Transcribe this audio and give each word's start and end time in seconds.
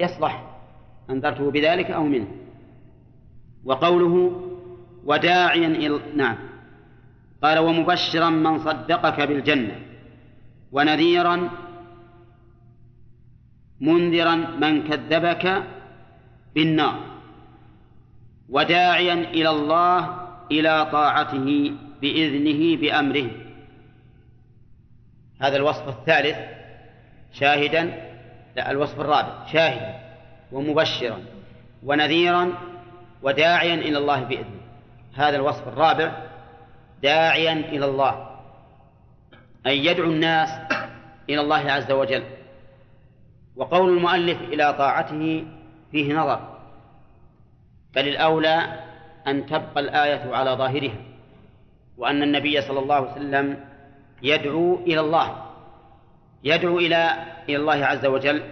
يصلح 0.00 0.44
أنذرته 1.10 1.50
بذلك 1.50 1.90
أو 1.90 2.04
منه. 2.04 2.26
وقوله 3.64 4.46
وداعيا 5.04 5.66
إلى 5.66 6.00
نعم. 6.16 6.36
قال 7.42 7.58
ومبشرا 7.58 8.30
من 8.30 8.58
صدقك 8.58 9.20
بالجنة 9.20 9.80
ونذيرا 10.72 11.50
منذرا 13.80 14.34
من 14.34 14.88
كذبك 14.88 15.62
بالنار. 16.54 17.00
وداعيا 18.48 19.14
إلى 19.14 19.50
الله 19.50 20.16
إلى 20.50 20.88
طاعته 20.92 21.72
بإذنه 22.00 22.80
بأمره. 22.80 23.30
هذا 25.40 25.56
الوصف 25.56 25.88
الثالث 25.88 26.36
شاهدا 27.32 28.09
لا 28.56 28.70
الوصف 28.70 29.00
الرابع 29.00 29.46
شاهدا 29.46 30.00
ومبشرا 30.52 31.22
ونذيرا 31.82 32.52
وداعيا 33.22 33.74
إلى 33.74 33.98
الله 33.98 34.20
بإذنه. 34.20 34.60
هذا 35.14 35.36
الوصف 35.36 35.68
الرابع 35.68 36.12
داعيا 37.02 37.52
إلى 37.52 37.84
الله 37.84 38.30
أي 39.66 39.84
يدعو 39.86 40.10
الناس 40.10 40.48
إلى 41.28 41.40
الله 41.40 41.72
عز 41.72 41.92
وجل. 41.92 42.24
وقول 43.56 43.96
المؤلف 43.96 44.40
إلى 44.42 44.72
طاعته 44.72 45.44
فيه 45.90 46.14
نظر 46.14 46.40
بل 47.94 48.08
الأولى 48.08 48.80
أن 49.26 49.46
تبقى 49.46 49.80
الآية 49.80 50.34
على 50.34 50.50
ظاهرها 50.50 50.96
وأن 51.98 52.22
النبي 52.22 52.60
صلى 52.60 52.78
الله 52.78 52.94
عليه 52.94 53.12
وسلم 53.12 53.64
يدعو 54.22 54.74
إلى 54.74 55.00
الله. 55.00 55.49
يدعو 56.44 56.78
إلى 56.78 57.14
إلى 57.48 57.56
الله 57.56 57.86
عز 57.86 58.06
وجل 58.06 58.42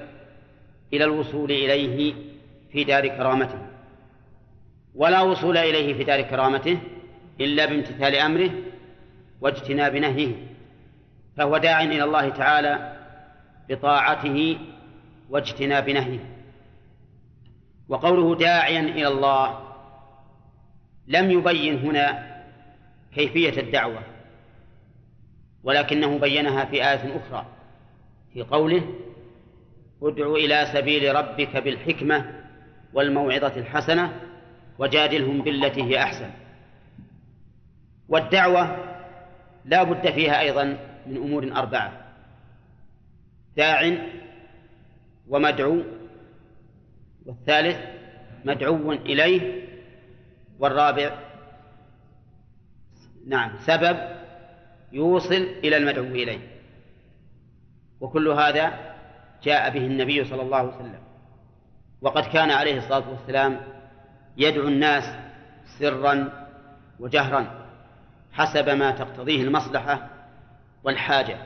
إلى 0.93 1.05
الوصول 1.05 1.51
إليه 1.51 2.15
في 2.73 2.85
دار 2.85 3.09
كرامته. 3.09 3.67
ولا 4.95 5.21
وصول 5.23 5.59
إليه 5.59 5.95
في 5.95 6.05
دار 6.05 6.23
كرامته 6.23 6.79
إلا 7.41 7.67
بامتثال 7.67 8.15
أمره 8.15 8.51
واجتناب 9.41 9.97
نهيه. 9.97 10.35
فهو 11.37 11.57
داع 11.57 11.83
إلى 11.83 12.05
الله 12.05 12.29
تعالى 12.29 12.97
بطاعته 13.69 14.59
واجتناب 15.31 15.91
نهيه. 15.91 16.35
وقوله 17.89 18.37
داعيا 18.37 18.81
إلى 18.81 19.09
الله 19.09 19.61
لم 21.07 21.31
يبين 21.31 21.79
هنا 21.79 22.37
كيفية 23.15 23.61
الدعوة 23.61 24.03
ولكنه 25.65 26.19
بينها 26.19 26.65
في 26.65 26.77
آية 26.77 27.17
أخرى. 27.17 27.47
في 28.35 28.43
قوله 28.43 28.95
ادع 30.03 30.33
إلى 30.33 30.67
سبيل 30.73 31.15
ربك 31.15 31.57
بالحكمة 31.57 32.45
والموعظة 32.93 33.57
الحسنة 33.57 34.21
وجادلهم 34.79 35.43
بالتي 35.43 35.83
هي 35.83 36.03
أحسن. 36.03 36.31
والدعوة 38.09 38.77
لا 39.65 39.83
بد 39.83 40.11
فيها 40.11 40.41
أيضا 40.41 40.65
من 41.07 41.17
أمور 41.17 41.53
أربعة 41.53 41.93
داع 43.57 43.99
ومدعو 45.29 45.83
والثالث 47.27 47.77
مدعو 48.45 48.93
إليه 48.93 49.69
والرابع 50.59 51.19
نعم 53.27 53.53
سبب 53.67 53.99
يوصل 54.93 55.35
إلى 55.65 55.77
المدعو 55.77 56.05
إليه. 56.05 56.58
وكل 58.01 58.29
هذا 58.29 58.73
جاء 59.43 59.71
به 59.71 59.87
النبي 59.87 60.25
صلى 60.25 60.43
الله 60.43 60.57
عليه 60.57 60.69
وسلم. 60.69 61.01
وقد 62.03 62.23
كان 62.23 62.51
عليه 62.51 62.79
الصلاة 62.79 63.09
والسلام 63.11 63.61
يدعو 64.37 64.69
الناس 64.69 65.05
سرا 65.79 66.47
وجهرا 67.01 67.67
حسب 68.33 68.69
ما 68.69 68.91
تقتضيه 68.91 69.43
المصلحة 69.43 70.09
والحاجة. 70.85 71.37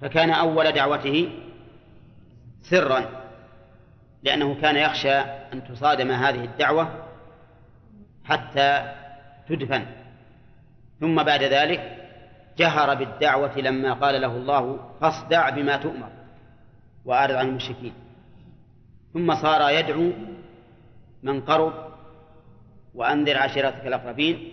فكان 0.00 0.30
أول 0.30 0.72
دعوته 0.72 1.32
سرا 2.62 3.04
لأنه 4.22 4.60
كان 4.60 4.76
يخشى 4.76 5.18
أن 5.52 5.64
تصادم 5.68 6.10
هذه 6.10 6.44
الدعوة 6.44 7.06
حتى 8.24 8.94
تدفن. 9.48 9.86
ثم 11.00 11.22
بعد 11.22 11.42
ذلك 11.42 11.99
جهر 12.60 12.94
بالدعوة 12.94 13.58
لما 13.58 13.92
قال 13.92 14.20
له 14.20 14.36
الله 14.36 14.90
فاصدع 15.00 15.50
بما 15.50 15.76
تؤمر 15.76 16.08
وأعرض 17.04 17.34
عن 17.34 17.48
المشركين. 17.48 17.92
ثم 19.14 19.34
صار 19.34 19.70
يدعو 19.70 20.12
من 21.22 21.40
قرب 21.40 21.72
وأنذر 22.94 23.38
عشيرتك 23.38 23.86
الأقربين 23.86 24.52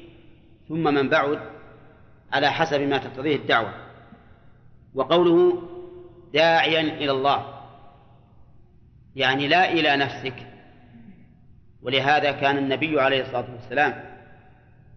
ثم 0.70 0.84
من 0.84 1.10
بعد 1.10 1.40
على 2.34 2.52
حسب 2.52 2.82
ما 2.82 2.98
تقتضيه 2.98 3.36
الدعوة. 3.36 3.74
وقوله 4.96 5.62
داعيا 6.34 6.82
إلى 6.82 7.12
الله 7.12 7.54
يعني 9.16 9.48
لا 9.48 9.72
إلى 9.72 9.98
نفسك. 9.98 10.48
ولهذا 11.84 12.32
كان 12.32 12.58
النبي 12.58 13.02
عليه 13.02 13.22
الصلاة 13.22 13.52
والسلام 13.54 14.04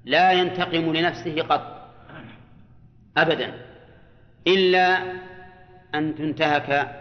لا 0.04 0.32
ينتقم 0.32 0.92
لنفسه 0.92 1.42
قط. 1.42 1.79
أبدا 3.16 3.54
إلا 4.46 5.02
أن 5.94 6.14
تنتهك 6.14 6.96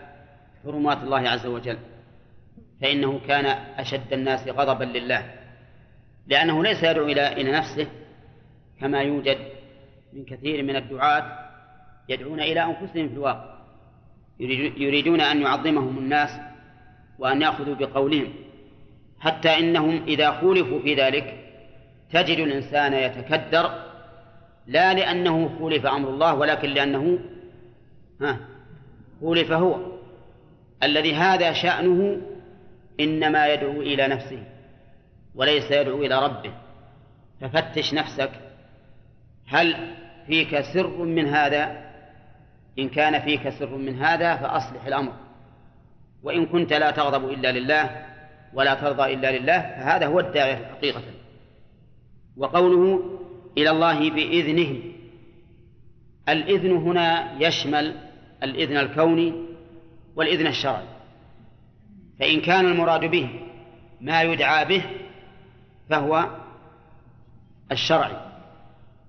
حرمات 0.64 1.04
الله 1.04 1.30
عز 1.30 1.46
وجل 1.46 1.78
فإنه 2.82 3.20
كان 3.28 3.46
أشد 3.78 4.14
الناس 4.14 4.48
غضبا 4.48 4.84
لله 4.84 5.34
لأنه 6.28 6.64
ليس 6.64 6.84
يدعو 6.84 7.06
إلى 7.06 7.28
إلى 7.42 7.52
نفسه 7.52 7.88
كما 8.80 9.02
يوجد 9.02 9.38
من 10.14 10.26
كثير 10.26 10.64
من 10.64 10.76
الدعاة 10.76 11.50
يدعون 12.10 12.40
إلى 12.40 12.64
أنفسهم 12.64 13.08
في 13.10 13.14
الواقع 13.14 13.60
يريدون 14.78 15.22
أن 15.22 15.42
يعظمهم 15.42 15.98
الناس 15.98 16.30
وأن 17.20 17.42
يأخذوا 17.42 17.76
بقولهم 17.76 18.34
حتى 19.20 19.60
إنهم 19.60 20.04
إذا 20.08 20.32
خولفوا 20.32 20.80
في 20.80 20.96
ذلك 20.96 21.40
تجد 22.14 22.40
الإنسان 22.40 22.94
يتكدر 22.94 23.89
لا 24.70 24.94
لأنه 24.94 25.58
خولف 25.60 25.86
أمر 25.86 26.10
الله 26.10 26.36
ولكن 26.36 26.70
لأنه 26.70 27.20
ها 28.22 28.40
خولف 29.20 29.52
هو 29.52 29.76
الذي 30.84 31.16
هذا 31.16 31.54
شأنه 31.54 32.22
إنما 33.00 33.48
يدعو 33.48 33.82
إلى 33.82 34.08
نفسه 34.08 34.44
وليس 35.36 35.72
يدعو 35.72 36.04
إلى 36.04 36.26
ربه. 36.26 36.54
ففتش 37.42 37.94
نفسك 37.94 38.32
هل 39.48 39.96
فيك 40.28 40.62
سر 40.62 40.98
من 40.98 41.28
هذا؟ 41.28 41.90
إن 42.80 42.90
كان 42.90 43.22
فيك 43.22 43.50
سر 43.50 43.76
من 43.76 44.02
هذا 44.02 44.36
فأصلح 44.36 44.86
الأمر. 44.86 45.14
وإن 46.24 46.46
كنت 46.46 46.74
لا 46.74 46.92
تغضب 46.92 47.30
إلا 47.30 47.52
لله 47.52 48.06
ولا 48.54 48.74
ترضى 48.74 49.14
إلا 49.14 49.38
لله 49.38 49.60
فهذا 49.60 50.06
هو 50.08 50.20
الداعية 50.20 50.66
حقيقة. 50.66 51.02
وقوله 52.38 53.04
إلى 53.58 53.70
الله 53.70 54.10
بإذنه 54.10 54.82
الإذن 56.30 56.72
هنا 56.72 57.38
يشمل 57.40 57.96
الإذن 58.44 58.78
الكوني 58.78 59.34
والإذن 60.16 60.48
الشرعي. 60.48 60.88
فإن 62.20 62.42
كان 62.42 62.66
المراد 62.66 63.06
به 63.06 63.30
ما 64.02 64.22
يدعى 64.22 64.66
به 64.66 64.84
فهو 65.90 66.30
الشرعي. 67.72 68.18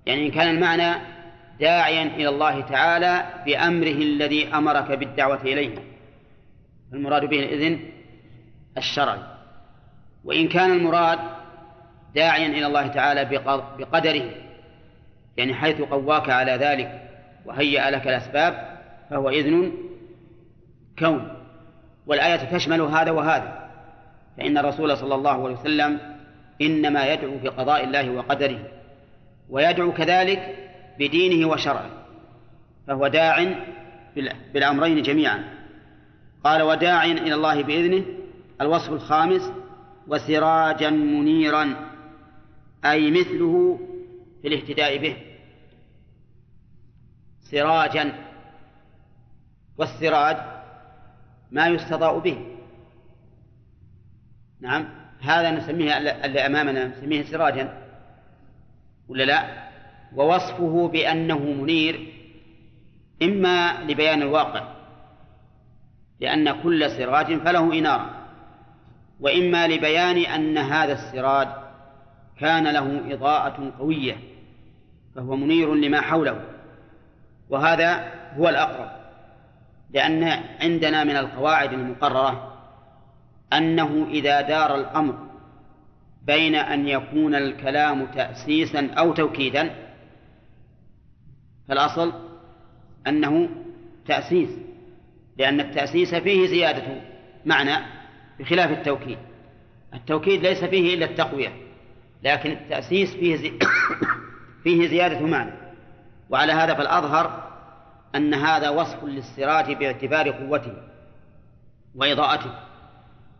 يعني 0.06 0.26
إن 0.26 0.30
كان 0.30 0.54
المعنى 0.54 1.00
داعيا 1.60 2.02
إلى 2.02 2.28
الله 2.28 2.60
تعالى 2.60 3.42
بأمره 3.46 4.02
الذي 4.02 4.48
أمرك 4.54 4.92
بالدعوة 4.92 5.42
إليه. 5.42 5.74
المراد 6.92 7.24
به 7.24 7.38
الإذن 7.38 7.80
الشرعي. 8.78 9.22
وإن 10.24 10.48
كان 10.48 10.70
المراد 10.70 11.18
داعيا 12.14 12.46
إلى 12.46 12.66
الله 12.66 12.86
تعالى 12.86 13.24
بقدره 13.78 14.30
يعني 15.36 15.54
حيث 15.54 15.80
قواك 15.80 16.30
على 16.30 16.52
ذلك 16.52 17.08
وهيأ 17.44 17.90
لك 17.90 18.08
الأسباب 18.08 18.78
فهو 19.10 19.28
إذن 19.28 19.72
كون. 20.98 21.28
والآية 22.06 22.36
تشمل 22.36 22.80
هذا 22.80 23.10
وهذا 23.10 23.70
فإن 24.36 24.58
الرسول 24.58 24.96
صلى 24.96 25.14
الله 25.14 25.44
عليه 25.44 25.54
وسلم 25.54 25.98
إنما 26.62 27.12
يدعو 27.12 27.38
بقضاء 27.42 27.84
الله 27.84 28.10
وقدره 28.10 28.58
ويدعو 29.50 29.92
كذلك 29.92 30.56
بدينه 30.98 31.48
وشرعه 31.48 31.90
فهو 32.86 33.06
داع 33.06 33.54
بالأمرين 34.54 35.02
جميعا. 35.02 35.44
قال 36.44 36.62
وداعيا 36.62 37.12
إلى 37.12 37.34
الله 37.34 37.62
بإذنه 37.62 38.04
الوصف 38.60 38.92
الخامس 38.92 39.52
وسراجا 40.08 40.90
منيرا. 40.90 41.89
أي 42.84 43.10
مثله 43.10 43.80
في 44.42 44.48
الاهتداء 44.48 44.98
به. 44.98 45.16
سراجا 47.40 48.12
والسراج 49.78 50.36
ما 51.50 51.68
يستضاء 51.68 52.18
به. 52.18 52.46
نعم 54.60 54.88
هذا 55.20 55.50
نسميه 55.50 55.98
اللي 55.98 56.46
أمامنا 56.46 56.86
نسميه 56.86 57.22
سراجا 57.22 57.82
ولا 59.08 59.22
لا؟ 59.22 59.70
ووصفه 60.16 60.88
بأنه 60.88 61.38
منير 61.38 62.12
إما 63.22 63.82
لبيان 63.82 64.22
الواقع 64.22 64.74
لأن 66.20 66.62
كل 66.62 66.90
سراج 66.90 67.38
فله 67.38 67.78
إنارة 67.78 68.10
وإما 69.20 69.68
لبيان 69.68 70.16
أن 70.16 70.58
هذا 70.58 70.92
السراج 70.92 71.48
كان 72.40 72.66
له 72.68 73.14
إضاءة 73.14 73.72
قوية 73.78 74.16
فهو 75.14 75.36
منير 75.36 75.74
لما 75.74 76.00
حوله 76.00 76.44
وهذا 77.50 78.12
هو 78.36 78.48
الأقرب 78.48 78.90
لأن 79.90 80.24
عندنا 80.60 81.04
من 81.04 81.16
القواعد 81.16 81.72
المقررة 81.72 82.56
أنه 83.52 84.06
إذا 84.10 84.40
دار 84.40 84.74
الأمر 84.74 85.18
بين 86.22 86.54
أن 86.54 86.88
يكون 86.88 87.34
الكلام 87.34 88.06
تأسيسا 88.06 88.90
أو 88.98 89.12
توكيدا 89.12 89.70
فالأصل 91.68 92.12
أنه 93.06 93.48
تأسيس 94.06 94.50
لأن 95.38 95.60
التأسيس 95.60 96.14
فيه 96.14 96.46
زيادة 96.46 97.00
معنى 97.46 97.86
بخلاف 98.38 98.70
التوكيد 98.70 99.18
التوكيد 99.94 100.42
ليس 100.42 100.64
فيه 100.64 100.94
إلا 100.94 101.04
التقوية. 101.04 101.69
لكن 102.22 102.50
التأسيس 102.50 103.14
فيه 103.14 103.36
زي... 103.36 103.52
فيه 104.64 104.88
زيادة 104.88 105.26
معنى. 105.26 105.52
وعلى 106.30 106.52
هذا 106.52 106.74
فالأظهر 106.74 107.50
أن 108.14 108.34
هذا 108.34 108.68
وصف 108.68 109.04
للسراج 109.04 109.72
باعتبار 109.72 110.30
قوته 110.30 110.72
وإضاءته. 111.94 112.50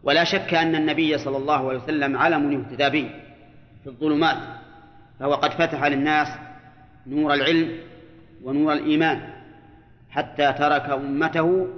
ولا 0.03 0.25
شك 0.25 0.55
أن 0.55 0.75
النبي 0.75 1.19
صلى 1.19 1.37
الله 1.37 1.69
عليه 1.69 1.79
وسلم 1.79 2.17
علم 2.17 2.53
يهتدى 2.53 2.91
به 2.91 3.11
في 3.85 3.87
الظلمات 3.87 4.37
فهو 5.21 5.35
قد 5.35 5.50
فتح 5.50 5.85
للناس 5.85 6.29
نور 7.06 7.35
العلم 7.35 7.79
ونور 8.43 8.73
الإيمان 8.73 9.21
حتى 10.11 10.53
ترك 10.53 10.91
أمته 10.91 11.69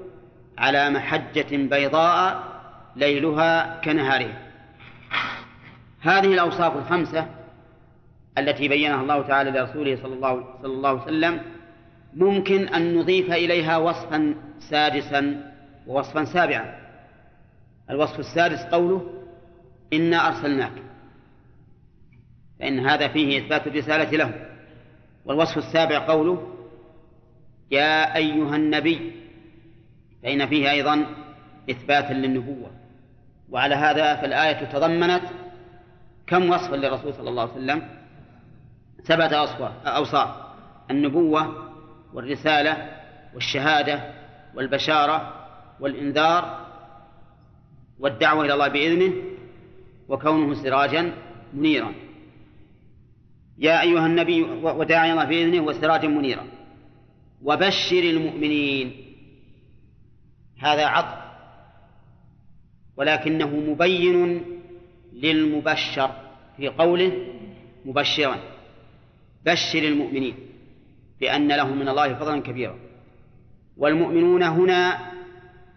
على 0.58 0.90
محجة 0.90 1.56
بيضاء 1.56 2.42
ليلها 2.96 3.80
كنهارها. 3.84 4.51
هذه 6.02 6.34
الأوصاف 6.34 6.76
الخمسة 6.76 7.26
التي 8.38 8.68
بينها 8.68 9.02
الله 9.02 9.22
تعالى 9.22 9.50
لرسوله 9.50 9.96
صلى 10.02 10.14
الله, 10.14 10.44
صلى 10.62 10.72
الله 10.72 10.88
عليه 10.88 11.02
وسلم 11.02 11.40
ممكن 12.14 12.68
أن 12.68 12.94
نضيف 12.94 13.32
إليها 13.32 13.76
وصفا 13.76 14.34
سادسا 14.70 15.52
ووصفا 15.86 16.24
سابعا. 16.24 16.74
الوصف 17.90 18.18
السادس 18.18 18.58
قوله 18.72 19.24
إنا 19.92 20.28
أرسلناك 20.28 20.72
فإن 22.60 22.86
هذا 22.86 23.08
فيه 23.08 23.38
إثبات 23.38 23.66
الرسالة 23.66 24.10
له. 24.10 24.46
والوصف 25.24 25.58
السابع 25.58 25.98
قوله 25.98 26.54
يا 27.70 28.16
أيها 28.16 28.56
النبي 28.56 29.12
فإن 30.22 30.46
فيه 30.46 30.70
أيضا 30.70 31.06
إثباتا 31.70 32.12
للنبوة. 32.12 32.70
وعلى 33.50 33.74
هذا 33.74 34.16
فالآية 34.16 34.64
تضمنت 34.64 35.22
كم 36.26 36.50
وصفا 36.50 36.76
للرسول 36.76 37.14
صلى 37.14 37.30
الله 37.30 37.42
عليه 37.42 37.52
وسلم؟ 37.52 37.88
سبعة 39.02 39.34
أوصاف. 39.86 40.36
النبوة 40.90 41.72
والرسالة 42.14 42.90
والشهادة 43.34 44.12
والبشارة 44.54 45.46
والإنذار 45.80 46.66
والدعوة 47.98 48.44
إلى 48.44 48.54
الله 48.54 48.68
بإذنه 48.68 49.12
وكونه 50.08 50.54
سراجا 50.62 51.12
منيرا. 51.54 51.94
يا 53.58 53.80
أيها 53.80 54.06
النبي 54.06 54.42
وداعي 54.42 55.12
الله 55.12 55.24
بإذنه 55.24 55.60
وسراجا 55.60 56.08
منيرا. 56.08 56.44
وبشر 57.42 57.98
المؤمنين. 57.98 59.14
هذا 60.58 60.86
عطف. 60.86 61.22
ولكنه 62.96 63.46
مبين 63.46 64.44
للمبشر 65.22 66.10
في 66.56 66.68
قوله 66.68 67.12
مبشرا. 67.84 68.36
بشر 69.46 69.78
المؤمنين 69.78 70.34
بأن 71.20 71.48
لهم 71.48 71.78
من 71.78 71.88
الله 71.88 72.14
فضلا 72.14 72.40
كبيرا. 72.40 72.78
والمؤمنون 73.76 74.42
هنا 74.42 74.98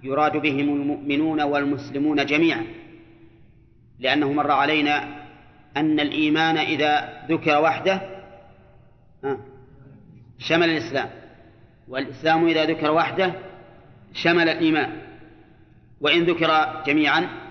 يراد 0.04 0.38
بهم 0.38 0.60
المؤمنون 0.60 1.42
والمسلمون 1.42 2.26
جميعا 2.26 2.66
لأنه 4.00 4.34
مر 4.34 4.52
علينا 4.52 5.26
أن 5.78 6.00
الإيمان 6.00 6.58
إذا 6.58 7.24
ذكر 7.30 7.62
وحده 7.62 8.02
شمل 10.40 10.70
الإسلام. 10.70 11.10
والإسلام 11.88 12.48
إذا 12.48 12.66
ذكر 12.66 12.92
وحده 12.92 13.34
شمل 14.14 14.50
الإيمان. 14.50 15.02
وإن 16.02 16.24
ذكر 16.24 16.82
جميعا 16.88 17.45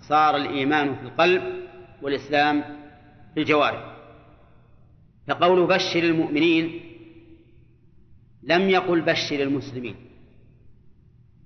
صار 0.00 0.36
الإيمان 0.36 0.94
في 0.94 1.02
القلب 1.02 1.42
والإسلام 2.02 2.62
في 3.34 3.40
الجوارح. 3.40 3.90
فقول 5.28 5.66
بشر 5.66 6.02
المؤمنين 6.02 6.80
لم 8.42 8.70
يقل 8.70 9.00
بشر 9.00 9.42
المسلمين 9.42 9.94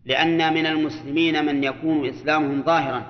لأن 0.05 0.55
من 0.55 0.67
المسلمين 0.67 1.45
من 1.45 1.65
يكون 1.65 2.09
إسلامهم 2.09 2.63
ظاهرا 2.63 3.07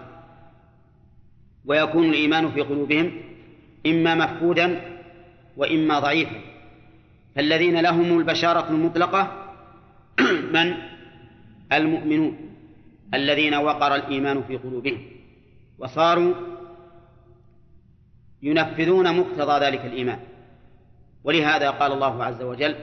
ويكون 1.64 2.08
الإيمان 2.08 2.50
في 2.50 2.60
قلوبهم 2.60 3.12
إما 3.86 4.14
مفقودا 4.14 4.80
وإما 5.56 5.98
ضعيفا. 5.98 6.40
فالذين 7.36 7.80
لهم 7.80 8.18
البشارة 8.18 8.68
المطلقة 8.70 9.52
من؟ 10.54 10.74
المؤمنون 11.72 12.36
الذين 13.14 13.54
وقر 13.54 13.94
الإيمان 13.94 14.42
في 14.42 14.56
قلوبهم. 14.56 15.02
وصاروا 15.78 16.34
ينفذون 18.42 19.18
مقتضى 19.18 19.64
ذلك 19.66 19.84
الإيمان. 19.84 20.18
ولهذا 21.24 21.70
قال 21.70 21.92
الله 21.92 22.24
عز 22.24 22.42
وجل 22.42 22.74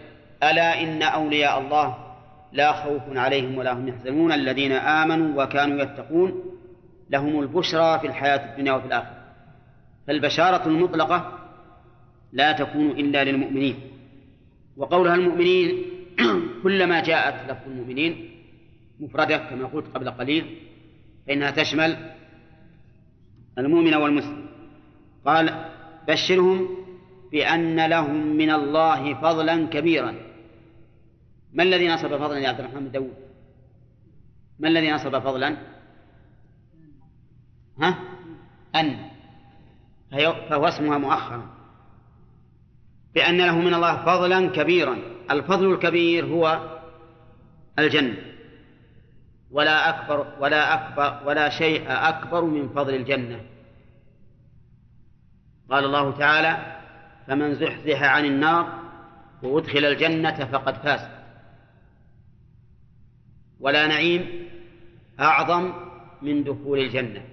ألا 0.44 0.84
إن 0.84 1.02
أولياء 1.02 1.60
الله 1.60 1.98
لا 2.52 2.72
خوف 2.72 3.02
عليهم 3.18 3.58
ولا 3.58 3.74
هم 3.74 3.88
يحزنون 3.88 4.32
الذين 4.32 4.72
آمنوا 4.72 5.44
وكانوا 5.44 5.84
يتقون 5.84 6.44
لهم 7.10 7.40
البشرى 7.40 8.00
في 8.00 8.08
الحياة 8.08 8.52
الدنيا 8.52 8.74
وفي 8.74 8.86
الآخرة. 8.88 9.22
فالبشارة 10.08 10.68
المطلقة 10.68 11.40
لا 12.32 12.52
تكون 12.52 12.92
إلا 12.92 13.24
للمؤمنين. 13.24 13.92
وقولها 14.78 15.16
المؤمنين 15.16 15.86
كلما 16.64 17.02
جاءت 17.02 17.52
لفظ 17.52 17.68
المؤمنين 17.68 18.32
مفردة 19.00 19.38
كما 19.38 19.66
قلت 19.68 19.88
قبل 19.88 20.12
قليل 20.12 20.58
فإنها 21.28 21.52
تشمل 21.52 21.98
المؤمن 23.58 23.94
والمسلم. 23.94 24.46
قال 25.26 25.72
بشرهم 26.08 26.68
بأن 27.32 27.86
لهم 27.86 28.28
من 28.36 28.52
الله 28.52 29.14
فضلا 29.14 29.68
كبيرا. 29.68 30.16
ما 31.54 31.64
الذي 31.64 31.88
نصب 31.88 32.18
فضلا 32.18 32.40
يا 32.40 32.50
عبد 32.50 32.60
الرحمن 32.60 32.80
بن 32.80 32.92
داود؟ 32.92 33.14
ما 34.60 34.68
الذي 34.68 34.92
نصب 34.92 35.20
فضلا؟ 35.20 35.58
ها؟ 37.80 38.00
أن. 38.76 39.10
فهو 40.50 40.68
اسمها 40.68 40.98
مؤخرا. 40.98 41.50
بأن 43.16 43.38
له 43.38 43.60
من 43.60 43.74
الله 43.74 44.06
فضلا 44.06 44.50
كبيرا. 44.50 44.98
الفضل 45.32 45.74
الكبير 45.74 46.26
هو 46.26 46.60
الجنة. 47.80 48.31
ولا 49.52 49.90
أكبر 49.90 50.28
ولا 50.40 50.74
أكبر 50.74 51.28
ولا 51.28 51.50
شيء 51.50 51.86
أكبر 51.88 52.46
من 52.46 52.70
فضل 52.70 52.96
الجنة. 52.96 53.40
قال 55.70 55.86
الله 55.86 56.18
تعالى 56.18 56.82
فمن 57.28 57.56
زحزح 57.56 58.04
عن 58.04 58.26
النار 58.26 58.80
وأدخل 59.44 59.86
الجنة 59.86 60.46
فقد 60.46 60.76
فاز. 60.76 61.08
ولا 63.60 63.88
نعيم 63.88 64.50
أعظم 65.20 65.74
من 66.22 66.44
دخول 66.44 66.80
الجنة. 66.80 67.24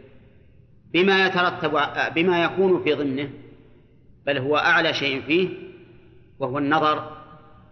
بما 0.93 1.27
يترتب 1.27 1.81
بما 2.15 2.45
يكون 2.45 2.85
في 2.85 2.95
ضمنه 2.95 3.31
بل 4.27 4.39
هو 4.39 4.57
أعلى 4.57 4.95
شيء 4.95 5.23
فيه 5.23 5.49
وهو 6.39 6.59
النظر 6.59 7.19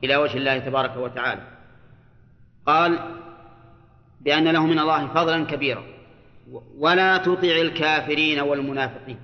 إلى 0.05 0.17
وجه 0.17 0.38
الله 0.38 0.59
تبارك 0.59 0.97
وتعالى. 0.97 1.43
قال 2.67 2.99
بأن 4.21 4.49
له 4.49 4.67
من 4.67 4.79
الله 4.79 5.07
فضلا 5.07 5.45
كبيرا. 5.45 5.85
ولا 6.79 7.17
تطع 7.17 7.61
الكافرين 7.61 8.41
والمنافقين. 8.41 9.19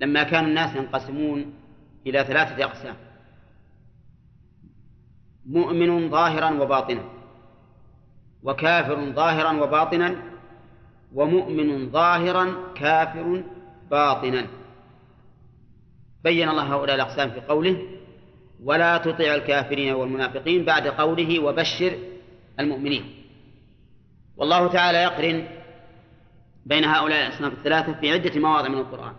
لما 0.00 0.22
كان 0.22 0.44
الناس 0.44 0.76
ينقسمون 0.76 1.54
إلى 2.06 2.24
ثلاثة 2.24 2.64
أقسام. 2.64 2.96
مؤمن 5.46 6.10
ظاهرا 6.10 6.50
وباطنا. 6.50 7.04
وكافر 8.42 9.12
ظاهرا 9.12 9.52
وباطنا. 9.62 10.16
ومؤمن 11.14 11.90
ظاهرا 11.90 12.72
كافر 12.74 13.44
باطنا. 13.90 14.46
بين 16.24 16.48
الله 16.48 16.74
هؤلاء 16.74 16.96
الأقسام 16.96 17.30
في 17.30 17.40
قوله 17.40 17.99
ولا 18.64 18.98
تطع 18.98 19.34
الكافرين 19.34 19.94
والمنافقين 19.94 20.64
بعد 20.64 20.88
قوله 20.88 21.42
وبشر 21.42 21.98
المؤمنين. 22.60 23.24
والله 24.36 24.72
تعالى 24.72 24.98
يقرن 24.98 25.48
بين 26.66 26.84
هؤلاء 26.84 27.26
الأصناف 27.26 27.52
الثلاثة 27.52 27.92
في 27.92 28.12
عدة 28.12 28.40
مواضع 28.40 28.68
من 28.68 28.78
القرآن. 28.78 29.12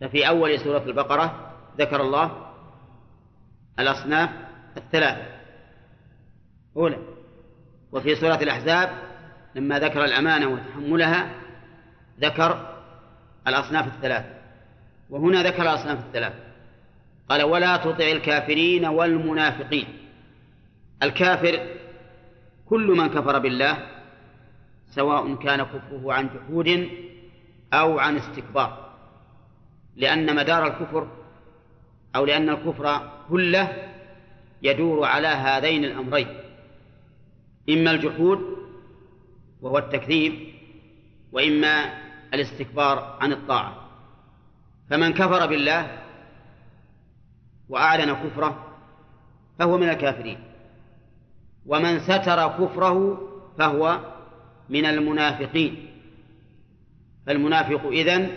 ففي 0.00 0.28
أول 0.28 0.60
سورة 0.60 0.84
البقرة 0.86 1.52
ذكر 1.78 2.02
الله 2.02 2.52
الأصناف 3.78 4.30
الثلاثة. 4.76 5.26
أولى 6.76 6.98
وفي 7.92 8.14
سورة 8.14 8.34
الأحزاب 8.34 8.90
لما 9.54 9.78
ذكر 9.78 10.04
الأمانة 10.04 10.46
وتحملها 10.46 11.30
ذكر 12.20 12.76
الأصناف 13.48 13.86
الثلاثة. 13.86 14.34
وهنا 15.10 15.42
ذكر 15.42 15.62
الأصناف 15.62 16.06
الثلاثة. 16.06 16.43
قال 17.28 17.42
ولا 17.42 17.76
تطع 17.76 18.04
الكافرين 18.04 18.86
والمنافقين. 18.86 19.86
الكافر 21.02 21.66
كل 22.66 22.86
من 22.86 23.06
كفر 23.08 23.38
بالله 23.38 23.86
سواء 24.90 25.34
كان 25.34 25.62
كفره 25.62 26.12
عن 26.12 26.28
جحود 26.28 26.88
أو 27.72 27.98
عن 27.98 28.16
استكبار 28.16 28.92
لأن 29.96 30.36
مدار 30.36 30.66
الكفر 30.66 31.08
أو 32.16 32.24
لأن 32.24 32.48
الكفر 32.48 33.10
كله 33.28 33.72
يدور 34.62 35.04
على 35.04 35.28
هذين 35.28 35.84
الأمرين 35.84 36.28
إما 37.70 37.90
الجحود 37.90 38.40
وهو 39.60 39.78
التكذيب 39.78 40.54
وإما 41.32 42.04
الاستكبار 42.34 43.18
عن 43.20 43.32
الطاعة. 43.32 43.88
فمن 44.90 45.12
كفر 45.12 45.46
بالله 45.46 46.03
وأعلن 47.68 48.12
كفره 48.12 48.66
فهو 49.58 49.78
من 49.78 49.88
الكافرين. 49.88 50.38
ومن 51.66 51.98
ستر 51.98 52.48
كفره 52.48 53.28
فهو 53.58 54.00
من 54.68 54.86
المنافقين. 54.86 55.90
فالمنافق 57.26 57.86
إذن 57.86 58.30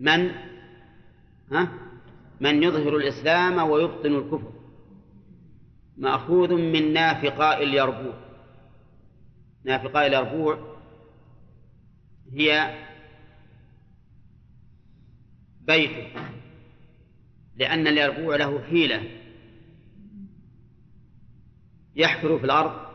من؟ 0.00 0.30
ها؟ 1.52 1.68
من 2.40 2.62
يظهر 2.62 2.96
الإسلام 2.96 3.70
ويبطن 3.70 4.14
الكفر. 4.14 4.52
مأخوذ 5.96 6.52
من 6.54 6.92
نافقاء 6.92 7.62
اليربوع. 7.62 8.14
نافقاء 9.64 10.06
اليربوع 10.06 10.58
هي 12.32 12.74
بيته. 15.60 16.35
لأن 17.56 17.86
اليربوع 17.86 18.36
له 18.36 18.62
حيلة. 18.62 19.02
يحفر 21.96 22.38
في 22.38 22.44
الأرض 22.44 22.86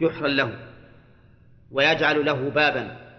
جحرا 0.00 0.28
له 0.28 0.68
ويجعل 1.70 2.24
له 2.24 2.48
بابا 2.48 3.10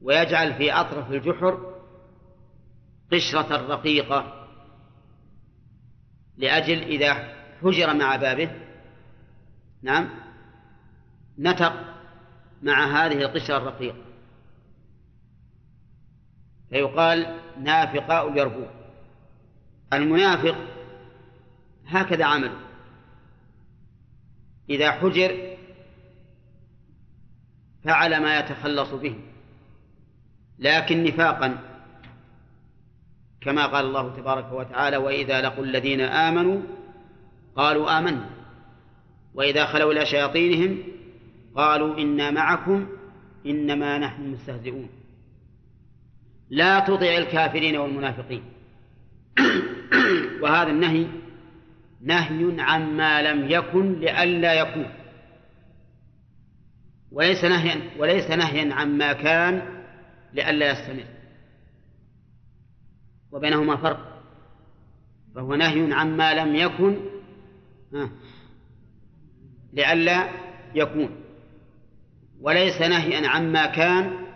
ويجعل 0.00 0.54
في 0.54 0.72
أطرف 0.72 1.10
الجحر 1.10 1.74
قشرة 3.12 3.56
رقيقة 3.56 4.48
لأجل 6.36 6.82
إذا 6.82 7.14
حجر 7.62 7.94
مع 7.94 8.16
بابه 8.16 8.50
نعم 9.82 10.08
نتق 11.38 11.72
مع 12.62 12.84
هذه 12.84 13.22
القشرة 13.22 13.56
الرقيقة. 13.56 13.96
فيقال 16.70 17.40
نافقاء 17.58 18.28
اليربوع. 18.28 18.81
المنافق 19.92 20.56
هكذا 21.86 22.24
عمله. 22.24 22.56
إذا 24.70 24.90
حجر 24.90 25.56
فعل 27.84 28.22
ما 28.22 28.38
يتخلص 28.38 28.90
به 28.90 29.14
لكن 30.58 31.04
نفاقا 31.04 31.58
كما 33.40 33.66
قال 33.66 33.84
الله 33.84 34.16
تبارك 34.16 34.52
وتعالى 34.52 34.96
وإذا 34.96 35.40
لقوا 35.40 35.64
الذين 35.64 36.00
آمنوا 36.00 36.62
قالوا 37.56 37.98
آمنا 37.98 38.30
وإذا 39.34 39.66
خلوا 39.66 39.92
إلى 39.92 40.06
شياطينهم 40.06 40.78
قالوا 41.56 41.98
إنا 41.98 42.30
معكم 42.30 42.86
إنما 43.46 43.98
نحن 43.98 44.30
مستهزئون. 44.30 44.88
لا 46.50 46.80
تطع 46.80 47.16
الكافرين 47.16 47.76
والمنافقين. 47.76 48.42
وهذا 50.42 50.70
النهي 50.70 51.06
نهي 52.00 52.60
عما 52.60 53.22
لم 53.22 53.50
يكن 53.50 54.00
لئلا 54.00 54.54
يكون. 54.54 54.94
وليس 57.12 57.44
نهيا 57.44 57.80
وليس 57.98 58.30
نهيا 58.30 58.74
عما 58.74 59.12
كان 59.12 59.84
لئلا 60.32 60.70
يستمر. 60.70 61.04
وبينهما 63.32 63.76
فرق. 63.76 64.22
فهو 65.34 65.54
نهي 65.54 65.94
عما 65.94 66.34
لم 66.34 66.56
يكن 66.56 66.96
لئلا 69.72 70.28
يكون. 70.74 71.22
وليس 72.40 72.80
نهيا 72.80 73.28
عما 73.28 73.66
كان 73.66 74.26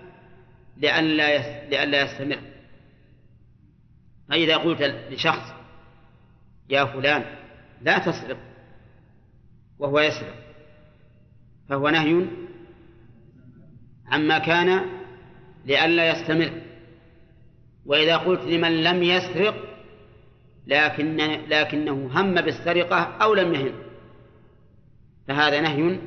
لئلا 0.77 1.69
لئلا 1.69 2.03
يستمر. 2.03 2.39
فإذا 4.29 4.57
قلت 4.57 4.83
لشخص 5.11 5.56
يا 6.71 6.85
فلان 6.85 7.25
لا 7.83 7.99
تسرق. 7.99 8.39
وهو 9.79 10.01
يسرق. 10.01 10.35
فهو 11.69 11.89
نهي 11.89 12.27
عما 14.07 14.39
كان 14.39 14.83
لئلا 15.67 16.11
يستمر. 16.11 16.53
وإذا 17.87 18.17
قلت 18.17 18.41
لمن 18.41 18.83
لم 18.83 19.03
يسرق 19.03 19.55
لكن 20.67 21.17
لكنه 21.49 22.11
هم 22.15 22.35
بالسرقة 22.35 22.97
أو 22.97 23.35
لم 23.35 23.55
يهم. 23.55 23.73
فهذا 25.29 25.61
نهي 25.61 25.99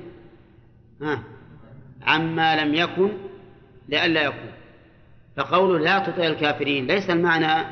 عما 2.01 2.65
لم 2.65 2.75
يكن 2.75 3.11
لئلا 3.89 4.23
يكون. 4.23 4.51
فقوله 5.37 5.79
لا 5.79 5.99
تطع 5.99 6.23
الكافرين 6.23 6.87
ليس 6.87 7.09
المعنى 7.09 7.67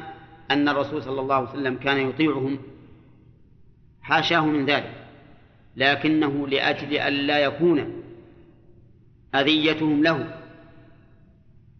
أن 0.52 0.70
الرسول 0.70 1.04
صلى 1.04 1.22
الله 1.22 1.36
عليه 1.36 1.50
وسلم 1.50 1.76
كان 1.76 2.10
يطيعهم. 2.10 2.60
حاشاه 4.08 4.46
من 4.46 4.66
ذلك 4.66 4.94
لكنه 5.76 6.48
لأجل 6.48 6.98
ألا 6.98 7.40
يكون 7.40 8.04
أذيتهم 9.36 10.04
له 10.04 10.40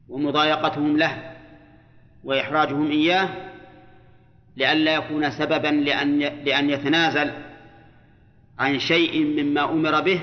ومضايقتهم 0.10 0.98
له 0.98 1.34
وإحراجهم 2.24 2.92
إياه 2.92 3.30
لئلا 4.58 4.96
يكون 4.96 5.32
سببا 5.32 5.68
لأن 5.68 6.20
لأن 6.20 6.70
يتنازل 6.70 7.32
عن 8.60 8.80
شيء 8.80 9.24
مما 9.24 9.72
أمر 9.72 10.02
به 10.02 10.22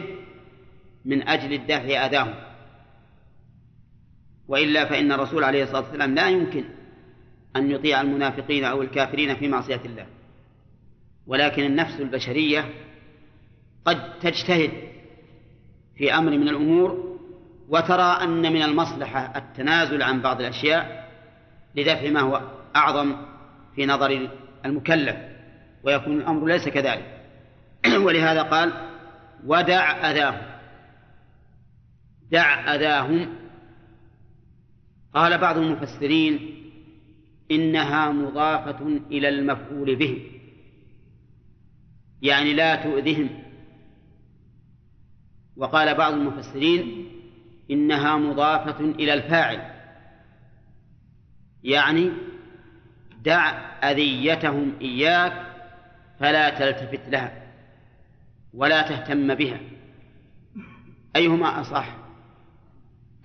من 1.05 1.29
أجل 1.29 1.53
الدفع 1.53 2.07
أذاهم 2.07 2.35
وإلا 4.49 4.85
فإن 4.85 5.13
الرسول 5.13 5.45
عليه 5.45 5.63
الصلاة 5.63 5.81
والسلام 5.81 6.15
لا 6.15 6.29
يمكن 6.29 6.65
أن 7.57 7.71
يطيع 7.71 8.01
المنافقين 8.01 8.65
أو 8.65 8.83
الكافرين 8.83 9.35
في 9.37 9.49
معصية 9.49 9.81
الله. 9.85 10.07
ولكن 11.27 11.63
النفس 11.63 12.01
البشرية 12.01 12.71
قد 13.85 14.19
تجتهد 14.19 14.71
في 15.97 16.15
أمر 16.15 16.31
من 16.31 16.49
الأمور 16.49 17.19
وترى 17.69 18.19
أن 18.23 18.53
من 18.53 18.63
المصلحة 18.63 19.33
التنازل 19.37 20.03
عن 20.03 20.23
بعض 20.23 20.41
الأشياء 20.41 21.11
لدفع 21.75 22.11
ما 22.11 22.21
هو 22.21 22.41
أعظم 22.77 23.17
في 23.77 23.87
نظر 23.87 24.29
المكلف 24.65 25.17
ويكون 25.85 26.17
الأمر 26.21 26.47
ليس 26.47 26.69
كذلك. 26.69 27.21
ولهذا 28.07 28.43
قال 28.43 28.73
ودع 29.47 30.11
أذاهم. 30.11 30.43
دع 32.31 32.75
أذاهم. 32.75 33.29
قال 35.15 35.39
بعض 35.39 35.59
المفسرين 35.59 36.55
إنها 37.51 38.11
مضافة 38.11 39.01
إلى 39.11 39.29
المفعول 39.29 39.97
به. 39.97 40.34
يعني 42.25 42.55
لا 42.55 42.77
تؤذهم. 42.77 43.29
وقال 45.57 45.95
بعض 45.95 46.13
المفسرين 46.13 47.09
إنها 47.71 48.17
مضافة 48.17 48.85
إلى 48.85 49.15
الفاعل. 49.15 49.75
يعني 51.65 52.13
دع 53.25 53.51
أذيتهم 53.91 54.73
إياك 54.81 55.47
فلا 56.21 56.51
تلتفت 56.51 57.09
لها 57.09 57.43
ولا 58.55 58.83
تهتم 58.83 59.35
بها. 59.35 59.61
أيهما 61.17 61.61
أصح؟ 61.61 61.97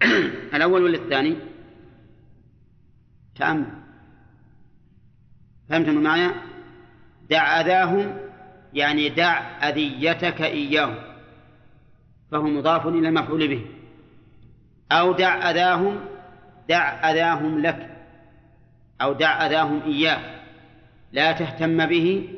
الأول 0.55 0.83
ولا 0.83 0.97
الثاني؟ 0.97 1.35
تأمل 3.35 3.79
فهمتم 5.69 5.97
المعنى؟ 5.97 6.31
دع 7.29 7.61
أذاهم 7.61 8.28
يعني 8.73 9.09
دع 9.09 9.39
أذيتك 9.69 10.41
إياهم 10.41 10.95
فهو 12.31 12.43
مضاف 12.43 12.87
إلى 12.87 13.07
المفعول 13.09 13.47
به. 13.47 13.65
أو 14.91 15.13
دع 15.13 15.51
أذاهم 15.51 15.99
دع 16.69 17.11
أذاهم 17.11 17.59
لك 17.59 17.89
أو 19.01 19.13
دع 19.13 19.47
أذاهم 19.47 19.81
إياك 19.81 20.41
لا 21.11 21.31
تهتم 21.31 21.85
به 21.85 22.29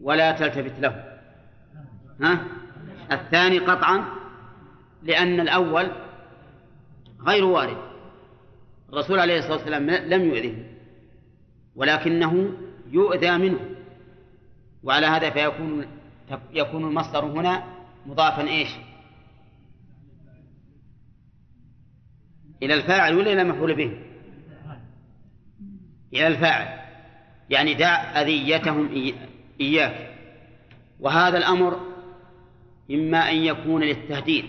ولا 0.00 0.32
تلتفت 0.32 0.80
له. 0.80 1.18
ها؟ 2.22 2.44
الثاني 3.12 3.58
قطعا 3.58 4.04
لأن 5.02 5.40
الأول 5.40 5.90
غير 7.26 7.44
وارد. 7.44 7.76
الرسول 8.92 9.18
عليه 9.18 9.38
الصلاة 9.38 9.56
والسلام 9.56 9.90
لم 9.90 10.22
يؤذه 10.22 10.54
ولكنه 11.76 12.52
يؤذى 12.90 13.38
منه. 13.38 13.75
وعلى 14.82 15.06
هذا 15.06 15.30
فيكون 15.30 15.86
يكون 16.52 16.84
المصدر 16.84 17.24
هنا 17.24 17.64
مضافا 18.06 18.48
إيش؟ 18.48 18.68
إلى 22.62 22.74
الفاعل 22.74 23.14
ولا 23.14 23.32
إلى 23.32 23.42
المفعول 23.42 23.74
به؟ 23.74 23.98
إلى 26.12 26.26
الفاعل 26.26 26.86
يعني 27.50 27.74
دع 27.74 28.20
أذيتهم 28.20 29.12
إياك 29.60 30.14
وهذا 31.00 31.38
الأمر 31.38 31.80
إما 32.90 33.30
أن 33.30 33.36
يكون 33.36 33.82
للتهديد 33.82 34.44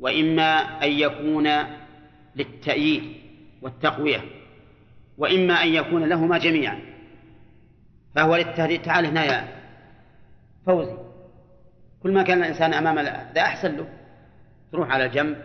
وإما 0.00 0.84
أن 0.84 0.92
يكون 0.92 1.48
للتأييد 2.36 3.02
والتقوية 3.62 4.24
وإما 5.18 5.62
أن 5.62 5.68
يكون 5.68 6.04
لهما 6.04 6.38
جميعا 6.38 6.89
فهو 8.14 8.36
للتهديد 8.36 8.82
تعال 8.82 9.06
هنا 9.06 9.24
يا 9.24 9.48
فوزي. 10.66 10.96
كل 12.02 12.12
ما 12.12 12.22
كان 12.22 12.38
الإنسان 12.38 12.74
أمام 12.74 12.98
ذا 13.34 13.40
أحسن 13.40 13.76
له. 13.76 13.88
تروح 14.72 14.90
على 14.90 15.08
جنب 15.08 15.36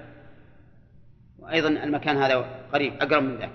وأيضا 1.39 1.67
المكان 1.69 2.17
هذا 2.17 2.35
قريب 2.73 2.93
أقرب 2.93 3.23
من 3.23 3.37
ذاك 3.37 3.51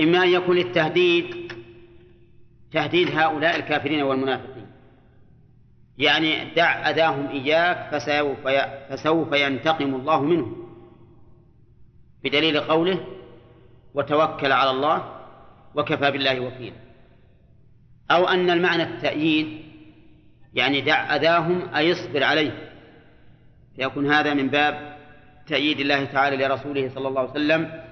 إما 0.00 0.22
أن 0.22 0.28
يكون 0.28 0.56
للتهديد 0.56 1.52
تهديد 2.72 3.08
هؤلاء 3.18 3.56
الكافرين 3.56 4.02
والمنافقين. 4.02 4.66
يعني 5.98 6.54
دع 6.54 6.90
أذاهم 6.90 7.28
إياك 7.28 7.94
فسوف 7.94 8.48
فسوف 8.90 9.32
ينتقم 9.32 9.94
الله 9.94 10.22
منهم. 10.22 10.68
بدليل 12.24 12.60
قوله 12.60 13.06
وتوكل 13.94 14.52
على 14.52 14.70
الله 14.70 15.21
وكفى 15.74 16.10
بالله 16.10 16.40
وكيلا 16.40 16.76
أو 18.10 18.28
أن 18.28 18.50
المعنى 18.50 18.82
التأييد 18.82 19.62
يعني 20.54 20.80
دع 20.80 21.16
أذاهم 21.16 21.74
أي 21.74 21.92
اصبر 21.92 22.24
عليه 22.24 22.72
فيكون 23.76 24.12
هذا 24.12 24.34
من 24.34 24.48
باب 24.48 24.96
تأييد 25.46 25.80
الله 25.80 26.04
تعالى 26.04 26.46
لرسوله 26.46 26.90
صلى 26.94 27.08
الله 27.08 27.20
عليه 27.20 27.30
وسلم 27.30 27.82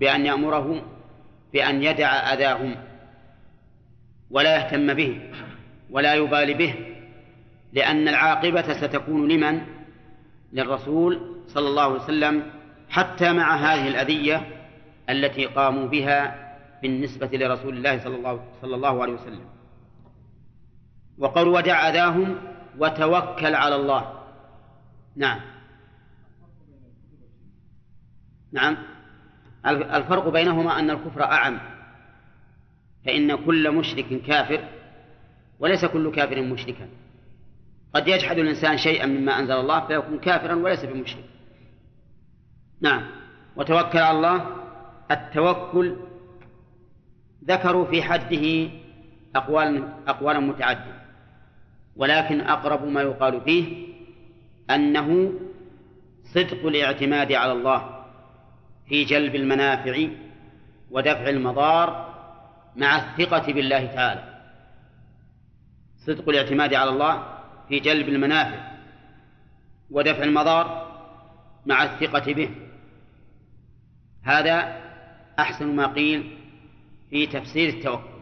بأن 0.00 0.26
يأمره 0.26 0.82
بأن 1.52 1.82
يدع 1.82 2.08
أذاهم 2.08 2.76
ولا 4.30 4.56
يهتم 4.56 4.94
به 4.94 5.20
ولا 5.90 6.14
يبالي 6.14 6.54
به 6.54 6.74
لأن 7.72 8.08
العاقبة 8.08 8.72
ستكون 8.72 9.28
لمن؟ 9.28 9.60
للرسول 10.52 11.36
صلى 11.48 11.68
الله 11.68 11.82
عليه 11.82 12.02
وسلم 12.02 12.42
حتى 12.88 13.32
مع 13.32 13.56
هذه 13.56 13.88
الأذية 13.88 14.46
التي 15.10 15.46
قاموا 15.46 15.86
بها 15.86 16.43
بالنسبة 16.84 17.30
لرسول 17.32 17.76
الله 17.76 18.04
صلى 18.04 18.16
الله, 18.16 18.44
صلى 18.62 18.74
الله 18.74 19.02
عليه 19.02 19.12
وسلم. 19.12 19.44
وقال 21.18 21.48
ودع 21.48 21.88
أذاهم 21.88 22.36
وتوكل 22.78 23.54
على 23.54 23.76
الله. 23.76 24.02
نعم. 25.16 25.40
نعم. 28.52 28.76
الفرق 29.66 30.28
بينهما 30.28 30.78
أن 30.78 30.90
الكفر 30.90 31.22
أعم. 31.22 31.58
فإن 33.06 33.44
كل 33.44 33.70
مشرك 33.70 34.22
كافر 34.22 34.60
وليس 35.58 35.84
كل 35.84 36.12
كافر 36.12 36.42
مشركا. 36.42 36.88
قد 37.94 38.08
يجحد 38.08 38.38
الإنسان 38.38 38.78
شيئا 38.78 39.06
مما 39.06 39.38
أنزل 39.38 39.56
الله 39.56 39.86
فيكون 39.86 40.18
كافرا 40.18 40.54
وليس 40.54 40.84
بمشرك. 40.84 41.24
نعم. 42.80 43.02
وتوكل 43.56 43.98
على 43.98 44.16
الله 44.16 44.46
التوكل 45.10 45.96
ذكروا 47.46 47.84
في 47.84 48.02
حده 48.02 48.70
أقوال 49.36 49.88
أقوالا 50.06 50.40
متعددة. 50.40 51.04
ولكن 51.96 52.40
أقرب 52.40 52.86
ما 52.86 53.02
يقال 53.02 53.40
فيه 53.40 53.86
أنه 54.70 55.32
صدق 56.24 56.66
الاعتماد 56.66 57.32
على 57.32 57.52
الله 57.52 58.04
في 58.88 59.04
جلب 59.04 59.34
المنافع 59.34 60.08
ودفع 60.90 61.28
المضار 61.28 62.14
مع 62.76 62.96
الثقة 62.96 63.52
بالله 63.52 63.86
تعالى. 63.86 64.34
صدق 66.06 66.28
الاعتماد 66.28 66.74
على 66.74 66.90
الله 66.90 67.26
في 67.68 67.80
جلب 67.80 68.08
المنافع 68.08 68.74
ودفع 69.90 70.22
المضار 70.22 70.94
مع 71.66 71.84
الثقة 71.84 72.32
به. 72.32 72.50
هذا 74.22 74.80
أحسن 75.38 75.76
ما 75.76 75.86
قيل 75.86 76.33
في 77.14 77.26
تفسير 77.26 77.68
التوكل. 77.68 78.14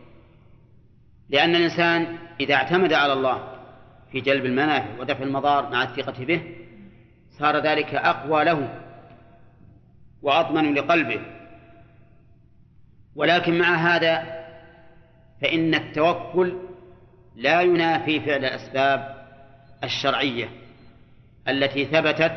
لأن 1.28 1.57
الإنسان 1.57 2.18
إذا 2.40 2.55
اعتمد 2.55 2.92
على 2.92 3.12
الله 3.12 3.59
في 4.12 4.20
جلب 4.20 4.44
المنافع 4.44 5.00
ودفع 5.00 5.22
المضار 5.22 5.70
مع 5.70 5.83
الثقة 5.83 6.24
به 6.24 6.42
صار 7.38 7.57
ذلك 7.57 7.94
أقوى 7.94 8.44
له 8.44 8.81
وأضمن 10.22 10.74
لقلبه. 10.74 11.20
ولكن 13.16 13.59
مع 13.59 13.74
هذا 13.74 14.44
فإن 15.42 15.74
التوكل 15.74 16.59
لا 17.37 17.61
ينافي 17.61 18.20
فعل 18.20 18.44
الأسباب 18.44 19.26
الشرعية 19.85 20.48
التي 21.48 21.85
ثبتت 21.85 22.33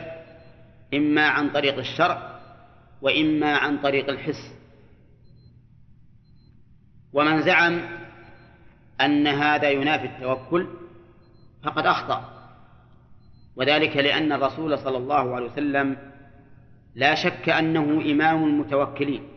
إما 0.94 1.28
عن 1.28 1.50
طريق 1.50 1.78
الشرع 1.78 2.40
وإما 3.02 3.58
عن 3.58 3.78
طريق 3.78 4.10
الحس. 4.10 4.55
ومن 7.16 7.42
زعم 7.42 7.82
أن 9.02 9.28
هذا 9.28 9.70
ينافي 9.70 10.06
التوكل 10.06 10.68
فقد 11.64 11.86
أخطأ. 11.86 12.32
وذلك 13.56 13.98
لأن 13.98 14.32
الرسول 14.32 14.78
صلى 14.78 14.98
الله 14.98 15.36
عليه 15.36 15.46
وسلم 15.46 15.98
لا 16.96 17.16
شك 17.16 17.50
أنه 17.50 18.12
إمام 18.12 18.44
المتوكلين 18.44 19.28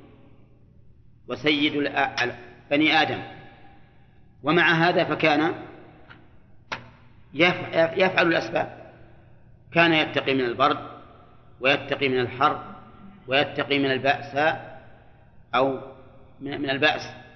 وسيد 1.29 1.73
بني 2.71 3.03
آدم. 3.03 3.23
ومع 4.43 4.73
هذا 4.73 5.05
فكان 5.05 5.55
يفعل 7.35 8.27
الأسباب. 8.27 8.93
كان 9.73 9.93
يتقي 9.93 10.35
من 10.35 10.45
البرد 10.45 10.79
ويتقي 11.61 12.09
من 12.09 12.21
الحر 12.21 12.75
ويتقي 13.27 13.79
من 13.79 13.91
البأساء 13.91 14.83
أو 15.55 15.81
من 16.41 16.71
البأس. 16.71 17.28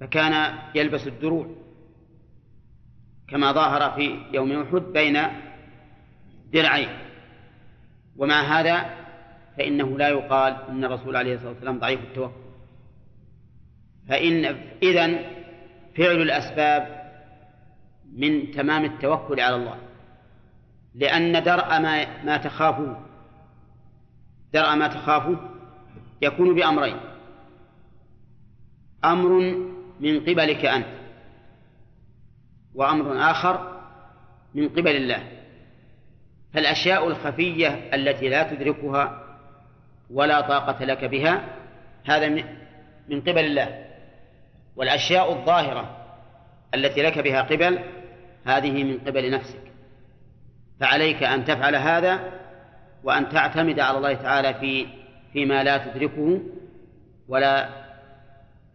فكان 0.00 0.54
يلبس 0.74 1.06
الدروع 1.06 1.46
كما 3.28 3.52
ظاهر 3.52 3.90
في 3.90 4.22
يوم 4.32 4.52
أحد 4.62 4.82
بين 4.82 5.18
درعين. 6.52 6.88
ومع 8.16 8.40
هذا؟ 8.40 9.04
فإنه 9.56 9.98
لا 9.98 10.08
يقال 10.08 10.56
إن 10.68 10.84
الرسول 10.84 11.16
عليه 11.16 11.34
الصلاة 11.34 11.50
والسلام 11.50 11.78
ضعيف 11.78 12.00
التوكل 12.00 12.44
فإن 14.08 14.44
إذن 14.82 15.20
فعل 15.96 16.22
الأسباب 16.22 17.04
من 18.12 18.50
تمام 18.50 18.84
التوكل 18.84 19.40
على 19.40 19.56
الله 19.56 19.78
لأن 20.94 21.42
درء 21.42 21.78
ما 21.78 22.24
ما 22.24 22.36
تخافه 22.36 22.96
درء 24.52 24.74
ما 24.74 24.88
تخافه 24.88 25.36
يكون 26.22 26.54
بأمرين. 26.54 26.96
أمر 29.04 29.56
من 30.04 30.20
قبلك 30.20 30.64
أنت 30.64 30.86
وأمر 32.74 33.30
آخر 33.30 33.80
من 34.54 34.68
قبل 34.68 34.96
الله. 34.96 35.22
فالأشياء 36.54 37.08
الخفية 37.08 37.68
التي 37.94 38.28
لا 38.28 38.42
تدركها 38.42 39.24
ولا 40.10 40.40
طاقة 40.40 40.84
لك 40.84 41.04
بها 41.04 41.44
هذا 42.04 42.28
من 43.08 43.20
قبل 43.20 43.44
الله. 43.44 43.84
والأشياء 44.76 45.32
الظاهرة 45.32 45.96
التي 46.74 47.02
لك 47.02 47.18
بها 47.18 47.42
قبل 47.42 47.78
هذه 48.44 48.84
من 48.84 48.98
قبل 48.98 49.30
نفسك. 49.30 49.62
فعليك 50.80 51.22
أن 51.22 51.44
تفعل 51.44 51.76
هذا 51.76 52.32
وأن 53.04 53.28
تعتمد 53.28 53.80
على 53.80 53.96
الله 53.98 54.14
تعالى 54.14 54.54
في 54.54 54.86
فيما 55.32 55.62
لا 55.62 55.78
تدركه 55.78 56.40
ولا 57.28 57.83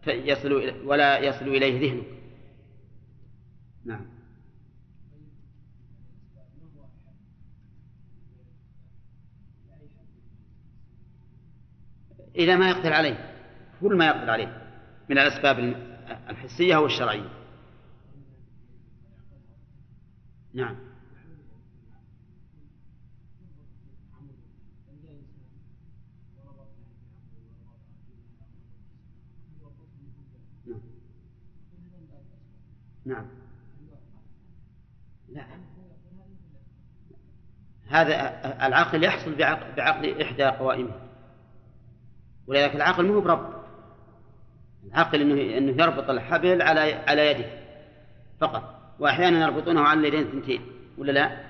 يصل 0.06 0.52
ولا 0.84 1.18
يصل 1.18 1.48
إليه 1.48 1.80
ذهنك. 1.80 2.06
نعم. 3.84 4.06
إذا 12.36 12.56
ما 12.56 12.70
يقدر 12.70 12.92
عليه 12.92 13.34
كل 13.80 13.96
ما 13.96 14.06
يقدر 14.06 14.30
عليه 14.30 14.62
من 15.08 15.18
الأسباب 15.18 15.58
الحسية 16.28 16.76
والشرعية. 16.76 17.28
نعم. 20.54 20.89
نعم. 33.04 33.26
لا. 35.28 35.44
هذا 37.88 38.12
العقل 38.66 39.04
يحصل 39.04 39.34
بعقل, 39.34 39.76
بعقل 39.76 40.22
إحدى 40.22 40.44
قوائمه. 40.44 40.92
ولذلك 42.46 42.74
العقل 42.76 43.06
مو 43.06 43.20
برب. 43.20 43.60
العقل 44.84 45.20
انه 45.20 45.58
إنه 45.58 45.82
يربط 45.82 46.10
الحبل 46.10 46.62
على 46.62 46.80
على 46.80 47.30
يده 47.30 47.46
فقط. 48.40 48.94
وأحيانا 48.98 49.44
يربطونه 49.44 49.80
على 49.80 50.00
اليدين 50.00 50.28
اثنتين 50.28 50.60
ولا 50.98 51.12
لا؟ 51.12 51.40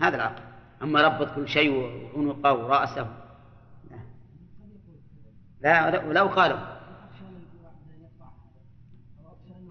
هذا 0.00 0.16
العقل 0.16 0.42
أما 0.82 1.02
ربط 1.02 1.34
كل 1.34 1.48
شيء 1.48 1.72
وعنقه 1.72 2.54
ورأسه. 2.54 3.08
لا. 5.60 6.04
ولو 6.04 6.26
قالوا 6.26 6.75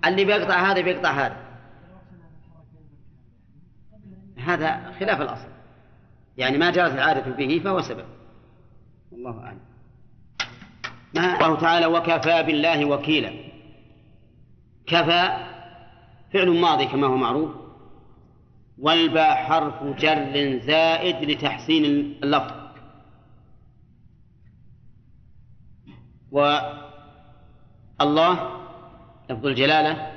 اللي 0.08 0.26
بيقطع 0.26 0.72
هذا 0.72 0.82
بيقطع 0.82 1.12
هذا. 1.12 1.38
هذا 4.38 4.92
خلاف 5.00 5.22
الأصل. 5.22 5.48
يعني 6.38 6.58
ما 6.58 6.72
جرت 6.72 6.92
العادة 6.92 7.32
به 7.32 7.62
فهو 7.64 7.82
سبب. 7.82 8.06
والله 9.12 9.44
أعلم. 9.44 9.60
ما 11.16 11.36
الله 11.36 11.60
تعالى 11.60 11.86
وكفى 11.86 12.44
بالله 12.44 12.86
وكيلا. 12.86 13.32
كفى 14.88 15.38
فعل 16.34 16.60
ماضي 16.60 16.86
كما 16.86 17.08
هو 17.08 17.18
معروف. 17.18 17.52
والباء 18.78 19.36
حرف 19.36 19.84
جر 19.84 20.60
زائد 20.60 21.30
لتحسين 21.30 21.86
اللفظ. 22.24 22.54
والله 26.32 26.96
لفظ 29.30 29.46
الجلالة 29.46 30.12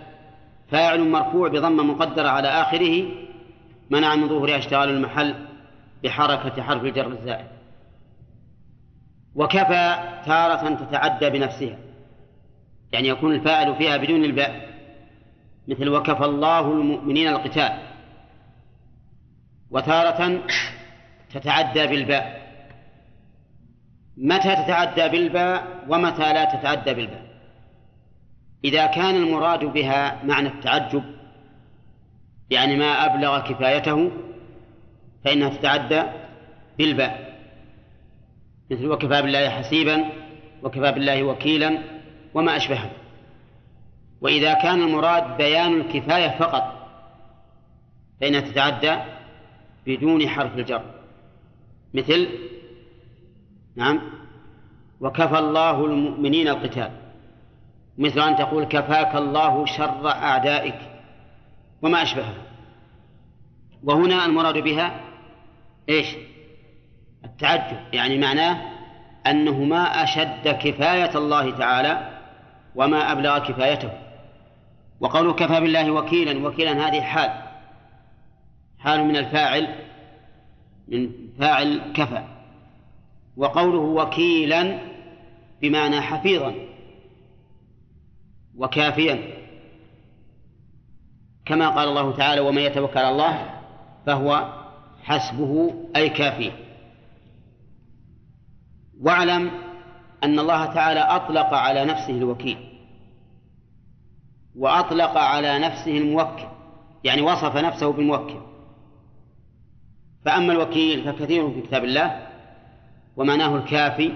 فاعل 0.71 1.09
مرفوع 1.09 1.49
بضمة 1.49 1.83
مقدرة 1.83 2.29
على 2.29 2.49
آخره 2.49 3.09
منع 3.91 4.15
من 4.15 4.29
ظهورها 4.29 4.59
اشتغال 4.59 4.89
المحل 4.89 5.35
بحركة 6.05 6.63
حرف 6.63 6.83
الجر 6.83 7.07
الزائد. 7.07 7.47
وكفى 9.35 9.95
تارة 10.27 10.75
تتعدى 10.75 11.31
بنفسها 11.31 11.79
يعني 12.93 13.09
يكون 13.09 13.35
الفاعل 13.35 13.77
فيها 13.77 13.97
بدون 13.97 14.25
الباء 14.25 14.69
مثل 15.69 15.89
وكفى 15.89 16.25
الله 16.25 16.73
المؤمنين 16.73 17.29
القتال. 17.29 17.79
وتارة 19.71 20.43
تتعدى 21.35 21.87
بالباء. 21.87 22.49
متى 24.17 24.57
تتعدى 24.57 25.09
بالباء؟ 25.09 25.85
ومتى 25.89 26.33
لا 26.33 26.45
تتعدى 26.45 26.95
بالباء؟ 26.95 27.28
إذا 28.65 28.87
كان 28.87 29.15
المراد 29.15 29.65
بها 29.65 30.25
معنى 30.25 30.49
التعجب 30.49 31.03
يعني 32.51 32.77
ما 32.77 33.07
أبلغ 33.07 33.41
كفايته 33.41 34.11
فإنها 35.25 35.49
تتعدى 35.49 36.03
بالباء. 36.79 37.39
مثل 38.71 38.87
وكفى 38.87 39.23
بالله 39.23 39.49
حسيبا 39.49 40.05
وكفى 40.63 40.93
بالله 40.93 41.23
وكيلا 41.23 41.79
وما 42.35 42.57
أشبهه. 42.57 42.91
وإذا 44.21 44.55
كان 44.55 44.83
المراد 44.83 45.37
بيان 45.37 45.81
الكفاية 45.81 46.39
فقط 46.39 46.89
فإنها 48.21 48.41
تتعدى 48.41 48.97
بدون 49.87 50.29
حرف 50.29 50.59
الجر. 50.59 50.83
مثل 51.95 52.29
نعم 53.77 54.01
وكفى 55.01 55.39
الله 55.39 55.85
المؤمنين 55.85 56.49
القتال. 56.49 57.08
مثل 57.99 58.21
أن 58.21 58.37
تقول 58.37 58.65
كفاك 58.65 59.17
الله 59.17 59.67
شر 59.67 60.09
أعدائك. 60.09 60.79
وما 61.83 62.03
أشبهه 62.03 62.35
وهنا 63.85 64.27
المراد 64.27 64.59
بها 64.59 65.01
إيش؟ 65.89 66.17
التعجب. 67.25 67.79
يعني 67.93 68.19
معناه 68.19 68.63
أنه 69.27 69.65
ما 69.65 70.03
أشد 70.03 70.49
كفاية 70.49 71.19
الله 71.19 71.51
تعالى 71.51 72.19
وما 72.75 73.13
أبلغ 73.13 73.39
كفايته. 73.39 73.91
وقوله 75.01 75.33
كفى 75.33 75.61
بالله 75.61 75.91
وكيلا 75.91 76.49
وكيلا 76.49 76.89
هذه 76.89 77.01
حال. 77.01 77.31
حال 78.79 79.05
من 79.05 79.17
الفاعل 79.17 79.75
من 80.89 81.11
فاعل 81.39 81.93
كفى. 81.95 82.25
وقوله 83.37 83.79
وكيلا 83.79 84.79
بمعنى 85.63 86.01
حفيظا. 86.01 86.55
وكافيا. 88.59 89.39
كما 91.47 91.69
قال 91.69 91.89
الله 91.89 92.17
تعالى 92.17 92.41
ومن 92.41 92.63
يتوكل 92.63 92.99
على 92.99 93.09
الله 93.09 93.51
فهو 94.07 94.53
حسبه 95.03 95.75
أي 95.97 96.09
كافيه. 96.09 96.53
واعلم 99.01 99.51
أن 100.25 100.39
الله 100.39 100.67
تعالى 100.67 101.01
أطلق 101.01 101.55
على 101.55 101.85
نفسه 101.85 102.11
الوكيل 102.11 102.59
وأطلق 104.57 105.19
على 105.19 105.59
نفسه 105.59 105.99
الموكل 105.99 106.45
يعني 107.05 107.23
وصف 107.23 107.57
نفسه 107.57 107.93
بالموكل. 107.93 108.41
فأما 110.25 110.53
الوكيل 110.53 111.05
فكثير 111.05 111.51
في 111.51 111.61
كتاب 111.61 111.85
الله 111.85 112.27
ومعناه 113.17 113.57
الكافي 113.57 114.13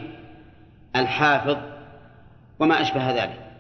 الحافظ 0.97 1.57
وما 2.59 2.81
أشبه 2.81 3.11
ذلك. 3.11 3.52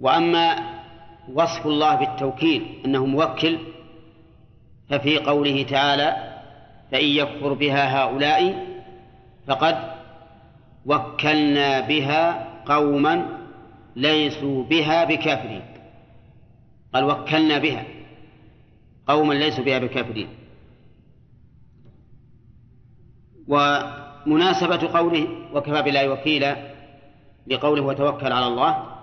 وأما 0.00 0.78
وصف 1.34 1.66
الله 1.66 1.94
بالتوكيل 1.94 2.82
أنه 2.84 3.06
موكل 3.06 3.58
ففي 4.88 5.18
قوله 5.18 5.62
تعالى 5.62 6.38
فإن 6.92 7.06
يكفر 7.06 7.52
بها 7.52 8.02
هؤلاء 8.02 8.66
فقد 9.46 9.76
وكلنا 10.86 11.80
بها 11.80 12.48
قوما 12.66 13.26
ليسوا 13.96 14.64
بها 14.64 15.04
بكافرين. 15.04 15.62
قال 16.94 17.04
وكلنا 17.04 17.58
بها 17.58 17.84
قوما 19.06 19.34
ليسوا 19.34 19.64
بها 19.64 19.78
بكافرين. 19.78 20.28
ومناسبة 23.48 24.98
قوله 24.98 25.28
وكفى 25.54 25.82
بالله 25.82 26.08
وكيلا 26.08 26.56
لقوله 27.46 27.82
وتوكل 27.82 28.32
على 28.32 28.46
الله 28.46 28.97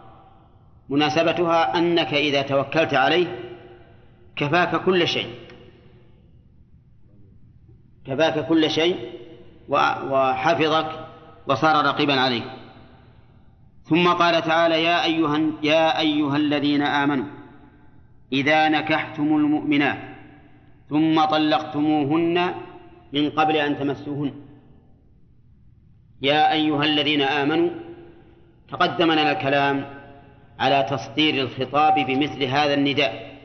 مناسبتها 0.89 1.77
أنك 1.77 2.13
إذا 2.13 2.41
توكلت 2.41 2.93
عليه 2.93 3.39
كفاك 4.35 4.83
كل 4.83 5.07
شيء. 5.07 5.29
كفاك 8.05 8.47
كل 8.47 8.69
شيء 8.71 9.11
وحفظك 9.69 11.07
وصار 11.47 11.85
رقيبا 11.85 12.19
عليك. 12.19 12.43
ثم 13.83 14.07
قال 14.07 14.41
تعالى 14.41 14.83
يا 14.83 15.03
أيها 15.03 15.41
يا 15.63 15.99
أيها 15.99 16.37
الذين 16.37 16.81
آمنوا 16.81 17.25
إذا 18.33 18.69
نكحتم 18.69 19.35
المؤمنات 19.35 19.99
ثم 20.89 21.25
طلقتموهن 21.25 22.53
من 23.13 23.29
قبل 23.29 23.55
أن 23.55 23.79
تمسوهن. 23.79 24.33
يا 26.21 26.51
أيها 26.51 26.83
الذين 26.83 27.21
آمنوا 27.21 27.69
تقدم 28.69 29.11
لنا 29.11 29.31
الكلام 29.31 30.04
على 30.59 30.87
تصدير 30.89 31.33
الخطاب 31.43 31.93
بمثل 31.93 32.43
هذا 32.43 32.73
النداء 32.73 33.35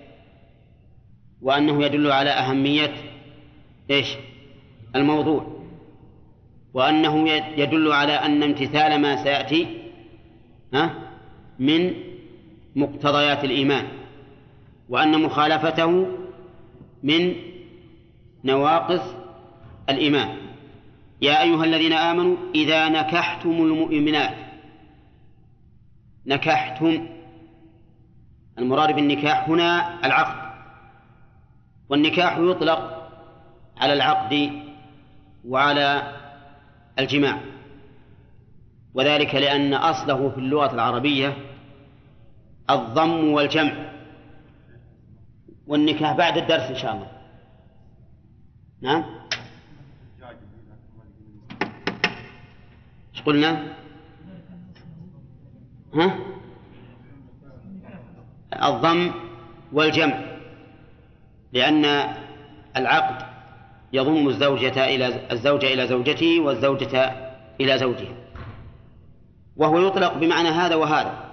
وأنه 1.42 1.84
يدل 1.84 2.12
على 2.12 2.30
أهمية 2.30 2.92
إيش؟ 3.90 4.08
الموضوع 4.96 5.60
وأنه 6.74 7.28
يدل 7.56 7.92
على 7.92 8.12
أن 8.12 8.42
امتثال 8.42 9.00
ما 9.00 9.24
سيأتي 9.24 9.66
ها؟ 10.74 10.94
من 11.58 11.94
مقتضيات 12.76 13.44
الإيمان 13.44 13.86
وأن 14.88 15.22
مخالفته 15.22 16.06
من 17.02 17.34
نواقص 18.44 19.02
الإيمان. 19.88 20.36
يا 21.22 21.42
أيها 21.42 21.64
الذين 21.64 21.92
آمنوا 21.92 22.36
إذا 22.54 22.88
نكحتم 22.88 23.50
المؤمنات 23.50 24.49
نكحتم 26.26 27.06
المراد 28.58 28.94
بالنكاح 28.94 29.48
هنا 29.48 29.98
العقد. 30.06 30.50
والنكاح 31.88 32.38
يطلق 32.38 33.10
على 33.76 33.92
العقد 33.92 34.62
وعلى 35.44 36.16
الجماع. 36.98 37.40
وذلك 38.94 39.34
لأن 39.34 39.74
أصله 39.74 40.30
في 40.30 40.38
اللغة 40.38 40.74
العربية 40.74 41.36
الضم 42.70 43.32
والجمع. 43.32 43.90
والنكاح 45.66 46.12
بعد 46.16 46.36
الدرس 46.38 46.62
إن 46.62 46.76
شاء 46.76 46.94
الله. 46.94 47.10
نعم؟ 48.82 49.04
إيش 53.14 53.22
قلنا؟ 53.22 53.74
ها؟ 55.94 56.16
الضم 58.62 59.10
والجمع 59.72 60.20
لأن 61.52 61.84
العقد 62.76 63.26
يضم 63.92 64.28
الزوجة 64.28 64.84
إلى 64.84 65.32
الزوجة 65.32 65.74
إلى 65.74 65.86
زوجته 65.86 66.40
والزوجة 66.40 67.12
إلى 67.60 67.78
زوجها 67.78 68.14
وهو 69.56 69.86
يطلق 69.86 70.14
بمعنى 70.14 70.48
هذا 70.48 70.74
وهذا 70.74 71.30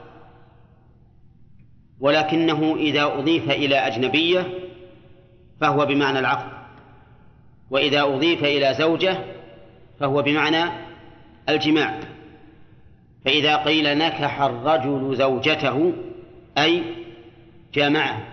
ولكنه 1.99 2.75
إذا 2.75 3.03
أضيف 3.03 3.49
إلى 3.49 3.75
أجنبية 3.75 4.47
فهو 5.61 5.85
بمعنى 5.85 6.19
العقد 6.19 6.57
وإذا 7.69 8.03
أضيف 8.03 8.43
إلى 8.43 8.73
زوجة 8.73 9.17
فهو 9.99 10.21
بمعنى 10.21 10.71
الجماع 11.49 11.99
فإذا 13.27 13.55
قيل 13.55 13.97
نكح 13.97 14.41
الرجل 14.41 15.15
زوجته 15.15 15.93
أي 16.57 16.83
جامعه 17.73 18.23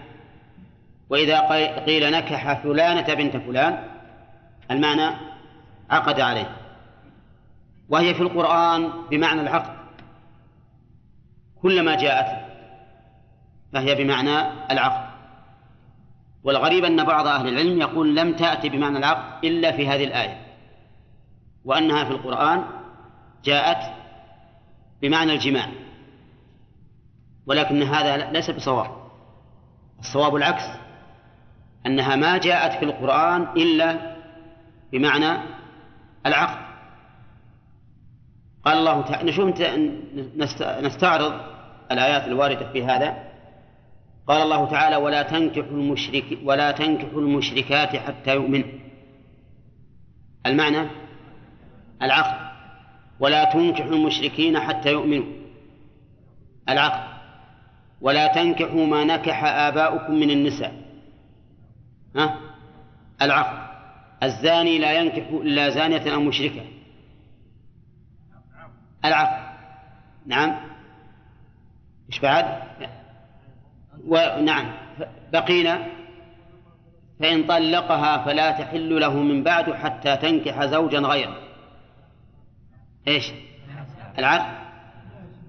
وإذا 1.10 1.40
قيل 1.78 2.10
نكح 2.10 2.62
فلانة 2.62 3.14
بنت 3.14 3.36
فلان 3.36 3.84
المعنى 4.70 5.16
عقد 5.90 6.20
عليه. 6.20 6.56
وهي 7.88 8.14
في 8.14 8.20
القرآن 8.20 8.90
بمعنى 9.10 9.40
العقد. 9.40 9.76
كلما 11.62 11.94
جاءت 11.94 12.46
فهي 13.72 13.94
بمعنى 13.94 14.40
العقد. 14.70 15.06
والغريب 16.44 16.84
أن 16.84 17.04
بعض 17.04 17.26
أهل 17.26 17.48
العلم 17.48 17.80
يقول 17.80 18.16
لم 18.16 18.32
تأتي 18.32 18.68
بمعنى 18.68 18.98
العقد 18.98 19.44
إلا 19.44 19.72
في 19.72 19.88
هذه 19.88 20.04
الآية. 20.04 20.40
وأنها 21.64 22.04
في 22.04 22.10
القرآن 22.10 22.64
جاءت 23.44 24.03
بمعنى 25.04 25.32
الجماع. 25.32 25.68
ولكن 27.46 27.82
هذا 27.82 28.32
ليس 28.32 28.50
بصواب. 28.50 28.90
الصواب 30.00 30.36
العكس 30.36 30.64
أنها 31.86 32.16
ما 32.16 32.38
جاءت 32.38 32.78
في 32.78 32.84
القرآن 32.84 33.42
إلا 33.42 34.16
بمعنى 34.92 35.38
العقد. 36.26 36.64
قال 38.64 38.78
الله 38.78 39.02
تعالى 39.02 39.30
نشوف 39.30 39.60
نستعرض 40.84 41.40
الآيات 41.92 42.24
الواردة 42.24 42.72
في 42.72 42.84
هذا. 42.84 43.16
قال 44.26 44.42
الله 44.42 44.70
تعالى 44.70 44.96
ولا 44.96 45.22
تنكحوا 45.22 45.70
المشرك 45.70 46.38
ولا 46.44 46.70
تنكحوا 46.70 47.20
المشركات 47.20 47.96
حتى 47.96 48.34
يؤمنوا. 48.34 48.68
المعنى 50.46 50.88
العقد. 52.02 52.43
ولا 53.20 53.44
تنكحوا 53.44 53.92
المشركين 53.92 54.60
حتى 54.60 54.92
يؤمنوا. 54.92 55.32
العقد 56.68 57.14
ولا 58.00 58.26
تنكحوا 58.26 58.86
ما 58.86 59.04
نكح 59.04 59.44
آباؤكم 59.44 60.14
من 60.14 60.30
النساء. 60.30 60.74
ها؟ 62.16 62.40
العقد 63.22 63.74
الزاني 64.22 64.78
لا 64.78 64.92
ينكح 64.92 65.28
إلا 65.28 65.70
زانية 65.70 66.14
أو 66.14 66.20
مشركة. 66.20 66.62
العقد 69.04 69.54
نعم. 70.26 70.56
إيش 72.08 72.20
بعد؟ 72.20 72.62
ونعم 74.06 74.72
بقينا. 75.32 75.86
فإن 77.20 77.46
طلقها 77.46 78.24
فلا 78.24 78.50
تحل 78.50 79.00
له 79.00 79.14
من 79.14 79.42
بعد 79.42 79.72
حتى 79.72 80.16
تنكح 80.16 80.64
زوجا 80.64 80.98
غيره. 80.98 81.43
إيش؟ 83.08 83.32
العقد 84.18 84.64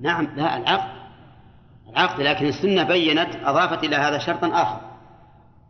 نعم 0.02 0.28
لا 0.36 0.58
العقد 0.58 0.96
العقد 1.89 2.22
لكن 2.22 2.46
السنة 2.46 2.84
بينت 2.84 3.36
أضافت 3.36 3.84
إلى 3.84 3.96
هذا 3.96 4.18
شرطا 4.18 4.62
آخر 4.62 4.82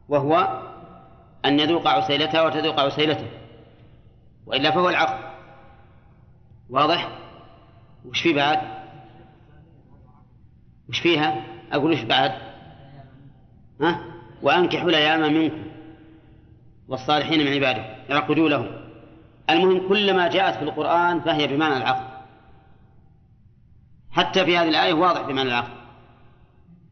وهو 0.09 0.61
أن 1.45 1.59
يذوق 1.59 1.87
عسيلتها 1.87 2.41
وتذوق 2.41 2.79
عسيلته 2.79 3.27
وإلا 4.45 4.71
فهو 4.71 4.89
العقد 4.89 5.35
واضح؟ 6.69 7.09
وش 8.05 8.21
في 8.21 8.33
بعد؟ 8.33 8.61
وش 10.89 10.99
فيها؟ 10.99 11.43
أقول 11.71 11.91
وش 11.91 12.01
بعد؟ 12.01 12.31
ها؟ 13.81 14.01
وأنكحوا 14.41 14.89
الأيام 14.89 15.33
منكم 15.33 15.63
والصالحين 16.87 17.39
من 17.39 17.53
عباده 17.53 17.95
يعقدوا 18.09 18.49
لهم. 18.49 18.84
المهم 19.49 19.89
كلما 19.89 20.27
جاءت 20.27 20.55
في 20.55 20.63
القرآن 20.63 21.19
فهي 21.19 21.47
بمعنى 21.47 21.77
العقد 21.77 22.15
حتى 24.11 24.45
في 24.45 24.57
هذه 24.57 24.69
الآية 24.69 24.93
واضح 24.93 25.21
بمعنى 25.21 25.49
العقد 25.49 25.73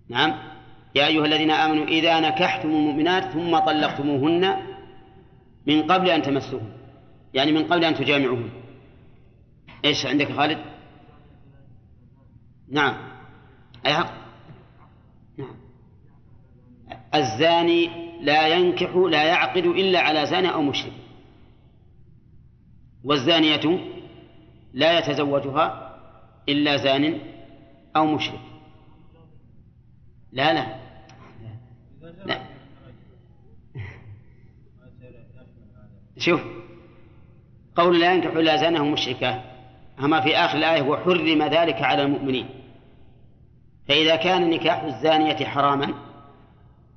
نعم. 0.09 0.53
يا 0.95 1.07
أيها 1.07 1.25
الذين 1.25 1.51
آمنوا 1.51 1.85
إذا 1.85 2.19
نكحتم 2.19 2.69
المؤمنات 2.69 3.23
ثم 3.23 3.59
طلقتموهن 3.59 4.57
من 5.67 5.91
قبل 5.91 6.09
أن 6.09 6.21
تمسوهن. 6.21 6.71
يعني 7.33 7.51
من 7.51 7.63
قبل 7.63 7.85
أن 7.85 7.95
تجامعوهن. 7.95 8.49
إيش 9.85 10.05
عندك 10.05 10.31
خالد؟ 10.31 10.57
نعم. 12.71 12.95
أي 13.85 13.93
عقد 13.93 14.13
نعم. 15.37 15.55
الزاني 17.15 17.89
لا 18.21 18.47
ينكح 18.47 18.95
لا 18.95 19.23
يعقد 19.23 19.65
إلا 19.65 19.99
على 19.99 20.25
زاني 20.25 20.53
أو 20.53 20.61
مشرك. 20.61 20.93
والزانية 23.03 23.79
لا 24.73 24.99
يتزوجها 24.99 25.99
إلا 26.49 26.77
زان 26.77 27.19
أو 27.95 28.05
مشرك. 28.05 28.39
لا 30.31 30.53
لا. 30.53 30.75
لا. 32.25 32.41
شوف 36.17 36.41
قول 37.75 37.99
لا 37.99 38.13
ينكح 38.13 38.31
إلا 38.31 38.57
زانه 38.57 38.85
مشركة 38.85 39.41
أما 39.99 40.21
في 40.21 40.37
آخر 40.37 40.57
الآية 40.57 40.81
وحرم 40.81 41.43
ذلك 41.43 41.81
على 41.81 42.01
المؤمنين. 42.01 42.49
فإذا 43.87 44.15
كان 44.15 44.49
نكاح 44.49 44.83
الزانية 44.83 45.45
حراما 45.45 45.93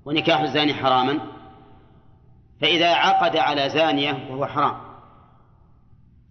ونكاح 0.04 0.40
الزاني 0.40 0.74
حراما 0.74 1.20
فإذا 2.60 2.94
عقد 2.94 3.36
على 3.36 3.68
زانية 3.68 4.28
وهو 4.30 4.46
حرام. 4.46 4.85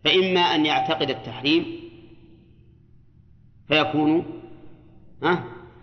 فإما 0.06 0.40
أن 0.40 0.66
يعتقد 0.66 1.10
التحريم 1.10 1.66
فيكون 3.68 4.42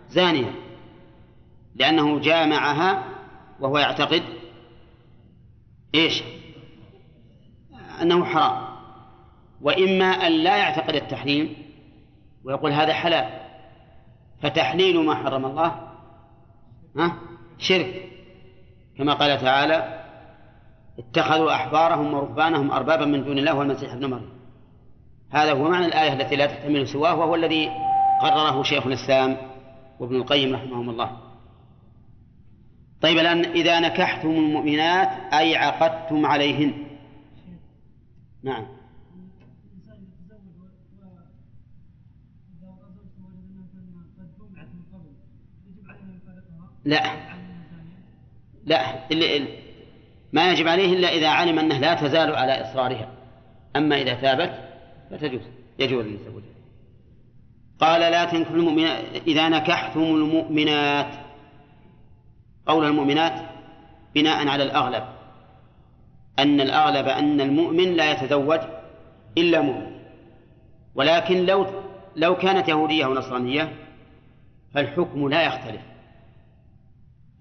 زانيا 0.09 0.53
لأنه 1.75 2.19
جامعها 2.19 3.03
وهو 3.59 3.77
يعتقد 3.77 4.23
إيش؟ 5.95 6.23
أنه 8.01 8.25
حرام 8.25 8.73
وإما 9.61 10.05
أن 10.05 10.31
لا 10.31 10.57
يعتقد 10.57 10.95
التحريم 10.95 11.55
ويقول 12.43 12.71
هذا 12.71 12.93
حلال 12.93 13.39
فتحليل 14.41 14.99
ما 14.99 15.15
حرم 15.15 15.45
الله 15.45 15.89
شرك 17.57 18.09
كما 18.97 19.13
قال 19.13 19.41
تعالى 19.41 20.02
اتخذوا 20.99 21.55
أحبارهم 21.55 22.13
ورهبانهم 22.13 22.71
أربابا 22.71 23.05
من 23.05 23.23
دون 23.23 23.37
الله 23.37 23.53
والمسيح 23.55 23.93
ابن 23.93 24.05
مريم. 24.05 24.29
هذا 25.31 25.51
هو 25.51 25.69
معنى 25.69 25.85
الآية 25.85 26.13
التي 26.13 26.35
لا 26.35 26.45
تحتمل 26.45 26.87
سواه 26.87 27.15
وهو 27.15 27.35
الذي 27.35 27.69
قرره 28.21 28.63
شيخ 28.63 28.87
الإسلام 28.87 29.37
وابن 29.99 30.15
القيم 30.15 30.55
رحمهم 30.55 30.89
الله. 30.89 31.17
طيب 33.01 33.17
الآن 33.17 33.45
إذا 33.45 33.79
نكحتم 33.79 34.29
المؤمنات 34.29 35.33
أي 35.33 35.55
عقدتم 35.55 36.25
عليهن؟ 36.25 36.73
نعم. 38.43 38.65
لا. 46.85 47.33
لا 48.65 49.62
ما 50.33 50.51
يجب 50.51 50.67
عليه 50.67 50.93
إلا 50.93 51.07
إذا 51.09 51.27
علم 51.27 51.59
أنه 51.59 51.77
لا 51.77 51.93
تزال 51.93 52.35
على 52.35 52.61
إصرارها. 52.61 53.07
أما 53.75 54.01
إذا 54.01 54.13
تابت 54.13 54.53
فتجوز 55.11 55.41
يجوز 55.79 56.05
للزوج 56.05 56.43
قال 57.79 58.01
لا 58.01 58.25
تنكحوا 58.25 58.55
المؤمنات 58.55 59.03
إذا 59.27 59.49
نكحتم 59.49 60.03
المؤمنات. 60.03 61.15
قول 62.65 62.85
المؤمنات 62.85 63.41
بناء 64.15 64.47
على 64.47 64.63
الأغلب 64.63 65.03
أن 66.39 66.61
الأغلب 66.61 67.07
أن 67.07 67.41
المؤمن 67.41 67.93
لا 67.93 68.11
يتزوج 68.11 68.59
إلا 69.37 69.61
مؤمن. 69.61 69.93
ولكن 70.95 71.45
لو 71.45 71.65
لو 72.15 72.35
كانت 72.35 72.69
يهودية 72.69 73.05
أو 73.05 73.13
نصرانية 73.13 73.75
فالحكم 74.73 75.29
لا 75.29 75.43
يختلف. 75.43 75.81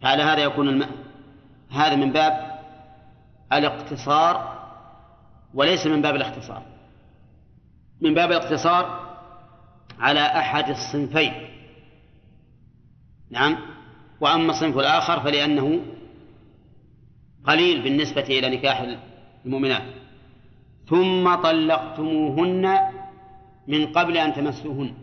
فعلى 0.03 0.23
هذا 0.23 0.43
يكون 0.43 0.69
الم... 0.69 0.87
هذا 1.71 1.97
من 1.97 2.13
باب 2.13 2.52
الاقتصار 3.59 4.63
وليس 5.55 5.87
من 5.87 6.03
باب 6.03 6.17
الاختصار. 6.17 6.63
من 8.01 8.15
باب 8.15 8.31
الاقتصار 8.33 9.15
على 9.99 10.21
أحد 10.21 10.69
الصنفين. 10.69 11.33
نعم. 13.31 13.57
وأما 14.21 14.51
الصنف 14.51 14.79
الآخر 14.79 15.21
فلأنه 15.21 15.81
قليل 17.45 17.83
بالنسبة 17.83 18.23
إلى 18.23 18.57
نكاح 18.57 18.87
المؤمنات. 19.45 19.83
ثم 20.89 21.35
طلقتموهن 21.35 22.79
من 23.69 23.87
قبل 23.87 24.17
أن 24.17 24.35
تمسوهن. 24.35 24.95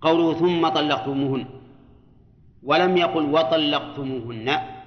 قوله 0.00 0.38
ثم 0.38 0.68
طلقتموهن 0.68 1.46
ولم 2.62 2.96
يقل 2.96 3.24
وطلقتموهن. 3.24 4.79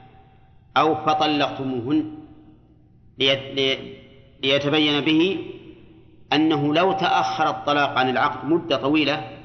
أو 0.77 0.95
فطلقتموهن 0.95 2.17
ليتبين 4.43 5.01
به 5.01 5.51
أنه 6.33 6.73
لو 6.73 6.91
تأخر 6.91 7.49
الطلاق 7.49 7.89
عن 7.89 8.09
العقد 8.09 8.45
مدة 8.45 8.77
طويلة 8.77 9.37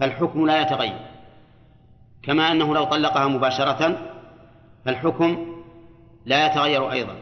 فالحكم 0.00 0.46
لا 0.46 0.60
يتغير. 0.60 1.06
كما 2.22 2.52
أنه 2.52 2.74
لو 2.74 2.84
طلقها 2.84 3.26
مباشرة 3.26 3.98
فالحكم 4.84 5.62
لا 6.26 6.46
يتغير 6.46 6.92
أيضا. 6.92 7.16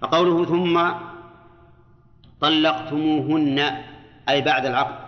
فقوله 0.00 0.44
ثم 0.44 0.90
طلقتموهن 2.40 3.58
أي 4.28 4.40
بعد 4.40 4.66
العقد 4.66 5.04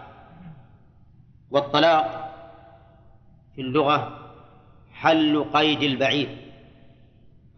والطلاق 1.50 2.32
في 3.54 3.60
اللغة 3.60 4.18
حل 4.92 5.44
قيد 5.54 5.82
البعيد 5.82 6.45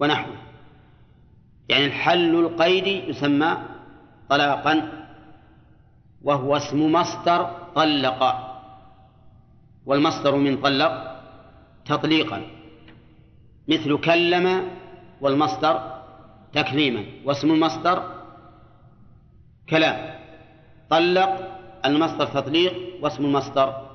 ونحوه. 0.00 0.36
يعني 1.68 1.86
الحل 1.86 2.34
القيد 2.34 2.86
يسمى 2.86 3.58
طلاقا 4.28 4.92
وهو 6.22 6.56
اسم 6.56 6.92
مصدر 6.92 7.50
طلق. 7.74 8.48
والمصدر 9.86 10.36
من 10.36 10.60
طلق 10.60 11.20
تطليقا. 11.84 12.42
مثل 13.68 14.00
كلم 14.00 14.70
والمصدر 15.20 16.02
تكليما 16.52 17.04
واسم 17.24 17.50
المصدر 17.50 18.02
كلام. 19.68 20.18
طلق 20.90 21.58
المصدر 21.84 22.26
تطليق 22.26 22.74
واسم 23.02 23.24
المصدر 23.24 23.88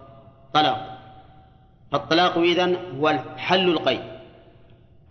طلاق. 0.54 1.00
فالطلاق 1.92 2.38
إذن 2.38 2.78
هو 3.00 3.20
حل 3.38 3.70
القيد. 3.70 4.12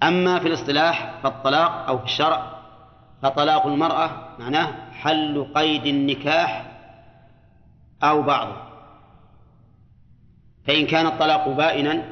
أما 0.03 0.39
في 0.39 0.49
الاصطلاح 0.49 1.21
فالطلاق 1.23 1.87
أو 1.89 1.99
في 1.99 2.05
الشرع 2.05 2.63
فطلاق 3.23 3.67
المرأة 3.67 4.11
معناه 4.39 4.91
حل 4.93 5.47
قيد 5.55 5.87
النكاح 5.87 6.73
أو 8.03 8.23
بعضه. 8.23 8.57
فإن 10.67 10.87
كان 10.87 11.07
الطلاق 11.07 11.49
بائنا 11.49 12.03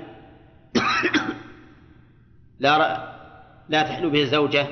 لا 2.60 3.10
لا 3.68 3.82
تحل 3.82 4.10
به 4.10 4.22
الزوجة 4.22 4.66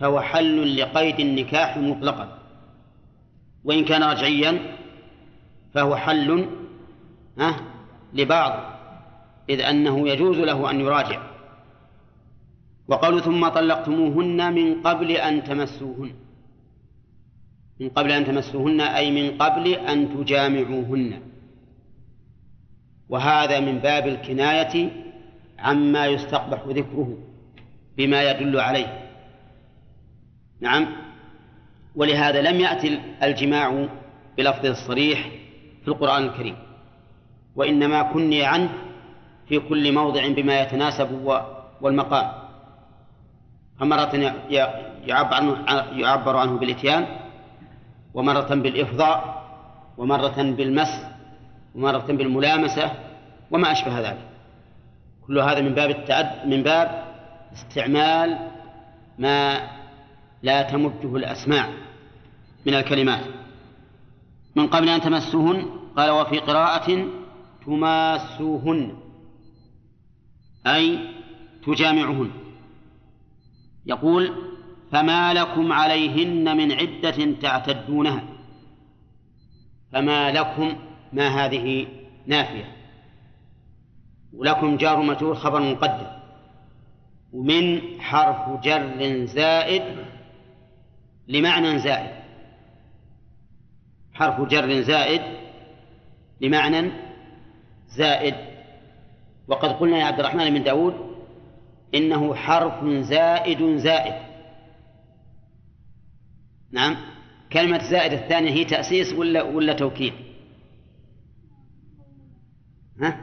فهو 0.00 0.20
حل 0.20 0.80
لقيد 0.80 1.20
النكاح 1.20 1.76
مطلقا. 1.76 2.38
وإن 3.64 3.84
كان 3.84 4.02
رجعيا 4.02 4.76
فهو 5.74 5.96
حل 5.96 6.48
لبعض 8.12 8.52
إذ 9.48 9.60
أنه 9.60 10.08
يجوز 10.08 10.38
له 10.38 10.70
أن 10.70 10.80
يراجع. 10.80 11.29
وقالوا 12.90 13.20
ثم 13.20 13.48
طلقتموهن 13.48 14.52
من 14.54 14.82
قبل 14.82 15.10
أن 15.10 15.44
تمسوهن. 15.44 16.12
من 17.80 17.88
قبل 17.88 18.12
أن 18.12 18.24
تمسوهن 18.24 18.80
أي 18.80 19.10
من 19.10 19.38
قبل 19.38 19.66
أن 19.74 19.98
تجامعوهن. 20.14 21.20
وهذا 23.08 23.60
من 23.60 23.78
باب 23.78 24.06
الكناية 24.06 24.90
عما 25.58 26.06
يستقبح 26.06 26.62
ذكره 26.66 27.18
بما 27.96 28.30
يدل 28.30 28.60
عليه. 28.60 29.08
نعم. 30.60 30.86
ولهذا 31.96 32.42
لم 32.42 32.60
يأتي 32.60 33.00
الجماع 33.22 33.88
بلفظ 34.38 34.66
الصريح 34.66 35.30
في 35.82 35.88
القرآن 35.88 36.22
الكريم. 36.22 36.56
وإنما 37.56 38.02
كني 38.02 38.44
عنه 38.44 38.70
في 39.48 39.58
كل 39.58 39.92
موضع 39.92 40.28
بما 40.28 40.60
يتناسب 40.60 41.42
والمقام. 41.80 42.39
فمرة 43.80 44.14
يعبر 45.06 45.34
عنه, 45.34 45.66
يعبر 45.92 46.36
عنه 46.36 46.58
بالإتيان 46.58 47.06
ومرة 48.14 48.54
بالإفضاء 48.54 49.40
ومرة 49.98 50.42
بالمس 50.42 51.06
ومرة 51.74 52.06
بالملامسة 52.06 52.92
وما 53.50 53.72
أشبه 53.72 54.00
ذلك. 54.00 54.28
كل 55.26 55.38
هذا 55.38 55.60
من 55.60 55.74
باب 55.74 55.90
التعد 55.90 56.46
من 56.46 56.62
باب 56.62 57.04
استعمال 57.52 58.50
ما 59.18 59.70
لا 60.42 60.62
تمده 60.62 61.16
الأسماع 61.16 61.68
من 62.66 62.74
الكلمات. 62.74 63.24
من 64.56 64.66
قبل 64.66 64.88
أن 64.88 65.00
تمسوهن 65.00 65.66
قال 65.96 66.10
وفي 66.10 66.38
قراءة 66.38 67.06
تماسوهن 67.66 68.94
أي 70.66 70.98
تجامعهن. 71.66 72.30
يقول 73.86 74.32
فما 74.92 75.34
لكم 75.34 75.72
عليهن 75.72 76.56
من 76.56 76.72
عدة 76.72 77.32
تعتدونها. 77.42 78.22
فما 79.92 80.32
لكم 80.32 80.76
ما 81.12 81.28
هذه 81.28 81.86
نافية. 82.26 82.76
ولكم 84.32 84.76
جار 84.76 85.02
مجرور 85.02 85.34
خبر 85.34 85.60
مقدم. 85.60 86.06
ومن 87.32 87.80
حرف 88.00 88.60
جر 88.64 89.24
زائد 89.24 89.82
لمعنى 91.28 91.78
زائد. 91.78 92.10
حرف 94.12 94.40
جر 94.40 94.80
زائد 94.80 95.22
لمعنى 96.40 96.90
زائد. 97.88 98.34
وقد 99.48 99.72
قلنا 99.72 99.98
يا 99.98 100.04
عبد 100.04 100.20
الرحمن 100.20 100.50
بن 100.50 100.62
داود 100.62 101.09
إنه 101.94 102.34
حرف 102.34 102.84
زائد 102.84 103.76
زائد 103.76 104.14
نعم 106.72 106.96
كلمة 107.52 107.90
زائد 107.90 108.12
الثانية 108.12 108.50
هي 108.50 108.64
تأسيس 108.64 109.12
ولا 109.12 109.42
ولا 109.42 109.72
توكيد؟ 109.72 110.12
ها؟ 113.00 113.20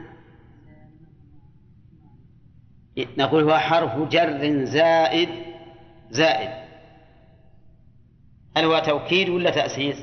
نقول 2.98 3.42
هو 3.42 3.58
حرف 3.58 4.08
جر 4.08 4.64
زائد 4.64 5.28
زائد 6.10 6.50
هل 8.56 8.64
هو 8.64 8.82
توكيد 8.86 9.28
ولا 9.28 9.50
تأسيس؟ 9.50 9.96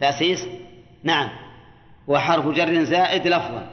تأسيس؟ 0.00 0.46
نعم 1.02 1.28
هو 2.08 2.18
حرف 2.18 2.46
جر 2.46 2.84
زائد 2.84 3.26
لفظا 3.26 3.70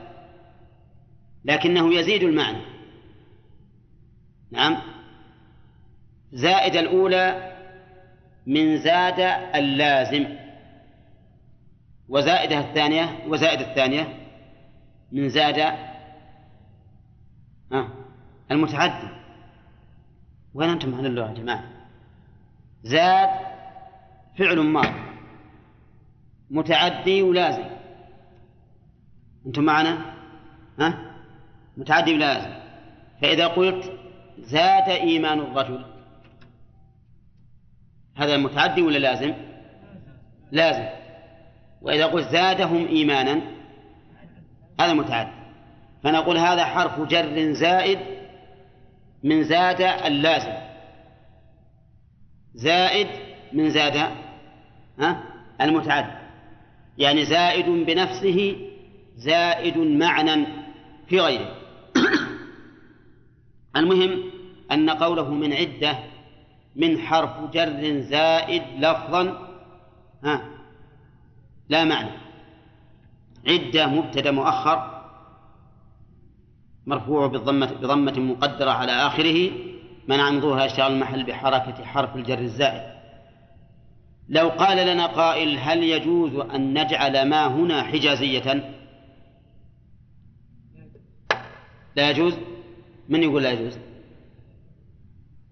لكنه 1.46 1.94
يزيد 1.94 2.24
المعنى 2.24 2.79
نعم. 4.52 4.78
زائد 6.32 6.76
الأولى 6.76 7.56
من 8.48 8.78
زاد 8.78 9.20
اللازم. 9.56 10.26
وزائدة 12.10 12.60
الثانية 12.60 13.28
وزائد 13.28 13.60
الثانية 13.62 14.28
من 15.12 15.30
زاد 15.30 15.74
المتعدي 18.52 19.08
وين 20.54 20.70
أنتم 20.70 20.96
عن 20.96 21.06
اللغة 21.06 21.28
يا 21.30 21.34
جماعة؟ 21.34 21.64
زاد 22.84 23.30
فعل 24.38 24.60
ماضي. 24.60 25.10
متعدي 26.52 27.22
ولازم. 27.22 27.70
أنتم 29.46 29.64
معنا؟ 29.64 30.14
ها؟ 30.80 31.16
متعدي 31.78 32.14
ولازم. 32.14 32.54
فإذا 33.22 33.48
قلت 33.48 34.00
زاد 34.42 34.90
إيمان 34.90 35.40
الرجل. 35.40 35.86
هذا 38.16 38.38
متعدي 38.38 38.82
ولا 38.82 38.98
لازم؟ 38.98 39.34
لازم. 40.52 40.86
وإذا 41.82 42.06
قلت 42.06 42.28
زادهم 42.30 42.88
إيمانا 42.88 43.42
هذا 44.80 44.94
متعدي. 44.94 45.32
فنقول 46.04 46.38
هذا 46.38 46.66
حرف 46.66 47.00
جر 47.00 47.54
زائد 47.54 48.00
من 49.24 49.44
زاد 49.44 49.82
اللازم. 49.82 50.54
زائد 52.54 53.08
من 53.54 53.70
زاد 53.70 54.10
المتعدي. 55.62 56.12
يعني 56.98 57.26
زائد 57.26 57.66
بنفسه 57.66 58.56
زائد 59.18 59.78
معنى 59.78 60.46
في 61.08 61.20
غيره. 61.20 61.56
المهم 63.80 64.24
أن 64.72 64.90
قوله 64.90 65.30
من 65.30 65.54
عدة 65.54 66.00
من 66.76 67.00
حرف 67.00 67.52
جر 67.54 68.00
زائد 68.00 68.64
لفظا 68.78 69.50
ها 70.24 70.42
لا 71.70 71.84
معنى. 71.86 72.12
عدة 73.48 73.88
مبتدأ 73.88 74.32
مؤخر 74.32 75.00
مرفوع 76.86 77.28
بضمة 77.28 77.72
بضمة 77.72 78.20
مقدرة 78.20 78.72
على 78.72 78.92
آخره 78.92 79.52
منع 80.08 80.30
من 80.30 80.42
ظهورها 80.42 80.88
المحل 80.88 81.24
بحركة 81.24 81.86
حرف 81.86 82.16
الجر 82.16 82.40
الزائد. 82.40 83.00
لو 84.30 84.50
قال 84.50 84.88
لنا 84.88 85.06
قائل 85.06 85.58
هل 85.58 85.84
يجوز 85.84 86.36
أن 86.36 86.82
نجعل 86.82 87.30
ما 87.30 87.48
هنا 87.48 87.84
حجازية؟ 87.84 88.76
لا 91.96 92.10
يجوز. 92.10 92.34
من 93.10 93.24
يقول 93.24 93.44
لا 93.44 93.52
يجوز؟ 93.52 93.78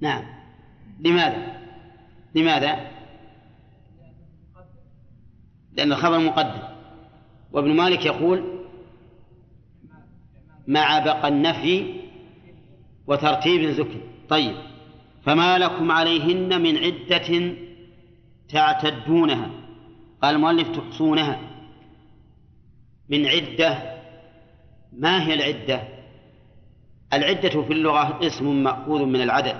نعم. 0.02 0.24
لماذا؟ 1.00 1.62
لماذا؟ 2.36 2.92
لأن 5.74 5.92
الخبر 5.92 6.20
مقدم. 6.20 6.68
وابن 7.52 7.76
مالك 7.76 8.06
يقول 8.06 8.66
مع 10.68 11.00
بقى 11.00 11.28
النفي 11.28 12.02
وترتيب 13.08 13.62
ذكر 13.62 14.02
طيب. 14.30 14.56
فما 15.24 15.58
لكم 15.58 15.92
عليهن 15.92 16.62
من 16.62 16.78
عدة 16.78 17.54
تعتدونها؟ 18.50 19.52
قال 20.22 20.36
المؤلف 20.36 20.70
تحصونها 20.70 21.40
من 23.10 23.26
عدة. 23.26 23.98
ما 24.94 25.28
هي 25.28 25.34
العدة؟ 25.34 25.97
العدة 27.14 27.50
في 27.50 27.74
اللغة 27.74 28.28
اسم 28.28 28.64
مأخوذ 28.64 29.06
من 29.06 29.22
العدد 29.22 29.56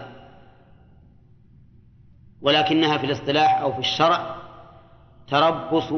ولكنها 2.42 2.98
في 2.98 3.06
الاصطلاح 3.06 3.62
أو 3.62 3.74
في 3.74 3.80
الشرع 3.80 4.36
تربص 5.28 5.94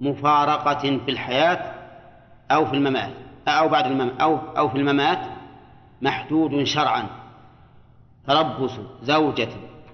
مفارقة 0.00 0.98
في 0.98 1.10
الحياة 1.10 1.74
أو 2.50 2.66
في 2.66 2.74
الممات 2.74 3.12
أو 3.48 3.68
بعد 3.68 3.86
الممات 3.86 4.20
أو 4.20 4.36
أو 4.36 4.68
في 4.68 4.78
الممات 4.78 5.18
محدود 6.02 6.64
شرعا. 6.64 7.06
تربص 8.26 8.72
زوجة 9.02 9.48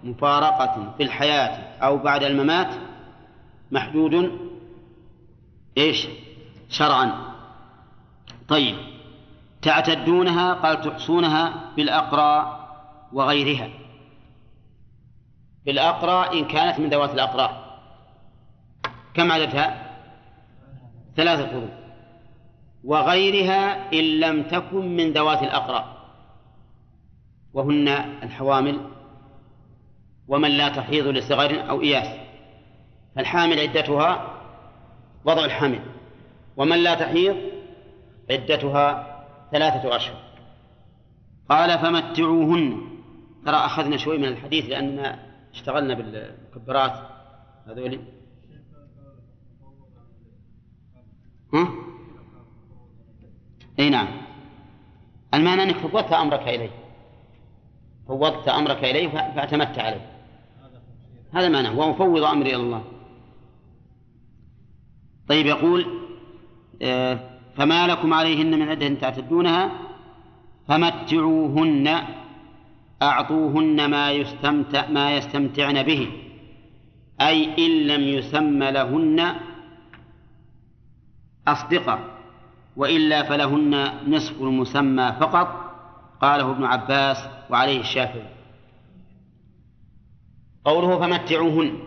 مفارقة 0.05 0.95
في 0.97 1.03
الحياة 1.03 1.79
أو 1.81 1.99
بعد 1.99 2.23
الممات 2.23 2.75
محدود 3.71 4.31
إيش؟ 5.79 6.09
شرعا. 6.69 7.13
طيب. 8.49 8.96
تعتدونها؟ 9.67 10.55
قال 10.55 10.81
تحصونها 10.81 11.73
بالأقرى 11.77 12.33
وغيرها. 13.13 13.69
بالأقرى 15.67 16.41
إن 16.41 16.45
كانت 16.45 16.79
من 16.79 16.89
ذوات 16.89 17.11
الأقرى. 17.11 17.49
كم 19.15 19.33
عددها؟ 19.33 19.67
ثلاثة 21.17 21.47
قرون. 21.49 21.71
وغيرها 22.85 23.93
إن 23.93 24.05
لم 24.21 24.43
تكن 24.43 24.97
من 24.97 25.13
ذوات 25.13 25.43
الأقرى. 25.43 25.85
وهن 27.55 27.89
الحوامل. 28.23 28.81
ومن 30.29 30.51
لا 30.51 30.69
تحيض 30.69 31.07
لصغر 31.07 31.71
أو 31.71 31.83
إياس. 31.83 32.09
فالحامل 33.17 33.61
عدتها 33.61 34.31
وضع 35.25 35.45
الحمل 35.45 35.81
ومن 36.57 36.77
لا 36.77 36.95
تحيض 36.95 37.37
عدتها 38.31 39.16
ثلاثة 39.53 39.97
أشهر. 39.97 40.23
قال 41.49 41.79
فمتعوهن. 41.79 42.97
ترى 43.47 43.57
أخذنا 43.57 43.97
شوي 43.97 44.19
من 44.19 44.25
الحديث 44.25 44.65
لأننا 44.65 45.27
اشتغلنا 45.53 45.95
بالمكبرات 45.95 46.93
هذول. 47.67 48.01
ها؟ 51.55 51.69
إي 53.79 53.91
نعم. 53.91 54.09
المعنى 55.35 55.63
أنك 55.63 55.77
فوضت 55.77 56.13
أمرك 56.13 56.49
إليه. 56.49 56.71
فوضت 58.09 58.49
أمرك 58.49 58.85
إليه 58.85 59.09
فاعتمدت 59.09 59.79
عليه. 59.79 60.13
هذا 61.33 61.49
معناه. 61.49 61.79
وأفوض 61.79 62.23
أمري 62.23 62.55
إلى 62.55 62.63
الله. 62.63 62.85
طيب 65.29 65.47
يقول 65.47 66.07
آه، 66.83 67.36
فما 67.57 67.87
لكم 67.87 68.15
عليهن 68.15 68.59
من 68.59 68.69
عدة 68.69 68.89
تعتدونها 68.89 69.71
فمتعوهن 70.69 72.05
أعطوهن 73.03 73.91
ما 73.91 74.11
يستمتع 74.11 74.89
ما 74.89 75.17
يستمتعن 75.17 75.83
به 75.83 76.13
أي 77.21 77.67
إن 77.67 77.87
لم 77.87 78.03
يسم 78.03 78.63
لهن 78.63 79.35
أصدقة 81.49 81.99
وإلا 82.77 83.23
فلهن 83.23 83.91
نصف 84.09 84.43
المسمى 84.43 85.13
فقط 85.21 85.67
قاله 86.21 86.51
ابن 86.51 86.65
عباس 86.65 87.29
وعليه 87.51 87.81
الشافعي. 87.81 88.29
قوله 90.65 90.99
فمتعوهن 90.99 91.79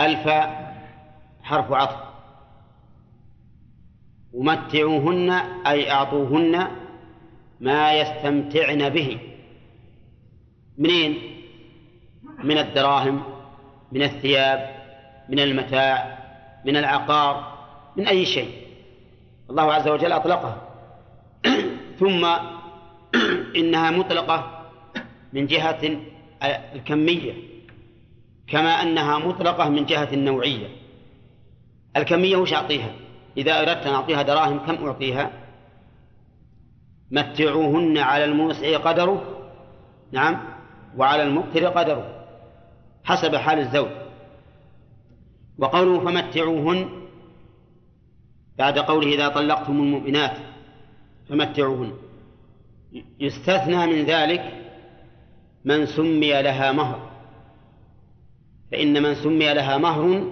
ألف 0.00 0.28
حرف 1.42 1.72
عطف. 1.72 2.09
ومتعوهن 4.32 5.30
أي 5.66 5.90
أعطوهن 5.90 6.66
ما 7.60 7.92
يستمتعن 7.92 8.88
به. 8.88 9.18
منين؟ 10.78 11.18
من 12.44 12.58
الدراهم 12.58 13.22
من 13.92 14.02
الثياب 14.02 14.70
من 15.28 15.40
المتاع 15.40 16.18
من 16.64 16.76
العقار 16.76 17.58
من 17.96 18.06
أي 18.06 18.24
شيء. 18.24 18.50
الله 19.50 19.72
عز 19.72 19.88
وجل 19.88 20.12
أطلقها. 20.12 20.68
ثم 22.00 22.26
إنها 23.60 23.90
مطلقة 23.90 24.66
من 25.32 25.46
جهة 25.46 26.00
الكمية 26.74 27.32
كما 28.48 28.82
أنها 28.82 29.18
مطلقة 29.18 29.68
من 29.68 29.86
جهة 29.86 30.08
النوعية. 30.12 30.68
الكمية 31.96 32.36
وش 32.36 32.52
أعطيها؟ 32.52 32.92
إذا 33.36 33.60
أردت 33.60 33.86
أن 33.86 33.92
أعطيها 33.92 34.22
دراهم 34.22 34.58
كم 34.58 34.86
أعطيها؟ 34.86 35.30
متعوهن 37.10 37.98
على 37.98 38.24
الموسع 38.24 38.76
قدره 38.76 39.22
نعم 40.12 40.38
وعلى 40.96 41.22
المقتر 41.22 41.66
قدره 41.66 42.26
حسب 43.04 43.36
حال 43.36 43.58
الزوج. 43.58 43.90
وقوله 45.58 46.00
فمتعوهن 46.00 46.88
بعد 48.58 48.78
قوله 48.78 49.14
إذا 49.14 49.28
طلقتم 49.28 49.72
المؤمنات 49.72 50.36
فمتعوهن. 51.28 51.92
يستثنى 53.20 53.86
من 53.86 54.04
ذلك 54.04 54.54
من 55.64 55.86
سمي 55.86 56.42
لها 56.42 56.72
مهر. 56.72 57.10
فإن 58.72 59.02
من 59.02 59.14
سمي 59.14 59.54
لها 59.54 59.78
مهر 59.78 60.24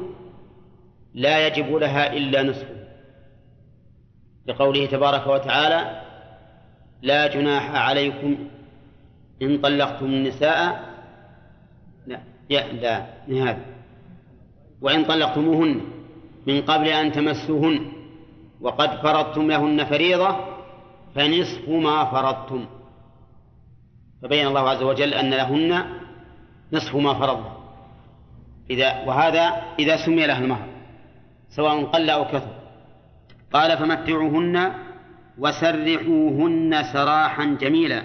لا 1.14 1.46
يجب 1.46 1.76
لها 1.76 2.12
إلا 2.12 2.42
نصفه. 2.42 2.77
لقوله 4.48 4.86
تبارك 4.86 5.26
وتعالى 5.26 6.02
لا 7.02 7.26
جناح 7.26 7.70
عليكم 7.74 8.36
إن 9.42 9.58
طلقتم 9.58 10.06
النساء. 10.06 10.88
لا 12.06 12.20
لا 12.50 13.06
هذا 13.28 13.64
وإن 14.80 15.04
طلقتموهن 15.04 15.80
من 16.46 16.62
قبل 16.62 16.88
أن 16.88 17.12
تمسوهن 17.12 17.92
وقد 18.60 18.90
فرضتم 19.02 19.50
لهن 19.50 19.84
فريضة 19.84 20.36
فنصف 21.14 21.68
ما 21.68 22.04
فرضتم. 22.04 22.66
فبين 24.22 24.46
الله 24.46 24.70
عز 24.70 24.82
وجل 24.82 25.14
أن 25.14 25.30
لهن 25.30 25.84
نصف 26.72 26.96
ما 26.96 27.14
فرض 27.14 27.44
إذا 28.70 29.04
وهذا 29.04 29.62
إذا 29.78 29.96
سمي 30.06 30.26
له 30.26 30.38
المهر 30.38 30.66
سواء 31.50 31.84
قل 31.84 32.10
أو 32.10 32.24
كثر. 32.24 32.57
قال 33.52 33.78
فمتعوهن 33.78 34.72
وسرحوهن 35.38 36.82
سراحا 36.92 37.44
جميلا. 37.60 38.02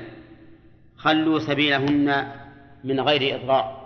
خلوا 0.97 1.39
سبيلهن 1.39 2.31
من 2.83 2.99
غير 2.99 3.35
إضرار. 3.35 3.83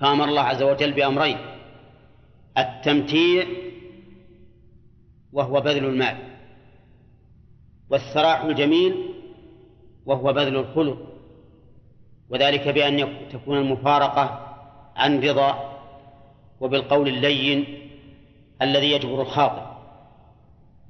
فأمر 0.00 0.24
الله 0.24 0.42
عز 0.42 0.62
وجل 0.62 0.92
بأمرين 0.92 1.38
التمتيع 2.58 3.46
وهو 5.32 5.60
بذل 5.60 5.84
المال 5.84 6.16
والسراح 7.90 8.40
الجميل 8.42 8.94
وهو 10.06 10.32
بذل 10.32 10.56
الخلق 10.56 10.98
وذلك 12.30 12.68
بأن 12.68 13.28
تكون 13.32 13.58
المفارقة 13.58 14.56
عن 14.96 15.20
رضا 15.20 15.78
وبالقول 16.60 17.08
اللين 17.08 17.64
الذي 18.62 18.92
يجبر 18.92 19.22
الخاطر 19.22 19.71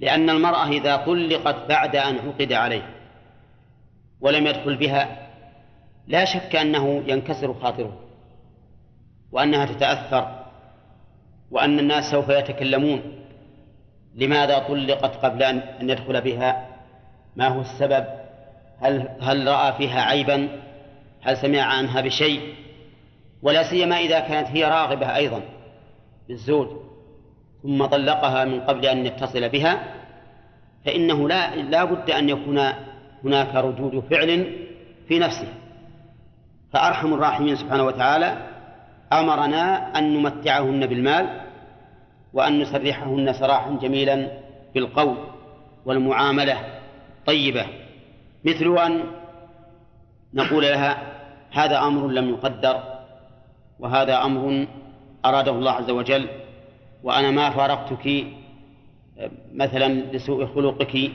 لأن 0.03 0.31
المرأة 0.31 0.69
إذا 0.69 0.97
طلقت 0.97 1.69
بعد 1.69 1.97
أن 1.97 2.19
عقد 2.19 2.53
عليه 2.53 2.89
ولم 4.21 4.47
يدخل 4.47 4.77
بها 4.77 5.29
لا 6.07 6.25
شك 6.25 6.57
أنه 6.57 7.03
ينكسر 7.07 7.55
خاطره 7.55 7.99
وأنها 9.33 9.67
تتأثر 9.67 10.45
وأن 11.51 11.79
الناس 11.79 12.11
سوف 12.11 12.29
يتكلمون 12.29 13.03
لماذا 14.15 14.59
طلقت 14.59 15.25
قبل 15.25 15.43
أن 15.43 15.91
يدخل 15.91 16.21
بها؟ 16.21 16.69
ما 17.37 17.49
هو 17.49 17.61
السبب؟ 17.61 18.07
هل 18.81 19.09
هل 19.21 19.47
رأى 19.47 19.73
فيها 19.73 20.01
عيبا؟ 20.01 20.49
هل 21.23 21.37
سمع 21.37 21.61
عنها 21.61 22.01
بشيء؟ 22.01 22.55
ولا 23.43 23.71
سيما 23.71 23.97
إذا 23.97 24.21
كانت 24.21 24.49
هي 24.49 24.65
راغبة 24.65 25.17
أيضا 25.17 25.43
بالزوج. 26.29 26.92
ثم 27.63 27.85
طلقها 27.85 28.45
من 28.45 28.61
قبل 28.61 28.87
أن 28.87 29.07
يتصل 29.07 29.49
بها 29.49 29.83
فإنه 30.85 31.29
لا 31.29 31.57
لا 31.57 31.85
بد 31.85 32.11
أن 32.11 32.29
يكون 32.29 32.61
هناك 33.25 33.55
ردود 33.55 34.05
فعل 34.11 34.57
في 35.09 35.19
نفسه. 35.19 35.49
فأرحم 36.73 37.15
الراحمين 37.15 37.57
سبحانه 37.57 37.85
وتعالى 37.85 38.37
أمرنا 39.13 39.99
أن 39.99 40.15
نمتعهن 40.15 40.87
بالمال 40.87 41.41
وأن 42.33 42.59
نسرحهن 42.61 43.33
سراحا 43.33 43.71
جميلا 43.83 44.29
بالقول 44.75 45.17
والمعاملة 45.87 46.59
طيبة 47.27 47.67
مثل 48.45 48.79
أن 48.79 49.05
نقول 50.35 50.63
لها 50.63 51.03
هذا 51.51 51.79
أمر 51.79 52.09
لم 52.09 52.29
يقدر 52.29 52.83
وهذا 53.79 54.25
أمر 54.25 54.67
أراده 55.25 55.53
الله 55.53 55.71
عز 55.71 55.91
وجل 55.91 56.29
وأنا 57.03 57.31
ما 57.31 57.51
فارقتك 57.51 58.27
مثلا 59.55 59.89
لسوء 59.89 60.47
خلقك 60.47 61.11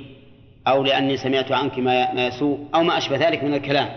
أو 0.68 0.84
لأني 0.84 1.18
سمعت 1.18 1.52
عنك 1.52 1.80
ما 1.80 2.28
يسوء 2.28 2.68
أو 2.76 2.84
ما 2.84 2.98
أشبه 2.98 3.18
ذلك 3.28 3.44
من 3.44 3.54
الكلام 3.54 3.90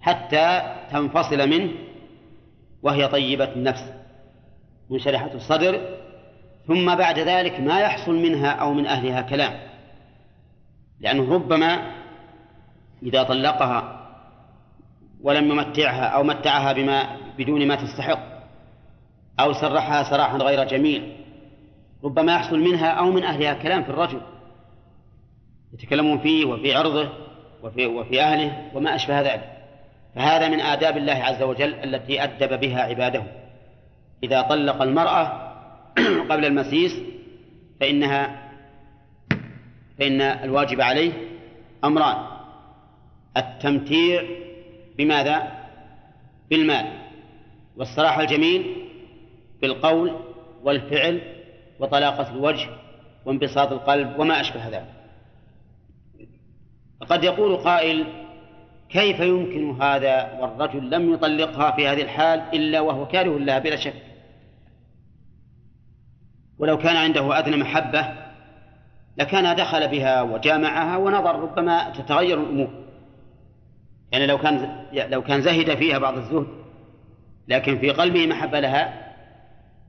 حتى 0.00 0.74
تنفصل 0.92 1.48
منه 1.48 1.70
وهي 2.82 3.08
طيبة 3.08 3.52
النفس 3.52 3.92
منشرحة 4.90 5.30
الصدر 5.34 5.80
ثم 6.66 6.94
بعد 6.94 7.18
ذلك 7.18 7.60
ما 7.60 7.80
يحصل 7.80 8.14
منها 8.14 8.50
أو 8.50 8.74
من 8.74 8.86
أهلها 8.86 9.20
كلام. 9.20 9.52
لأنه 11.00 11.34
ربما 11.34 11.92
إذا 13.02 13.22
طلقها 13.22 14.08
ولم 15.22 15.50
يمتعها 15.50 16.04
أو 16.04 16.22
متعها 16.22 16.72
بما 16.72 17.16
بدون 17.38 17.66
ما 17.68 17.74
تستحق 17.74 18.31
أو 19.40 19.52
سرحها 19.52 20.02
سراحا 20.02 20.36
غير 20.36 20.64
جميل 20.64 21.16
ربما 22.04 22.34
يحصل 22.34 22.58
منها 22.58 22.88
أو 22.88 23.10
من 23.10 23.24
أهلها 23.24 23.54
كلام 23.54 23.82
في 23.82 23.90
الرجل. 23.90 24.20
يتكلمون 25.72 26.18
فيه 26.18 26.44
وفي 26.44 26.74
عرضه 26.74 27.08
وفي, 27.62 27.86
وفي 27.86 28.22
أهله 28.22 28.70
وما 28.74 28.94
أشبه 28.94 29.20
ذلك. 29.20 29.52
فهذا 30.14 30.48
من 30.48 30.60
آداب 30.60 30.96
الله 30.96 31.12
عز 31.12 31.42
وجل 31.42 31.74
التي 31.74 32.24
أدب 32.24 32.60
بها 32.60 32.82
عباده. 32.82 33.22
إذا 34.24 34.42
طلق 34.42 34.82
المرأة 34.82 35.52
قبل 36.30 36.44
المسيس 36.44 36.92
فإنها 37.80 38.42
فإن 39.98 40.20
الواجب 40.20 40.80
عليه 40.80 41.12
أمران. 41.84 42.16
التمتيع 43.36 44.22
بماذا؟ 44.98 45.52
بالمال. 46.50 46.86
والصراحة 47.76 48.20
الجميل 48.20 48.81
بالقول 49.62 50.16
والفعل 50.62 51.20
وطلاقة 51.80 52.30
الوجه 52.30 52.68
وانبساط 53.24 53.72
القلب 53.72 54.18
وما 54.18 54.40
أشبه 54.40 54.68
ذلك. 54.68 54.92
قد 57.08 57.24
يقول 57.24 57.56
قائل 57.56 58.06
كيف 58.88 59.20
يمكن 59.20 59.82
هذا 59.82 60.38
والرجل 60.40 60.90
لم 60.90 61.14
يطلقها 61.14 61.70
في 61.70 61.88
هذه 61.88 62.02
الحال 62.02 62.40
إلا 62.40 62.80
وهو 62.80 63.08
كاره 63.08 63.38
لها 63.38 63.58
بلا 63.58 63.76
شك؟ 63.76 64.02
ولو 66.58 66.78
كان 66.78 66.96
عنده 66.96 67.38
أدنى 67.38 67.56
محبة 67.56 68.08
لكان 69.16 69.56
دخل 69.56 69.88
بها 69.88 70.22
وجامعها 70.22 70.96
ونظر 70.96 71.40
ربما 71.40 71.90
تتغير 71.90 72.40
الأمور. 72.40 72.70
يعني 74.12 74.26
لو 74.26 74.38
كان 74.38 74.84
لو 74.92 75.22
كان 75.22 75.42
زهد 75.42 75.74
فيها 75.74 75.98
بعض 75.98 76.16
الزهد 76.16 76.46
لكن 77.48 77.78
في 77.78 77.90
قلبه 77.90 78.26
محبة 78.26 78.60
لها 78.60 79.01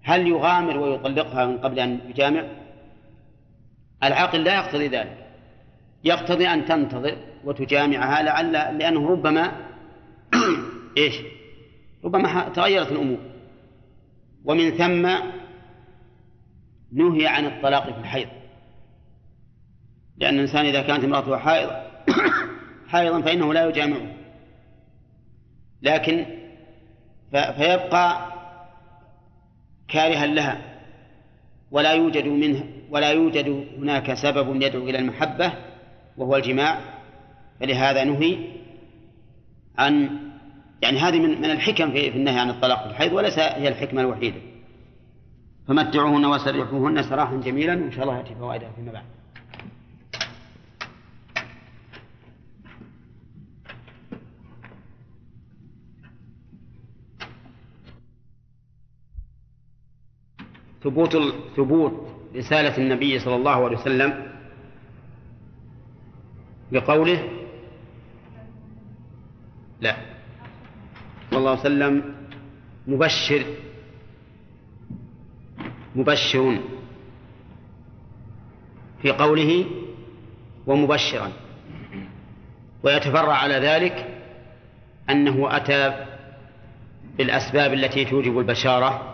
هل 0.04 0.28
يغامر 0.28 0.78
ويطلقها 0.78 1.46
من 1.46 1.58
قبل 1.58 1.80
أن 1.80 2.00
يجامع؟ 2.10 2.44
العقل 4.04 4.44
لا 4.44 4.56
يقتضي 4.56 4.88
ذلك. 4.88 5.18
يقتضي 6.04 6.48
أن 6.48 6.66
تنتظر 6.66 7.18
وتجامعها 7.44 8.24
لعل 8.24 8.52
لأنه 8.52 9.10
ربما 9.10 9.52
إيش؟ 10.98 11.16
ربما 12.04 12.50
تغيرت 12.50 12.92
الأمور. 12.92 13.20
ومن 14.46 14.72
ثم 14.72 15.10
نهي 16.92 17.28
عن 17.28 17.46
الطلاق 17.46 17.94
في 17.94 18.00
الحيض. 18.00 18.28
لأن 20.18 20.36
الإنسان 20.36 20.66
إذا 20.66 20.82
كانت 20.82 21.04
امرأته 21.04 21.38
حائض 21.38 21.72
حائضا 22.92 23.22
فإنه 23.22 23.54
لا 23.54 23.66
يجامعه. 23.66 24.16
لكن 25.82 26.26
فيبقى 27.32 28.33
كارها 29.94 30.26
لها 30.26 30.62
ولا 31.72 31.94
يوجد 31.94 32.28
منه 32.28 32.64
ولا 32.90 33.12
يوجد 33.12 33.68
هناك 33.78 34.14
سبب 34.14 34.62
يدعو 34.62 34.90
إلى 34.90 35.00
المحبة 35.00 35.54
وهو 36.18 36.36
الجماع 36.36 36.80
فلهذا 37.60 38.04
نهي 38.04 38.38
عن 39.78 40.10
يعني 40.82 41.00
هذه 41.00 41.20
من 41.20 41.42
من 41.42 41.52
الحكم 41.52 41.92
في, 41.92 42.12
في 42.12 42.18
النهي 42.18 42.40
عن 42.40 42.50
الطلاق 42.50 42.84
في 42.84 42.90
الحيض 42.90 43.14
وليس 43.14 43.40
هي 43.40 43.68
الحكمة 43.68 44.02
الوحيدة. 44.02 44.42
فمتعوهن 45.68 46.26
وسرحوهن 46.26 47.04
سراحا 47.04 47.36
جميلا 47.36 47.74
وإن 47.74 47.92
شاء 47.92 48.04
الله 48.04 48.18
يأتي 48.18 48.36
فوائدها 48.36 48.72
فيما 48.76 48.92
بعد. 48.92 49.04
ثبوت 60.84 61.18
ثبوت 61.58 62.08
رسالة 62.36 62.78
النبي 62.78 63.20
صلى 63.20 63.36
الله 63.36 63.66
عليه 63.66 63.78
وسلم 63.78 64.32
بقوله 66.72 67.30
لا. 69.82 69.96
صلى 71.30 71.40
الله 71.40 71.50
عليه 71.52 71.60
وسلم 71.60 72.16
مبشر 72.88 73.44
مبشر 75.96 76.60
في 79.02 79.12
قوله 79.12 79.66
ومبشرا. 80.68 81.32
ويتفرع 82.84 83.34
على 83.34 83.54
ذلك 83.54 84.20
أنه 85.10 85.56
أتى 85.58 86.06
بالأسباب 87.18 87.74
التي 87.74 88.06
توجب 88.06 88.40
البشارة 88.40 89.13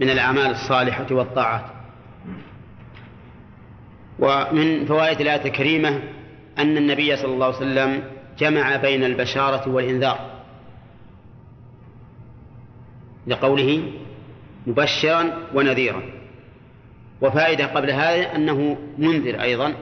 من 0.00 0.10
الأعمال 0.10 0.50
الصالحة 0.50 1.06
والطاعات. 1.10 1.64
ومن 4.18 4.86
فوائد 4.86 5.20
الآية 5.20 5.44
الكريمة 5.44 6.02
أن 6.58 6.76
النبي 6.76 7.16
صلى 7.16 7.34
الله 7.34 7.46
عليه 7.46 7.56
وسلم 7.56 8.02
جمع 8.38 8.76
بين 8.76 9.04
البشارة 9.04 9.68
والإنذار. 9.68 10.30
لقوله 13.26 13.92
مبشرا 14.66 15.48
ونذيرا. 15.54 16.02
وفائدة 17.20 17.66
قبل 17.66 17.90
هذا 17.90 18.36
أنه 18.36 18.78
منذر 18.98 19.42
أيضا 19.42 19.74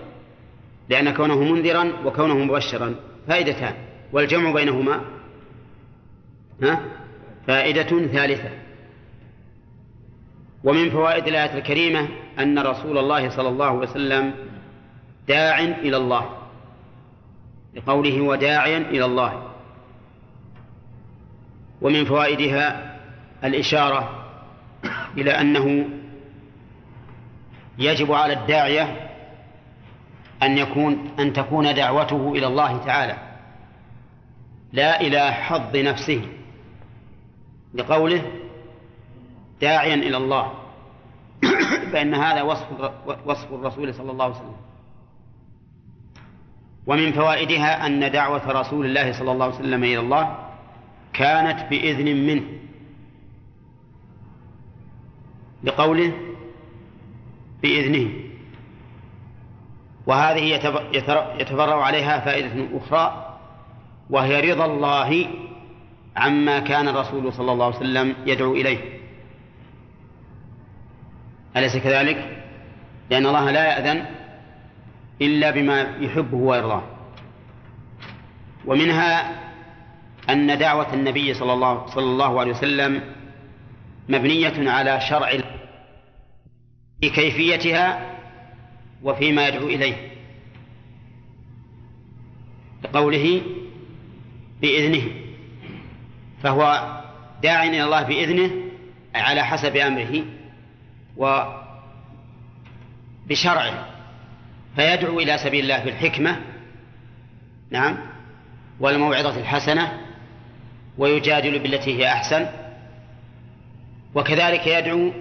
لأن 0.88 1.14
كونه 1.14 1.44
منذرا 1.44 1.92
وكونه 2.04 2.38
مبشرا 2.38 2.94
فائدتان 3.28 3.74
والجمع 4.12 4.52
بينهما 4.52 5.00
ها 6.62 6.80
فائدة 7.46 8.06
ثالثة. 8.06 8.50
ومن 10.64 10.90
فوائد 10.90 11.26
الآية 11.26 11.58
الكريمة 11.58 12.08
أن 12.38 12.58
رسول 12.58 12.98
الله 12.98 13.28
صلى 13.28 13.48
الله 13.48 13.66
عليه 13.66 13.78
وسلم 13.78 14.34
داع 15.28 15.58
إلى 15.58 15.96
الله 15.96 16.30
لقوله 17.74 18.20
وداعيا 18.20 18.78
إلى 18.78 19.04
الله. 19.04 19.50
ومن 21.82 22.04
فوائدها 22.04 22.96
الإشارة 23.44 24.26
إلى 25.16 25.30
أنه 25.30 25.88
يجب 27.78 28.12
على 28.12 28.32
الداعية 28.32 29.11
أن 30.42 30.58
يكون 30.58 31.11
أن 31.18 31.32
تكون 31.32 31.74
دعوته 31.74 32.32
إلى 32.32 32.46
الله 32.46 32.78
تعالى. 32.78 33.16
لا 34.72 35.00
إلى 35.00 35.32
حظ 35.32 35.76
نفسه 35.76 36.22
لقوله 37.74 38.39
داعيا 39.61 39.94
إلى 39.94 40.16
الله. 40.16 40.52
فإن 41.92 42.14
هذا 42.14 42.42
وصف 42.42 42.66
وصف 43.26 43.52
الرسول 43.52 43.94
صلى 43.94 44.11
الله 44.12 44.24
عليه 44.24 44.34
وسلم. 44.34 44.56
ومن 46.86 47.12
فوائدها 47.12 47.86
أن 47.86 48.12
دعوة 48.12 48.61
رسول 48.61 48.86
الله 48.86 49.12
صلى 49.12 49.32
الله 49.32 49.44
عليه 49.44 49.54
وسلم 49.54 49.84
إلى 49.84 49.98
الله 49.98 50.38
كانت 51.12 51.70
بإذن 51.70 52.26
منه. 52.26 52.44
لقوله 55.64 56.12
بإذنه. 57.62 58.11
وهذه 60.06 60.44
يتفرع 61.40 61.84
عليها 61.84 62.20
فائدة 62.20 62.78
أخرى 62.78 63.36
وهي 64.11 64.52
رضا 64.52 64.64
الله 64.64 65.26
عما 66.16 66.61
كان 66.61 66.88
الرسول 66.88 67.32
صلى 67.32 67.52
الله 67.52 67.64
عليه 67.64 67.76
وسلم 67.76 68.16
يدعو 68.26 68.52
إليه. 68.52 68.99
أليس 71.57 71.76
كذلك؟ 71.76 72.44
لأن 73.11 73.26
الله 73.26 73.51
لا 73.51 73.64
يأذن 73.64 74.07
إلا 75.22 75.51
بما 75.51 75.96
يحبه 76.01 76.36
ويرضاه. 76.36 76.82
ومنها 78.66 79.40
أن 80.30 80.59
دعوة 80.59 80.94
النبي 80.94 81.34
صلى 81.34 81.53
الله, 81.53 81.86
صلى 81.86 82.05
الله 82.05 82.40
عليه 82.40 82.51
وسلم 82.51 83.03
مبنية 84.09 84.70
على 84.70 85.01
شرع 85.01 85.30
في 87.01 87.11
كيفيتها 87.11 88.16
وفيما 89.03 89.48
يدعو 89.48 89.66
إليه. 89.66 90.11
بقوله 92.82 93.42
بإذنه 94.62 95.03
فهو 96.42 96.96
داع 97.42 97.64
إلى 97.64 97.84
الله 97.84 98.03
بإذنه 98.03 98.51
على 99.14 99.42
حسب 99.44 99.76
أمره. 99.76 100.24
وبشرعه 103.26 103.86
فيدعو 104.76 105.20
إلى 105.20 105.38
سبيل 105.38 105.62
الله 105.62 105.84
بالحكمة 105.84 106.40
نعم 107.70 107.96
والموعظة 108.80 109.40
الحسنة 109.40 110.00
ويجادل 110.98 111.58
بالتي 111.58 111.98
هي 111.98 112.08
أحسن 112.08 112.46
وكذلك 114.14 114.66
يدعو 114.66 115.12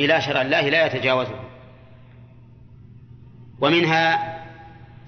إلى 0.00 0.20
شرع 0.20 0.42
الله 0.42 0.68
لا 0.68 0.86
يتجاوزه. 0.86 1.40
ومنها 3.60 4.36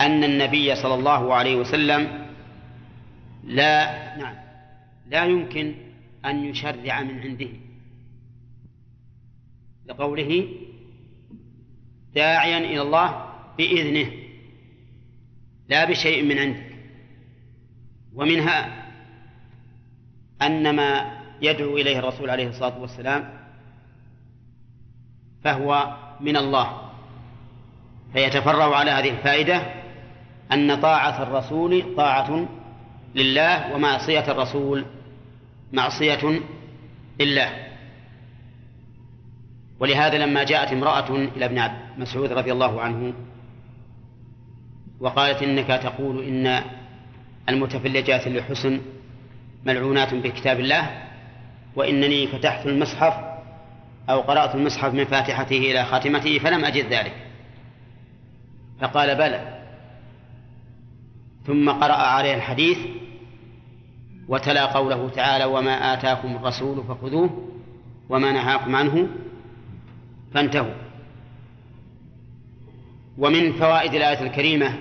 أن 0.01 0.25
النبي 0.25 0.75
صلى 0.75 0.95
الله 0.95 1.35
عليه 1.35 1.57
وسلم 1.57 2.27
لا 3.45 3.95
نعم 4.17 4.35
لا 5.11 5.25
يمكن 5.25 5.75
أن 6.25 6.45
يشرع 6.45 7.03
من 7.03 7.21
عنده. 7.21 7.49
لقوله 9.89 10.49
داعيا 12.15 12.59
إلى 12.59 12.83
الله 12.83 13.33
بإذنه 13.59 14.13
لا 15.69 15.85
بشيء 15.85 16.25
من 16.25 16.39
عندك. 16.39 16.69
ومنها 18.15 18.87
أن 20.43 20.77
ما 20.77 21.19
يدعو 21.43 21.77
إليه 21.77 21.99
الرسول 21.99 22.31
عليه 22.31 22.49
الصلاة 22.49 22.81
والسلام 22.81 23.39
فهو 25.45 25.97
من 26.21 26.37
الله. 26.37 26.91
فيتفرع 28.13 28.77
على 28.77 28.91
هذه 28.91 29.11
الفائدة 29.11 29.63
أن 30.53 30.81
طاعة 30.81 31.23
الرسول 31.23 31.95
طاعة 31.97 32.49
لله 33.15 33.75
ومعصية 33.75 34.33
الرسول 34.33 34.85
معصية 35.73 36.41
لله. 37.21 37.68
ولهذا 39.81 40.19
لما 40.19 40.45
جاءت 40.45 40.73
امرأة 40.73 41.11
إلى 41.17 41.45
ابن 41.45 41.71
مسعود 41.99 42.33
رضي 42.33 42.53
الله 42.53 42.81
عنه 42.81 43.13
وقالت 45.01 45.43
إنك 45.43 45.67
تقول 45.67 46.25
إن 46.25 46.63
المتفلجات 47.49 48.29
لحسن 48.29 48.81
ملعونات 49.65 50.15
بكتاب 50.15 50.61
الله 50.61 51.03
وإنني 51.77 52.27
فتحت 52.27 52.67
المصحف 52.67 53.15
أو 54.11 54.21
قرأت 54.21 54.55
المصحف 54.55 54.95
من 54.95 55.05
فاتحته 55.05 55.57
إلى 55.57 55.85
خاتمته 55.85 56.39
فلم 56.39 56.65
أجد 56.65 56.93
ذلك. 56.93 57.15
فقال 58.81 59.15
بلى. 59.15 59.59
ثم 61.47 61.71
قرأ 61.71 61.93
عليه 61.93 62.35
الحديث 62.35 62.79
وتلا 64.29 64.67
قوله 64.67 65.09
تعالى 65.09 65.45
وما 65.45 65.95
آتاكم 65.95 66.37
الرسول 66.37 66.85
فخذوه 66.85 67.49
وما 68.09 68.33
نهاكم 68.33 68.77
عنه 68.77 69.09
فانتهوا. 70.35 70.75
ومن 73.19 73.53
فوائد 73.53 73.95
الآية 73.95 74.23
الكريمة 74.23 74.79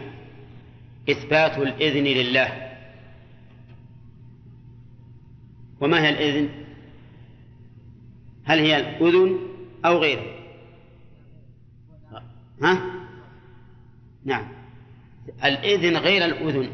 إثبات 1.09 1.57
الإذن 1.57 2.03
لله. 2.03 2.71
وما 5.81 6.03
هي 6.03 6.09
الإذن؟ 6.09 6.49
هل 8.43 8.59
هي 8.59 8.77
الأذن 8.79 9.39
أو 9.85 9.97
غيره 9.97 10.37
ها؟ 12.61 12.81
نعم. 14.25 14.47
الإذن 15.43 15.97
غير 15.97 16.25
الأذن. 16.25 16.69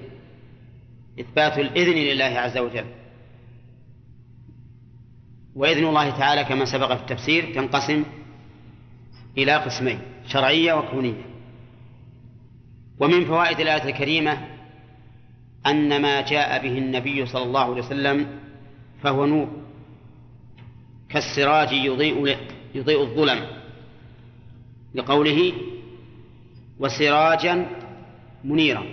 إثبات 1.20 1.58
الإذن 1.58 1.94
لله 1.94 2.40
عز 2.40 2.58
وجل. 2.58 2.86
وإذن 5.56 5.86
الله 5.86 6.10
تعالى 6.10 6.44
كما 6.44 6.66
سبق 6.66 6.94
في 6.96 7.02
التفسير 7.02 7.54
تنقسم 7.56 8.04
إلى 9.38 9.56
قسمين 9.56 10.00
شرعية 10.28 10.74
وكونية. 10.74 11.26
ومن 13.00 13.26
فوائد 13.26 13.60
الآية 13.60 13.84
الكريمة 13.84 14.48
أن 15.66 16.02
ما 16.02 16.22
جاء 16.22 16.64
به 16.64 16.78
النبي 16.78 17.26
صلى 17.26 17.44
الله 17.44 17.60
عليه 17.60 17.82
وسلم 17.82 18.28
فهو 19.04 19.26
نور 19.26 19.48
كالسراج 21.10 21.72
يضيء 21.72 22.38
يضيء 22.76 23.02
الظلم 23.02 23.48
لقوله 24.96 25.54
وسراجا 26.80 27.66
منيرا. 28.44 28.86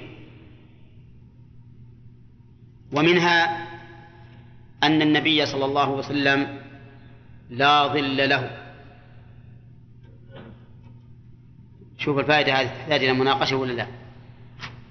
ومنها 2.93 3.67
أن 4.83 5.03
النبي 5.03 5.47
صلى 5.47 5.65
الله 5.65 5.83
عليه 5.83 5.93
وسلم 5.93 6.61
لا 7.51 7.87
ظل 7.87 8.29
له. 8.29 8.70
شوف 12.01 12.19
الفائدة 12.19 12.53
هذه 12.53 12.67
تحتاج 12.67 13.05
إلى 13.05 13.13
مناقشة 13.13 13.57
ولا 13.57 13.73
لا؟ 13.73 13.87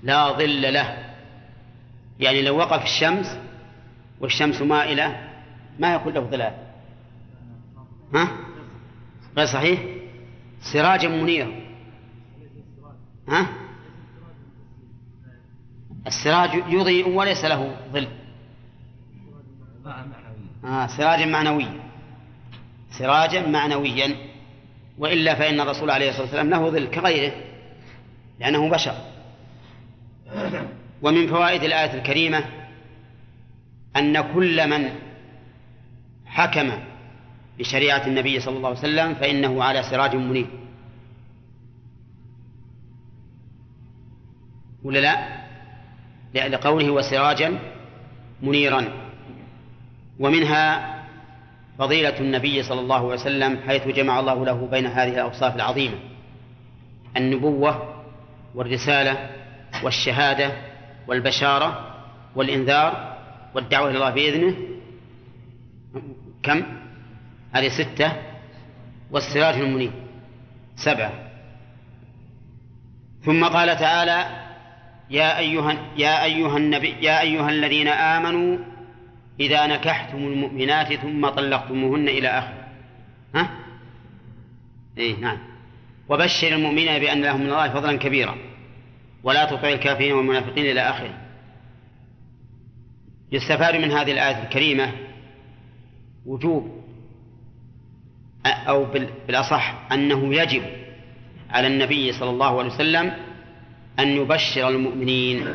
لا 0.04 0.32
ظل 0.32 0.74
له. 0.74 1.16
يعني 2.20 2.42
لو 2.42 2.58
وقف 2.58 2.84
الشمس 2.84 3.38
والشمس 4.20 4.62
مائلة 4.62 5.30
ما 5.80 5.94
يكون 5.94 6.14
له 6.14 6.22
ظلال. 6.22 6.54
ها؟ 8.14 8.28
غير 9.38 9.46
صحيح؟ 9.46 9.80
سراجا 10.62 11.08
منيرا 11.08 11.52
ها؟ 13.28 13.48
السراج 16.08 16.54
يضيء 16.54 17.10
وليس 17.10 17.46
له 17.46 17.78
ظل. 17.92 18.08
آه 20.66 20.88
سراجا 20.88 21.26
معنويا 21.26 21.80
سراجا 22.92 23.48
معنويا. 23.48 24.29
وإلا 25.00 25.36
فإن 25.36 25.62
الرسول 25.62 25.92
عليه 25.92 26.10
الصلاة 26.10 26.24
والسلام 26.24 26.50
له 26.50 26.70
ظل 26.70 26.88
كغيره 26.88 27.32
لأنه 28.40 28.70
بشر. 28.70 28.96
ومن 31.02 31.28
فوائد 31.28 31.64
الآية 31.64 31.94
الكريمة 31.94 32.44
أن 33.96 34.34
كل 34.34 34.70
من 34.70 34.90
حكم 36.26 36.72
بشريعة 37.60 38.08
النبي 38.08 38.40
صلى 38.40 38.58
الله 38.58 38.70
عليه 38.70 38.80
وسلم 38.80 39.16
فإنه 39.16 39.64
على 39.64 39.84
سراج 39.84 40.16
منير 40.16 40.48
ولا 44.84 45.00
لا؟ 45.00 45.40
لقوله 46.48 46.92
وسراجا 46.92 47.60
منيرا. 48.42 49.10
ومنها 50.20 50.99
فضيلة 51.80 52.20
النبي 52.20 52.64
صلى 52.64 52.80
الله 52.80 52.96
عليه 52.96 53.22
وسلم 53.22 53.60
حيث 53.68 53.88
جمع 53.88 54.20
الله 54.20 54.46
له 54.46 54.68
بين 54.72 54.86
هذه 54.86 55.14
الأوصاف 55.14 55.56
العظيمة 55.56 55.96
النبوة 57.18 58.04
والرسالة 58.56 59.30
والشهادة 59.84 60.52
والبشارة 61.08 61.96
والإنذار 62.36 63.18
والدعوة 63.56 63.90
إلى 63.90 63.98
الله 63.98 64.10
بإذنه 64.10 64.56
كم؟ 66.44 66.64
هذه 67.52 67.70
ستة 67.70 68.12
والسراج 69.12 69.56
المنير 69.56 69.92
سبعة 70.76 71.14
ثم 73.26 73.46
قال 73.46 73.78
تعالى 73.78 74.26
يا 75.10 75.38
أيها 75.38 75.76
يا 75.98 76.24
أيها 76.24 76.58
النبي 76.58 76.96
يا 77.02 77.22
أيها 77.22 77.50
الذين 77.50 77.88
آمنوا 77.88 78.58
إذا 79.40 79.68
نكحتم 79.68 80.18
المؤمنات 80.18 80.94
ثم 80.94 81.30
طلقتموهن 81.30 82.08
إلى 82.08 82.28
آخره 82.28 82.68
ها؟ 83.36 83.50
إيه 84.98 85.16
نعم. 85.16 85.38
وبشر 86.10 86.48
المؤمنين 86.48 87.00
بأن 87.00 87.22
لهم 87.22 87.42
من 87.42 87.48
الله 87.48 87.70
فضلا 87.70 87.98
كبيرا. 87.98 88.38
ولا 89.24 89.46
تطع 89.46 89.70
الكافرين 89.70 90.14
والمنافقين 90.14 90.66
إلى 90.66 90.82
آخره. 90.82 91.18
يستفاد 93.32 93.76
من 93.76 93.92
هذه 93.92 94.12
الآية 94.12 94.44
الكريمة 94.44 94.92
وجوب 96.26 96.84
أو 98.46 98.86
بالأصح 99.28 99.92
أنه 99.92 100.36
يجب 100.36 100.64
على 101.50 101.68
النبي 101.68 102.12
صلى 102.12 102.30
الله 102.30 102.60
عليه 102.60 102.70
وسلم 102.70 103.14
أن 104.00 104.08
يبشر 104.08 104.70
المؤمنين 104.70 105.54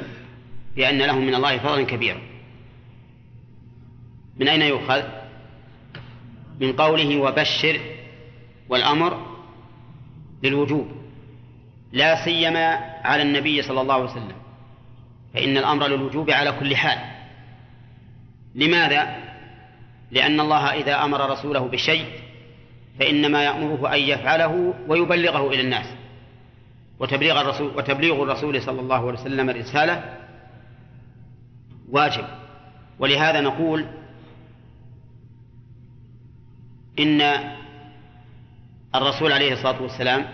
بأن 0.77 0.99
لهم 0.99 1.27
من 1.27 1.35
الله 1.35 1.59
فضلا 1.59 1.85
كبيرا. 1.85 2.34
من 4.37 4.49
أين 4.49 4.63
يؤخذ؟ 4.63 5.03
من 6.61 6.73
قوله 6.73 7.19
وبشر 7.19 7.81
والأمر 8.69 9.27
للوجوب 10.43 10.89
لا 11.93 12.25
سيما 12.25 12.67
على 13.05 13.23
النبي 13.23 13.63
صلى 13.63 13.81
الله 13.81 13.95
عليه 13.95 14.05
وسلم 14.05 14.37
فإن 15.35 15.57
الأمر 15.57 15.87
للوجوب 15.87 16.31
على 16.31 16.53
كل 16.53 16.77
حال 16.77 16.99
لماذا؟ 18.55 19.17
لأن 20.11 20.41
الله 20.41 20.75
إذا 20.75 21.05
أمر 21.05 21.31
رسوله 21.31 21.61
بشيء 21.61 22.07
فإنما 22.99 23.45
يأمره 23.45 23.95
أن 23.95 24.01
يفعله 24.01 24.75
ويبلغه 24.89 25.49
إلى 25.49 25.61
الناس 25.61 25.87
وتبليغ 27.01 27.41
الرسول 27.41 27.73
وتبليغ 27.77 28.23
الرسول 28.23 28.63
صلى 28.63 28.81
الله 28.81 29.09
عليه 29.09 29.21
وسلم 29.21 29.51
الرسالة 29.51 30.17
واجب 31.91 32.25
ولهذا 32.99 33.41
نقول 33.41 33.87
إن 36.99 37.21
الرسول 38.95 39.33
عليه 39.33 39.53
الصلاة 39.53 39.83
والسلام 39.83 40.27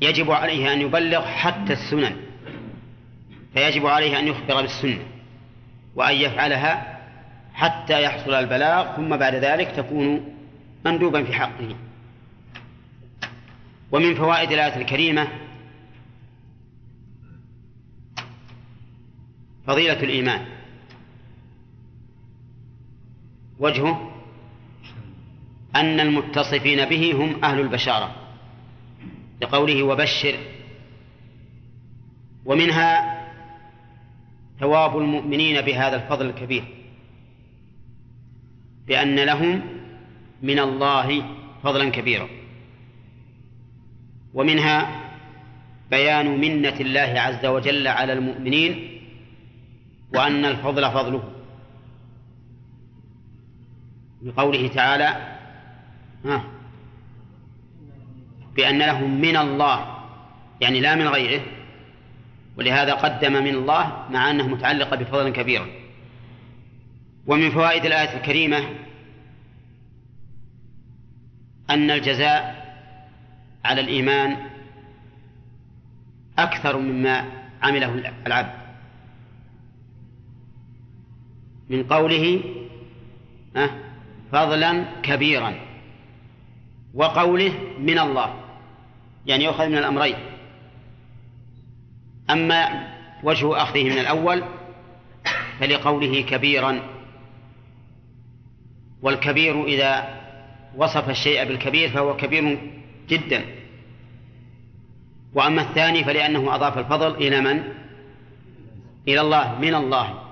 يجب 0.00 0.30
عليه 0.30 0.72
أن 0.72 0.80
يبلغ 0.80 1.26
حتى 1.26 1.72
السنن 1.72 2.16
فيجب 3.54 3.86
عليه 3.86 4.18
أن 4.18 4.28
يخبر 4.28 4.62
بالسنة 4.62 5.02
وأن 5.94 6.16
يفعلها 6.16 7.00
حتى 7.54 8.02
يحصل 8.02 8.34
البلاغ 8.34 8.96
ثم 8.96 9.16
بعد 9.16 9.34
ذلك 9.34 9.70
تكون 9.70 10.34
مندوبا 10.84 11.24
في 11.24 11.32
حقه. 11.32 11.76
ومن 13.92 14.14
فوائد 14.14 14.52
الآية 14.52 14.76
الكريمة 14.76 15.28
فضيلة 19.66 20.02
الإيمان. 20.02 20.46
وجهه 23.58 24.09
أن 25.76 26.00
المتصفين 26.00 26.84
به 26.84 27.12
هم 27.12 27.44
أهل 27.44 27.60
البشارة 27.60 28.14
لقوله 29.42 29.82
وبشر. 29.82 30.34
ومنها 32.44 33.20
ثواب 34.60 34.98
المؤمنين 34.98 35.60
بهذا 35.60 35.96
الفضل 35.96 36.26
الكبير 36.26 36.64
بأن 38.86 39.18
لهم 39.18 39.62
من 40.42 40.58
الله 40.58 41.22
فضلا 41.62 41.90
كبيرا. 41.90 42.28
ومنها 44.34 45.00
بيان 45.90 46.40
منة 46.40 46.80
الله 46.80 47.20
عز 47.20 47.46
وجل 47.46 47.88
على 47.88 48.12
المؤمنين 48.12 49.00
وأن 50.14 50.44
الفضل 50.44 50.90
فضله. 50.90 51.22
بقوله 54.22 54.68
تعالى 54.68 55.29
بأن 58.56 58.78
لهم 58.78 59.20
من 59.20 59.36
الله 59.36 59.96
يعني 60.60 60.80
لا 60.80 60.94
من 60.94 61.08
غيره 61.08 61.42
ولهذا 62.56 62.94
قدم 62.94 63.32
من 63.32 63.54
الله 63.54 64.06
مع 64.10 64.30
أنه 64.30 64.48
متعلقة 64.48 64.96
بفضل 64.96 65.30
كبير. 65.30 65.66
ومن 67.26 67.50
فوائد 67.50 67.84
الآية 67.84 68.16
الكريمة 68.16 68.58
أن 71.70 71.90
الجزاء 71.90 72.60
على 73.64 73.80
الإيمان 73.80 74.36
أكثر 76.38 76.78
مما 76.78 77.24
عمله 77.62 78.12
العبد. 78.26 78.60
من 81.70 81.84
قوله 81.84 82.42
فضلا 84.32 84.84
كبيرا. 85.02 85.69
وقوله 86.94 87.52
من 87.78 87.98
الله 87.98 88.34
يعني 89.26 89.44
يؤخذ 89.44 89.68
من 89.68 89.78
الأمرين. 89.78 90.16
أما 92.30 92.88
وجه 93.22 93.62
أخذه 93.62 93.84
من 93.84 93.98
الأول 93.98 94.44
فلقوله 95.60 96.20
كبيرا 96.22 96.82
والكبير 99.02 99.64
إذا 99.64 100.20
وصف 100.76 101.10
الشيء 101.10 101.44
بالكبير 101.44 101.88
فهو 101.88 102.16
كبير 102.16 102.70
جدا. 103.08 103.44
وأما 105.34 105.62
الثاني 105.62 106.04
فلأنه 106.04 106.54
أضاف 106.54 106.78
الفضل 106.78 107.14
إلى 107.14 107.40
من؟ 107.40 107.62
إلى 109.08 109.20
الله 109.20 109.58
من 109.58 109.74
الله. 109.74 110.22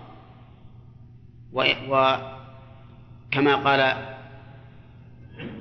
وكما 1.89 3.57
قال 3.57 3.97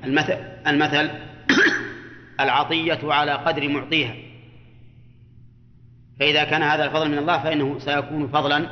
المثل 0.04 0.57
المثل 0.68 1.10
العطية 2.40 3.00
على 3.04 3.32
قدر 3.32 3.70
معطيها. 3.70 4.16
فإذا 6.20 6.44
كان 6.44 6.64
هذا 6.64 6.86
الفضل 6.86 7.12
من 7.12 7.18
الله 7.18 7.44
فإنه 7.44 7.80
سيكون 7.80 8.28
فضلا 8.28 8.68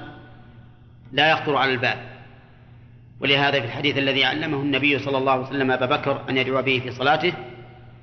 لا 1.11 1.31
يخطر 1.31 1.55
على 1.55 1.73
البال 1.73 1.97
ولهذا 3.19 3.59
في 3.59 3.65
الحديث 3.65 3.97
الذي 3.97 4.25
علمه 4.25 4.61
النبي 4.61 4.99
صلى 4.99 5.17
الله 5.17 5.31
عليه 5.31 5.43
وسلم 5.43 5.71
أبا 5.71 5.85
بكر 5.85 6.29
أن 6.29 6.37
يدعو 6.37 6.61
به 6.61 6.79
في 6.79 6.91
صلاته 6.91 7.33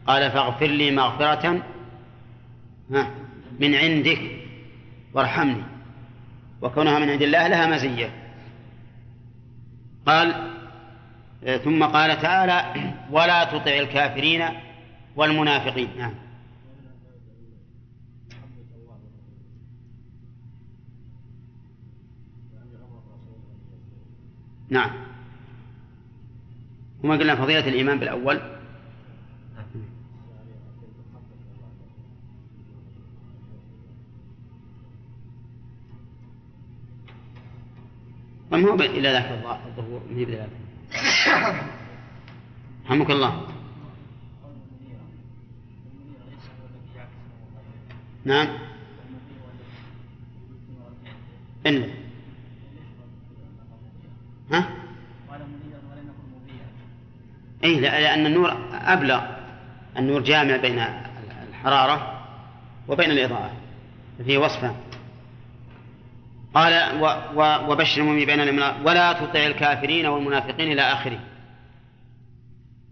قال 0.07 0.31
فاغفر 0.31 0.67
لي 0.67 0.91
مغفرة 0.91 1.63
من 3.61 3.75
عندك 3.75 4.21
وارحمني. 5.15 5.63
وكونها 6.63 6.99
من 6.99 7.11
عند 7.11 7.23
الله 7.23 7.49
لها 7.49 7.67
مزية. 7.67 8.11
قال 10.07 10.51
ثم 11.43 11.85
قال 11.85 12.23
تعالى 12.23 12.93
ولا 13.11 13.45
تطع 13.45 13.71
الكافرين 13.71 14.45
والمنافقين. 15.17 15.89
نعم. 15.99 16.15
نعم. 24.71 24.91
وما 27.05 27.17
قلنا 27.17 27.37
فضيلة 27.37 27.69
الإيمان 27.69 27.99
بالأول؟ 27.99 28.41
وما 38.53 38.71
هو 38.71 38.75
إلى 38.75 39.09
ذاك 39.09 39.31
الظهور 39.67 40.01
من 40.11 40.25
ذلك؟ 40.25 40.62
رحمك 42.87 43.11
الله. 43.11 43.49
نعم. 48.25 48.49
إن. 51.67 51.91
ها؟ 54.53 54.69
أي 57.65 57.81
لأن 57.81 58.27
النور 58.27 58.53
أبلغ. 58.73 59.21
النور 59.99 60.21
جامع 60.21 60.57
بين 60.57 60.79
الحرارة 61.49 62.25
وبين 62.89 63.11
الإضاءة. 63.11 63.53
فيه 64.25 64.39
وصفة. 64.39 64.75
قال 66.55 67.01
و 67.01 67.07
و 67.35 67.71
وبشر 67.71 68.01
المؤمنين 68.01 68.27
بين 68.27 68.63
ولا 68.87 69.13
تطع 69.13 69.47
الكافرين 69.47 70.07
والمنافقين 70.07 70.73
إلى 70.73 70.83
آخره. 70.83 71.19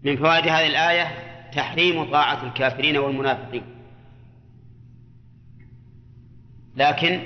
من 0.03 0.17
فوائد 0.17 0.47
هذه 0.47 0.67
الآية 0.67 1.07
تحريم 1.55 2.11
طاعة 2.11 2.43
الكافرين 2.43 2.97
والمنافقين. 2.97 3.63
لكن 6.75 7.21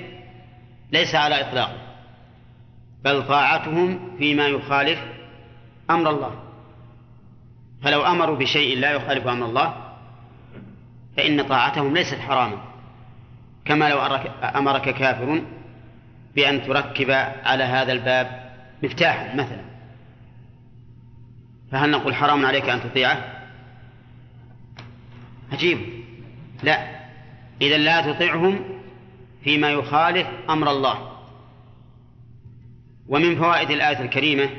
ليس 0.92 1.14
على 1.14 1.40
إطلاقه 1.40 1.78
بل 3.04 3.26
طاعتهم 3.26 4.16
فيما 4.18 4.46
يخالف 4.46 4.98
أمر 5.90 6.10
الله. 6.10 6.42
فلو 7.82 8.06
أمروا 8.06 8.36
بشيء 8.36 8.78
لا 8.78 8.90
يخالف 8.90 9.26
أمر 9.26 9.46
الله 9.46 9.74
فإن 11.16 11.42
طاعتهم 11.42 11.94
ليست 11.94 12.18
حراما. 12.18 12.58
كما 13.64 13.88
لو 13.88 13.98
أمرك 14.42 14.94
كافر 14.94 15.42
بأن 16.36 16.62
تركب 16.62 17.10
على 17.44 17.64
هذا 17.64 17.92
الباب 17.92 18.52
مفتاحا 18.82 19.34
مثلا. 19.34 19.64
فهل 21.72 21.90
نقول 21.90 22.14
حرام 22.14 22.46
عليك 22.46 22.68
أن 22.68 22.80
تطيعه؟ 22.82 23.46
عجيب. 25.52 25.78
لا. 26.62 26.96
إذا 27.60 27.78
لا 27.78 28.12
تطيعهم 28.12 28.64
فيما 29.44 29.70
يخالف 29.70 30.26
أمر 30.50 30.70
الله. 30.70 31.12
ومن 33.08 33.36
فوائد 33.36 33.70
الآية 33.70 34.00
الكريمة 34.00 34.50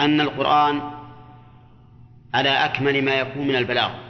أن 0.00 0.20
القرآن 0.20 0.90
على 2.34 2.48
أكمل 2.48 3.04
ما 3.04 3.14
يكون 3.14 3.46
من 3.48 3.56
البلاغ. 3.56 4.07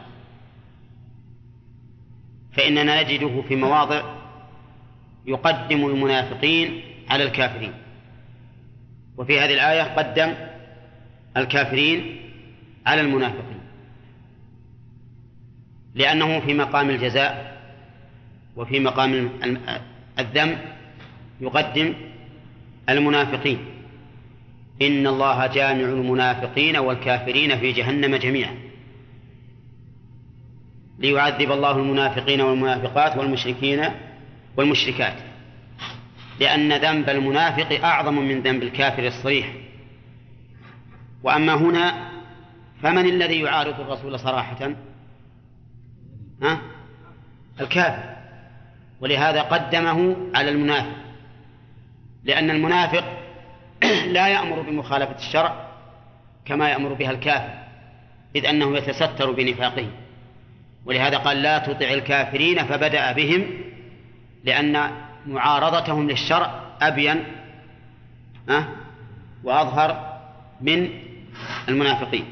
فإننا 2.59 3.02
نجده 3.02 3.42
في 3.48 3.56
مواضع 3.56 4.02
يقدم 5.26 5.86
المنافقين 5.86 6.80
على 7.11 7.24
الكافرين. 7.24 7.72
وفي 9.16 9.40
هذه 9.40 9.54
الآية 9.54 9.82
قدم 9.82 10.34
الكافرين 11.36 12.16
على 12.86 13.00
المنافقين. 13.00 13.61
لأنه 15.94 16.40
في 16.40 16.54
مقام 16.54 16.90
الجزاء 16.90 17.59
وفي 18.56 18.80
مقام 18.80 19.30
الذم 20.18 20.59
يقدم 21.40 21.94
المنافقين. 22.88 23.59
إن 24.82 25.06
الله 25.06 25.46
جامع 25.46 25.84
المنافقين 25.84 26.76
والكافرين 26.76 27.59
في 27.59 27.72
جهنم 27.72 28.16
جميعا. 28.16 28.54
ليعذب 30.99 31.53
الله 31.53 31.76
المنافقين 31.76 32.40
والمنافقات 32.40 33.16
والمشركين 33.16 33.84
والمشركات. 34.57 35.14
لأن 36.40 36.72
ذنب 36.72 37.09
المنافق 37.09 37.84
أعظم 37.84 38.14
من 38.14 38.42
ذنب 38.42 38.62
الكافر 38.62 39.07
الصريح. 39.07 39.53
وأما 41.22 41.55
هنا 41.55 42.09
فمن 42.82 43.07
الذي 43.07 43.40
يعارض 43.40 43.80
الرسول 43.80 44.18
صراحة؟ 44.18 44.72
ها؟ 46.42 46.61
الكافر. 47.61 48.16
ولهذا 49.01 49.42
قدمه 49.42 50.16
على 50.34 50.51
المنافق. 50.51 50.96
لأن 52.24 52.51
المنافق 52.51 53.05
لا 54.16 54.28
يأمر 54.28 54.61
بمخالفة 54.62 55.16
الشرع 55.16 55.68
كما 56.44 56.68
يأمر 56.68 56.92
بها 56.92 57.11
الكافر 57.11 57.59
إذ 58.36 58.46
أنه 58.46 58.76
يتستر 58.76 59.32
بنفاقه. 59.32 59.86
ولهذا 60.89 61.18
قال 61.18 61.43
لا 61.43 61.59
تطع 61.59 61.91
الكافرين 61.91 62.64
فبدأ 62.64 63.12
بهم 63.12 63.47
لأن 64.45 64.91
معارضتهم 65.26 66.11
للشرع 66.11 66.62
أبين 66.80 67.24
وأظهر 69.45 70.18
من 70.61 70.91
المنافقين. 71.68 72.24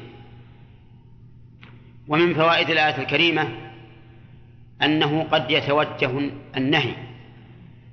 ومن 2.07 2.33
فوائد 2.33 2.69
الآية 2.69 2.97
الكريمة 2.97 3.47
أنه 4.81 5.23
قد 5.23 5.51
يتوجه 5.51 6.31
النهي 6.57 6.93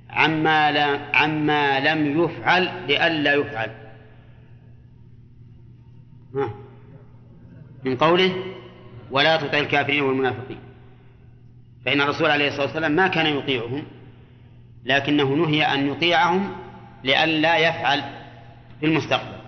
عما, 0.09 0.71
لا 0.71 0.99
عما 1.13 1.79
لم 1.79 2.23
يفعل 2.23 2.69
لئلا 2.87 3.33
يفعل. 3.33 3.71
من 7.83 7.97
قوله 7.97 8.54
ولا 9.11 9.37
تطع 9.37 9.59
الكافرين 9.59 10.01
والمنافقين. 10.01 10.59
فإن 11.85 12.01
الرسول 12.01 12.29
عليه 12.29 12.47
الصلاة 12.47 12.65
والسلام 12.65 12.91
ما 12.91 13.07
كان 13.07 13.37
يطيعهم 13.37 13.83
لكنه 14.85 15.35
نهي 15.35 15.63
أن 15.63 15.87
يطيعهم 15.87 16.55
لئلا 17.03 17.57
يفعل 17.57 18.03
في 18.79 18.85
المستقبل. 18.85 19.39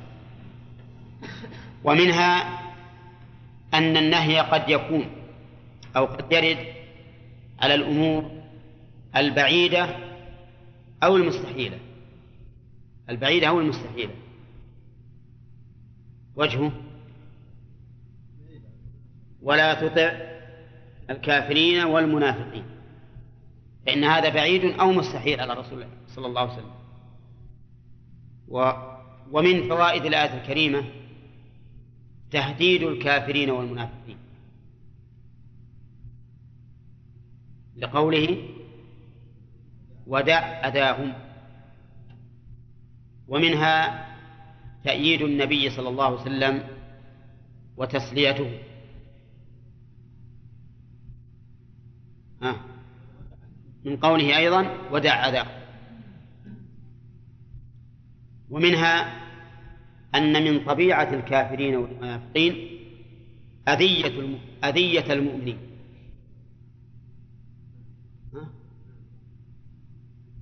ومنها 1.83 2.59
أن 3.73 3.97
النهي 3.97 4.39
قد 4.39 4.69
يكون 4.69 5.05
أو 5.95 6.05
قد 6.05 6.31
يرد 6.31 6.57
على 7.59 7.75
الأمور 7.75 8.31
البعيدة 9.15 9.95
أو 11.03 11.15
المستحيلة. 11.15 11.79
البعيدة 13.09 13.47
أو 13.47 13.59
المستحيلة. 13.59 14.13
وجهه 16.35 16.71
ولا 19.41 19.73
تطع 19.73 20.11
الكافرين 21.09 21.83
والمنافقين. 21.83 22.63
فإن 23.85 24.03
هذا 24.03 24.29
بعيد 24.29 24.79
أو 24.79 24.91
مستحيل 24.91 25.41
على 25.41 25.53
رسول 25.53 25.73
الله 25.73 25.97
صلى 26.07 26.27
الله 26.27 26.41
عليه 26.41 26.53
وسلم. 26.53 26.71
و 28.47 28.71
ومن 29.31 29.69
فوائد 29.69 30.05
الآية 30.05 30.41
الكريمة 30.41 30.83
تهديد 32.31 32.83
الكافرين 32.83 33.49
والمنافقين. 33.49 34.17
لقوله 37.77 38.49
ودع 40.07 40.39
أذاهم. 40.39 41.13
ومنها 43.27 44.07
تأييد 44.83 45.21
النبي 45.21 45.69
صلى 45.69 45.89
الله 45.89 46.05
عليه 46.05 46.21
وسلم 46.21 46.63
وتسليته. 47.77 48.59
من 53.85 53.97
قوله 53.97 54.37
أيضا 54.37 54.77
ودع 54.91 55.29
أذاهم 55.29 55.57
ومنها 58.49 59.27
أن 60.15 60.43
من 60.43 60.65
طبيعة 60.65 61.13
الكافرين 61.13 61.75
والمنافقين 61.75 62.79
أذية 63.67 64.37
أذية 64.63 65.13
المؤمنين. 65.13 65.57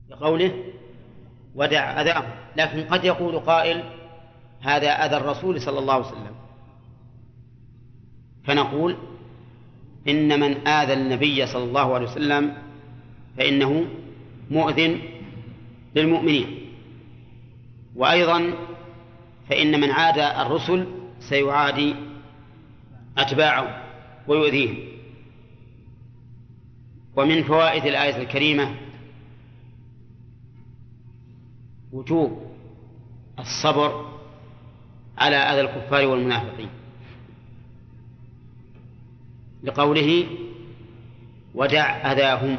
لقوله 0.10 0.64
ودع 1.56 2.02
أذاهم. 2.02 2.32
لكن 2.58 2.94
قد 2.94 3.04
يقول 3.04 3.40
قائل 3.40 3.84
هذا 4.62 4.90
أذى 4.90 5.18
الرسول 5.18 5.62
صلى 5.62 5.80
الله 5.80 5.94
عليه 5.94 6.06
وسلم. 6.06 6.36
فنقول 8.44 8.98
إن 10.08 10.40
من 10.40 10.68
آذى 10.68 10.94
النبي 10.94 11.46
صلى 11.46 11.64
الله 11.64 11.94
عليه 11.94 12.06
وسلم 12.06 12.58
فإنه 13.38 13.86
مؤذن 14.52 15.00
للمؤمنين. 15.96 16.72
وأيضا 17.96 18.54
فإن 19.50 19.82
من 19.82 19.92
عادى 19.92 20.42
الرسل 20.42 20.88
سيعادي 21.20 21.96
أتباعه 23.18 23.84
ويؤذيهم. 24.28 24.78
ومن 27.16 27.44
فوائد 27.44 27.86
الآية 27.86 28.22
الكريمة 28.22 28.76
وجوب 31.92 32.52
الصبر 33.40 34.12
على 35.18 35.36
أذى 35.36 35.62
الكفار 35.62 36.08
والمنافقين. 36.08 36.70
لقوله 39.66 40.28
ودع 41.56 42.12
أذاهم 42.12 42.58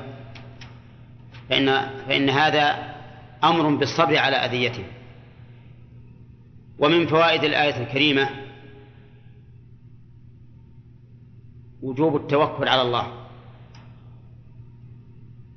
فإن, 1.49 1.67
فإن 2.09 2.31
هذا 2.31 2.95
أمر 3.45 3.75
بالصبر 3.75 4.19
على 4.19 4.37
أذيتهم. 4.37 4.87
ومن 6.79 7.07
فوائد 7.07 7.45
الآية 7.45 7.83
الكريمة 7.83 8.31
وجوب 11.83 12.17
التوكل 12.17 12.69
على 12.69 12.83
الله. 12.83 13.27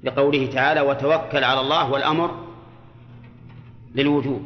لقوله 0.04 0.46
تعالى 0.46 0.82
وتوكل 0.82 1.44
على 1.44 1.60
الله 1.60 1.92
والأمر 1.92 2.48
للوجوب 3.96 4.46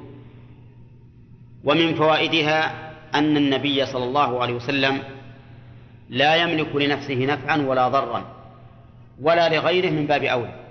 ومن 1.63 1.95
فوائدها 1.95 2.89
أن 3.15 3.37
النبي 3.37 3.85
صلى 3.85 4.03
الله 4.03 4.41
عليه 4.41 4.53
وسلم 4.53 5.03
لا 6.13 6.35
يملك 6.35 6.75
لنفسه 6.75 7.25
نفعا 7.25 7.57
ولا 7.57 7.87
ضرا 7.87 8.23
ولا 9.21 9.49
لغيره 9.49 9.89
من 9.89 10.07
باب 10.07 10.23
أولى. 10.23 10.63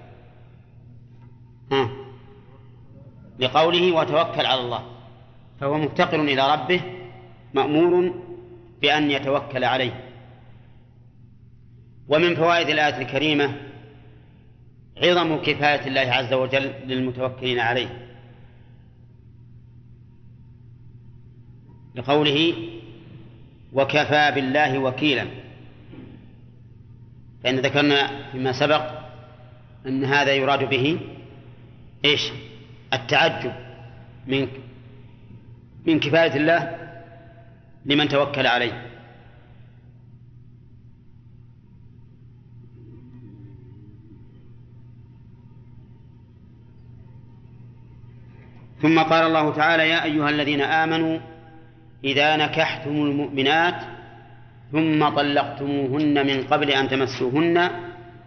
لقوله 3.38 3.92
وتوكل 3.92 4.46
على 4.46 4.60
الله 4.60 4.86
فهو 5.60 5.78
مفتقر 5.78 6.20
إلى 6.20 6.52
ربه 6.52 6.80
مأمور 7.54 8.14
بأن 8.82 9.10
يتوكل 9.10 9.64
عليه. 9.64 10.04
ومن 12.08 12.36
فوائد 12.36 12.68
الآية 12.68 13.02
الكريمة 13.02 13.56
عظم 14.96 15.36
كفاية 15.36 15.86
الله 15.86 16.12
عز 16.12 16.32
وجل 16.32 16.72
للمتوكلين 16.86 17.58
عليه. 17.58 18.08
لقوله 21.94 22.54
وكفى 23.72 24.32
بالله 24.34 24.78
وكيلا. 24.78 25.26
فإن 27.44 27.58
ذكرنا 27.58 28.30
فيما 28.32 28.52
سبق 28.52 28.82
أن 29.86 30.04
هذا 30.04 30.32
يراد 30.32 30.68
به 30.68 31.00
إيش؟ 32.04 32.32
التعجب 32.92 33.52
من 34.26 34.48
من 35.86 36.00
كفاية 36.00 36.36
الله 36.36 36.76
لمن 37.84 38.08
توكل 38.08 38.46
عليه. 38.46 38.92
ثم 48.82 48.98
قال 48.98 49.26
الله 49.26 49.52
تعالى 49.52 49.88
يا 49.88 50.04
أيها 50.04 50.28
الذين 50.30 50.60
آمنوا 50.60 51.18
إذا 52.04 52.36
نكحتم 52.36 52.90
المؤمنات 52.90 53.84
ثم 54.72 55.08
طلقتموهن 55.08 56.26
من 56.26 56.44
قبل 56.44 56.70
أن 56.70 56.88
تمسوهن 56.88 57.70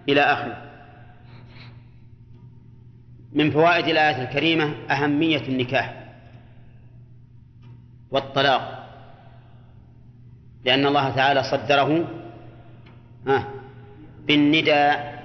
إلى 0.09 0.21
آخره. 0.21 0.61
من 3.33 3.51
فوائد 3.51 3.87
الآية 3.87 4.21
الكريمة 4.21 4.73
أهمية 4.91 5.41
النكاح 5.47 6.03
والطلاق 8.11 8.85
لأن 10.65 10.85
الله 10.85 11.09
تعالى 11.09 11.43
صدره 11.43 12.07
بالنداء 14.27 15.15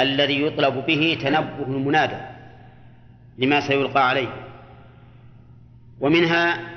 الذي 0.00 0.42
يطلب 0.42 0.86
به 0.86 1.18
تنبه 1.22 1.66
المنادى 1.66 2.20
لما 3.38 3.68
سيلقى 3.68 4.08
عليه. 4.08 4.28
ومنها 6.00 6.75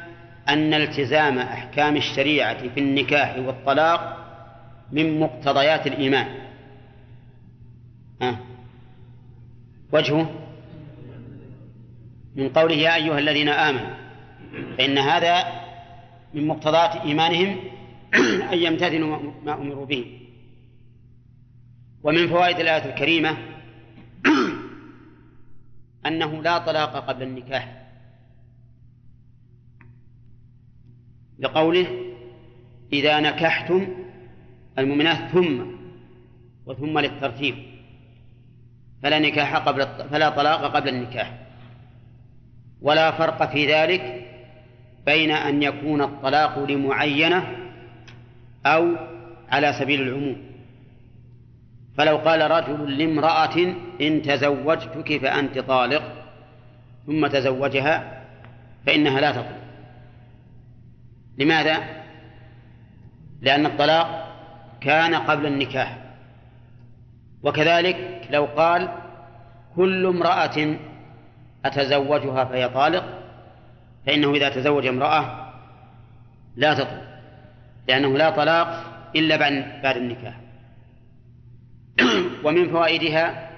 أن 0.49 0.73
التزام 0.73 1.39
أحكام 1.39 1.97
الشريعة 1.97 2.67
في 2.67 2.79
النكاح 2.79 3.37
والطلاق 3.37 4.17
من 4.91 5.19
مقتضيات 5.19 5.87
الإيمان. 5.87 6.27
أه. 8.21 8.37
وجهه؟ 9.91 10.29
من 12.35 12.49
قوله 12.49 12.75
يا 12.75 12.95
أيها 12.95 13.19
الذين 13.19 13.49
آمنوا 13.49 13.95
فإن 14.77 14.97
هذا 14.97 15.43
من 16.33 16.47
مقتضيات 16.47 16.95
إيمانهم 16.95 17.59
أن 18.53 18.57
يمتثلوا 18.57 19.19
ما 19.45 19.53
أمروا 19.53 19.85
به. 19.85 20.19
ومن 22.03 22.27
فوائد 22.27 22.59
الآية 22.59 22.85
الكريمة 22.85 23.37
أنه 26.05 26.41
لا 26.41 26.57
طلاق 26.57 27.07
قبل 27.07 27.23
النكاح. 27.23 27.78
لقوله 31.39 31.87
إذا 32.93 33.19
نكحتم 33.19 33.87
المؤمنات 34.77 35.31
ثم 35.31 35.61
وثم 36.65 36.99
للترتيب 36.99 37.55
فلا 39.03 39.19
نكاح 39.19 39.55
قبل 39.55 39.87
فلا 40.11 40.29
طلاق 40.29 40.75
قبل 40.75 40.89
النكاح. 40.89 41.33
ولا 42.81 43.11
فرق 43.11 43.51
في 43.51 43.73
ذلك 43.73 44.25
بين 45.05 45.31
أن 45.31 45.63
يكون 45.63 46.01
الطلاق 46.01 46.59
لمعينة 46.59 47.57
أو 48.65 48.95
على 49.49 49.73
سبيل 49.73 50.01
العموم. 50.01 50.37
فلو 51.97 52.17
قال 52.17 52.51
رجل 52.51 52.97
لامرأة 52.97 53.75
إن 54.01 54.21
تزوجتك 54.21 55.17
فأنت 55.21 55.59
طالق 55.59 56.03
ثم 57.05 57.27
تزوجها 57.27 58.23
فإنها 58.85 59.21
لا 59.21 59.31
تطلق. 59.31 59.58
لماذا؟ 61.39 61.79
لأن 63.41 63.65
الطلاق 63.65 64.35
كان 64.81 65.15
قبل 65.15 65.45
النكاح. 65.45 65.97
وكذلك 67.43 68.27
لو 68.29 68.45
قال 68.45 68.89
كل 69.75 70.05
امرأة 70.05 70.75
أتزوجها 71.65 72.45
فهي 72.45 72.69
طالق 72.69 73.03
فإنه 74.05 74.33
إذا 74.33 74.49
تزوج 74.49 74.85
امرأة 74.85 75.53
لا 76.55 76.73
تطلق 76.73 77.09
لأنه 77.87 78.17
لا 78.17 78.29
طلاق 78.29 78.83
إلا 79.15 79.37
بعد 79.83 79.97
النكاح. 79.97 80.39
ومن 82.45 82.69
فوائدها 82.69 83.49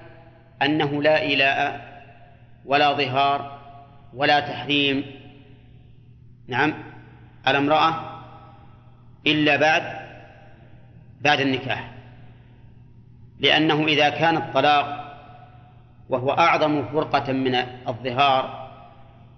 أنه 0.62 1.02
لا 1.02 1.24
إلاء 1.24 1.92
ولا 2.64 2.92
ظهار 2.92 3.58
ولا 4.14 4.40
تحريم. 4.40 5.04
نعم. 6.48 6.91
على 7.46 7.58
امرأة 7.58 7.94
إلا 9.26 9.56
بعد 9.56 9.82
بعد 11.20 11.40
النكاح. 11.40 11.92
لأنه 13.40 13.86
إذا 13.86 14.08
كان 14.10 14.36
الطلاق 14.36 15.02
وهو 16.08 16.30
أعظم 16.30 16.84
فرقة 16.84 17.32
من 17.32 17.54
الظهار 17.88 18.68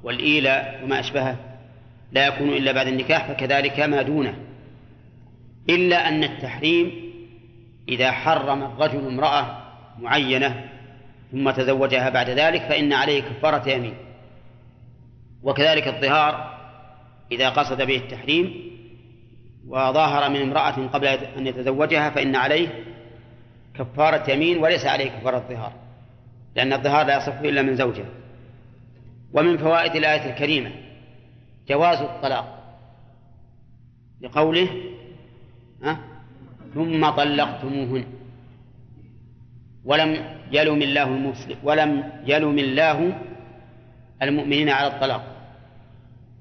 والإيلاء 0.03 0.81
وما 0.85 1.01
أشبهه 1.01 1.37
لا 2.13 2.27
يكون 2.27 2.49
إلا 2.49 2.73
بعد 2.73 2.87
النكاح 2.87 3.27
فكذلك 3.27 3.81
ما 3.81 4.03
دونه. 4.03 4.35
إلا 5.69 6.09
أن 6.09 6.25
التحريم 6.25 7.13
إذا 7.89 8.13
حرم 8.13 8.63
الرجل 8.63 9.07
امرأة 9.07 9.59
معينة 9.99 10.71
ثم 11.33 11.51
تزوجها 11.51 12.09
بعد 12.09 12.31
ذلك 12.31 12.63
فإن 12.63 12.93
عليه 12.93 13.23
كفارة 13.23 13.69
يمين. 13.69 13.95
وكذلك 15.43 15.89
الظهار 15.89 16.54
إذا 17.33 17.49
قصد 17.49 17.83
به 17.83 17.97
التحريم 17.97 18.75
وظاهر 19.68 20.31
من 20.31 20.43
امرأة 20.43 20.87
قبل 20.87 21.07
أن 21.07 21.47
يتزوجها 21.47 22.11
فإن 22.11 22.37
عليه 22.37 22.85
كفارة 23.75 24.31
يمين 24.31 24.59
وليس 24.59 24.87
عليه 24.87 25.11
كفارة 25.11 25.45
ظهار 25.49 25.72
لأن 26.57 26.72
الظهار 26.72 27.07
لا 27.07 27.16
يصح 27.16 27.39
إلا 27.39 27.62
من 27.62 27.77
زوجه 27.77 28.05
ومن 29.33 29.59
فوائد 29.59 29.97
الآية 29.97 30.31
الكريمة 30.31 30.70
جواز 31.68 31.99
الطلاق 31.99 32.64
لقوله 34.20 34.68
أه؟ 35.85 35.99
ثم 36.75 37.11
طلقتموهن 37.11 38.05
ولم 39.85 40.39
يلم 40.53 40.83
الله 40.83 41.03
المسلم 41.03 41.57
ولم 41.62 42.12
يلم 42.27 42.59
الله 42.59 43.18
المؤمنين 44.22 44.68
على 44.68 44.87
الطلاق 44.87 45.34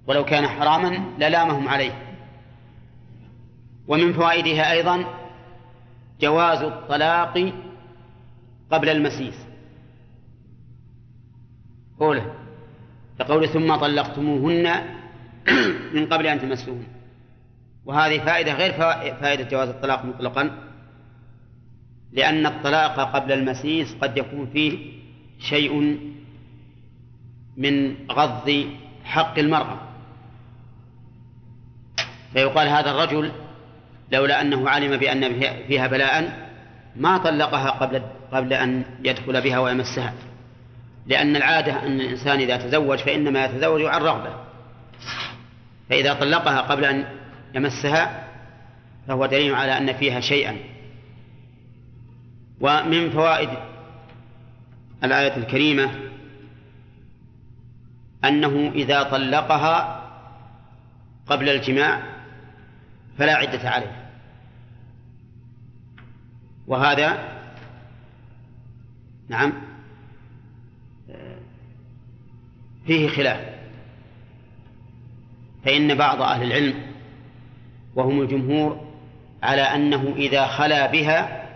ولو 0.07 0.25
كان 0.25 0.47
حراما 0.47 1.03
للامهم 1.19 1.67
عليه. 1.67 1.91
ومن 3.87 4.13
فوائدها 4.13 4.71
أيضا 4.71 5.05
جواز 6.21 6.61
الطلاق 6.61 7.53
قبل 8.71 8.89
المسيس. 8.89 9.45
قوله 11.99 12.33
كقول 13.19 13.49
ثم 13.49 13.75
طلقتموهن 13.75 14.83
من 15.95 16.05
قبل 16.05 16.27
أن 16.27 16.41
تمسوهن. 16.41 16.87
وهذه 17.85 18.19
فائدة 18.19 18.53
غير 18.53 18.73
فائدة 19.13 19.49
جواز 19.49 19.69
الطلاق 19.69 20.05
مطلقا 20.05 20.51
لأن 22.11 22.45
الطلاق 22.45 22.99
قبل 23.15 23.31
المسيس 23.31 23.95
قد 24.01 24.17
يكون 24.17 24.45
فيه 24.45 24.93
شيء 25.39 25.99
من 27.57 27.95
غض 28.11 28.65
حق 29.03 29.39
المرأة. 29.39 29.79
فيقال 32.33 32.67
هذا 32.67 32.91
الرجل 32.91 33.31
لولا 34.11 34.41
أنه 34.41 34.69
علم 34.69 34.97
بأن 34.97 35.39
فيها 35.67 35.87
بلاء 35.87 36.47
ما 36.95 37.17
طلقها 37.17 37.69
قبل 37.69 38.01
قبل 38.31 38.53
أن 38.53 38.83
يدخل 39.03 39.41
بها 39.41 39.59
ويمسها. 39.59 40.13
لأن 41.07 41.35
العادة 41.35 41.85
أن 41.85 42.01
الإنسان 42.01 42.39
إذا 42.39 42.57
تزوج 42.57 42.97
فإنما 42.97 43.45
يتزوج 43.45 43.81
عن 43.83 44.01
رغبة. 44.01 44.35
فإذا 45.89 46.13
طلقها 46.13 46.61
قبل 46.61 46.85
أن 46.85 47.05
يمسها 47.55 48.27
فهو 49.07 49.25
دليل 49.25 49.55
على 49.55 49.77
أن 49.77 49.93
فيها 49.93 50.19
شيئا. 50.19 50.57
ومن 52.61 53.09
فوائد 53.09 53.49
الآية 55.03 55.37
الكريمة 55.37 55.91
أنه 58.25 58.71
إذا 58.75 59.03
طلقها 59.03 60.03
قبل 61.27 61.49
الجماع 61.49 62.12
فلا 63.17 63.35
عدة 63.35 63.69
عليه. 63.69 64.09
وهذا 66.67 67.33
نعم 69.29 69.53
فيه 72.85 73.07
خلاف. 73.07 73.53
فإن 75.65 75.95
بعض 75.95 76.21
أهل 76.21 76.43
العلم 76.43 76.81
وهم 77.95 78.21
الجمهور 78.21 78.93
على 79.43 79.61
أنه 79.61 80.13
إذا 80.15 80.47
خلا 80.47 80.91
بها 80.91 81.49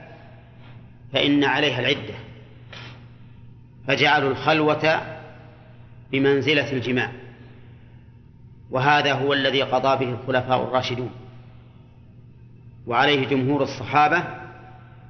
فإن 1.14 1.44
عليها 1.44 1.80
العدة 1.80 2.14
فجعلوا 3.88 4.32
الخلوة 4.32 5.02
بمنزلة 6.12 6.72
الجماع. 6.74 7.12
وهذا 8.72 9.14
هو 9.14 9.34
الذي 9.34 9.62
قضى 9.62 10.06
به 10.06 10.12
الخلفاء 10.12 10.64
الراشدون. 10.64 11.12
وعليه 12.88 13.28
جمهور 13.28 13.64
الصحابة 13.64 14.24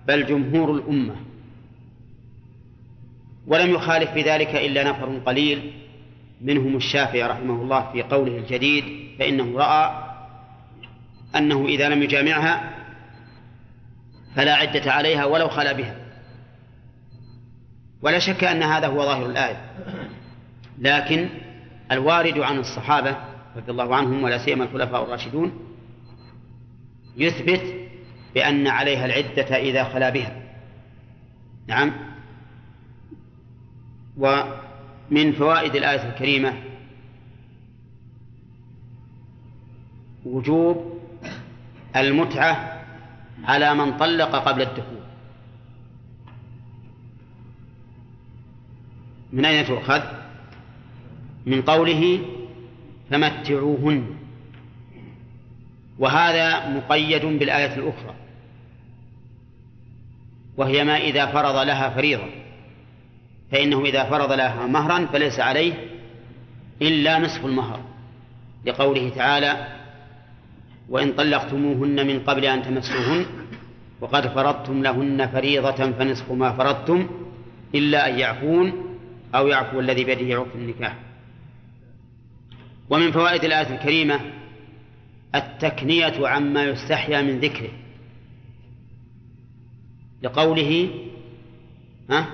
بل 0.07 0.25
جمهور 0.25 0.75
الأمة. 0.75 1.15
ولم 3.47 3.69
يخالف 3.69 4.11
في 4.11 4.21
ذلك 4.21 4.55
إلا 4.55 4.84
نفر 4.84 5.17
قليل 5.25 5.73
منهم 6.41 6.75
الشافعي 6.75 7.23
رحمه 7.23 7.61
الله 7.61 7.91
في 7.91 8.01
قوله 8.01 8.38
الجديد 8.38 8.84
فإنه 9.19 9.57
رأى 9.57 10.03
أنه 11.36 11.65
إذا 11.65 11.89
لم 11.89 12.03
يجامعها 12.03 12.73
فلا 14.36 14.53
عدة 14.55 14.91
عليها 14.91 15.25
ولو 15.25 15.47
خلا 15.47 15.73
بها. 15.73 15.95
ولا 18.01 18.19
شك 18.19 18.43
أن 18.43 18.63
هذا 18.63 18.88
هو 18.88 19.03
ظاهر 19.03 19.25
الآية. 19.25 19.61
لكن 20.80 21.30
الوارد 21.91 22.39
عن 22.39 22.57
الصحابة 22.57 23.17
رضي 23.55 23.71
الله 23.71 23.95
عنهم 23.95 24.23
ولا 24.23 24.38
سيما 24.45 24.63
الخلفاء 24.63 25.03
الراشدون 25.03 25.67
يثبت 27.18 27.89
بأن 28.36 28.68
عليها 28.68 29.05
العدة 29.05 29.55
إذا 29.55 29.84
خلا 29.84 30.09
بها. 30.09 30.41
نعم. 31.68 31.91
ومن 34.18 35.32
فوائد 35.32 35.76
الآية 35.76 36.09
الكريمة 36.09 36.53
وجوب 40.26 40.99
المتعة 41.95 42.84
على 43.43 43.74
من 43.74 43.97
طلق 43.97 44.36
قبل 44.36 44.61
الدخول. 44.61 44.97
من 49.34 49.45
أين 49.45 49.65
تؤخذ؟ 49.65 50.01
من 51.45 51.61
قوله 51.61 52.26
فمتعوهن. 53.09 54.16
وهذا 56.00 56.70
مقيد 56.70 57.26
بالآية 57.26 57.76
الأخرى. 57.76 58.14
وهي 60.58 60.84
ما 60.84 60.98
إذا 60.98 61.26
فرض 61.26 61.56
لها 61.56 61.89
فريضة. 61.89 62.30
فإنه 63.52 63.86
إذا 63.86 64.04
فرض 64.04 64.32
لها 64.32 64.68
مهرا 64.68 65.06
فليس 65.06 65.39
عليه 65.39 65.74
إلا 66.82 67.20
نصف 67.20 67.45
المهر. 67.45 67.80
لقوله 68.66 69.10
تعالى 69.10 69.68
وإن 70.89 71.14
طلقتموهن 71.14 72.08
من 72.08 72.20
قبل 72.20 72.45
أن 72.45 72.64
تمسوهن 72.64 73.26
وقد 74.02 74.28
فرضتم 74.28 74.84
لهن 74.84 75.28
فريضة 75.28 75.91
فنصف 75.91 76.32
ما 76.32 76.52
فرضتم 76.52 77.10
إلا 77.76 78.10
أن 78.10 78.20
يعفون 78.20 78.98
أو 79.36 79.48
يعفو 79.48 79.80
الذي 79.80 80.04
بيده 80.04 80.36
عقد 80.36 80.56
النكاح. 80.56 80.95
ومن 82.89 83.12
فوائد 83.12 83.43
الآية 83.43 83.76
الكريمة 83.76 84.20
التكنية 85.36 86.28
عما 86.28 86.63
يستحيا 86.63 87.21
من 87.21 87.39
ذكره. 87.39 87.71
لقوله 90.21 90.89
ها؟ 92.09 92.28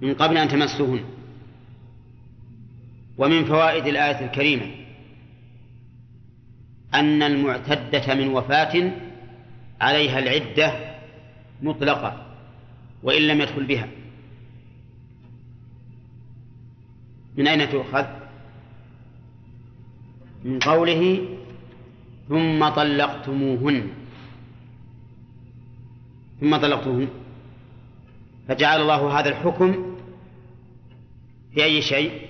من 0.00 0.14
قبل 0.14 0.36
أن 0.36 0.48
تمسوهن. 0.48 1.04
ومن 3.18 3.44
فوائد 3.44 3.86
الآية 3.86 4.24
الكريمة 4.26 4.66
أن 6.94 7.22
المعتدة 7.22 8.14
من 8.14 8.28
وفاة 8.28 8.92
عليها 9.80 10.18
العدة 10.18 10.94
مطلقة 11.62 12.26
وإن 13.02 13.22
لم 13.22 13.40
يدخل 13.40 13.64
بها. 13.64 13.88
من 17.36 17.48
أين 17.48 17.70
تؤخذ؟ 17.70 18.06
من 20.44 20.58
قوله 20.58 21.28
ثم 22.28 22.68
طلقتموهن. 22.68 23.88
ثم 26.40 26.56
طلقتموهن. 26.56 27.08
فجعل 28.48 28.80
الله 28.80 29.20
هذا 29.20 29.28
الحكم 29.28 29.96
في 31.54 31.64
أي 31.64 31.82
شيء؟ 31.82 32.28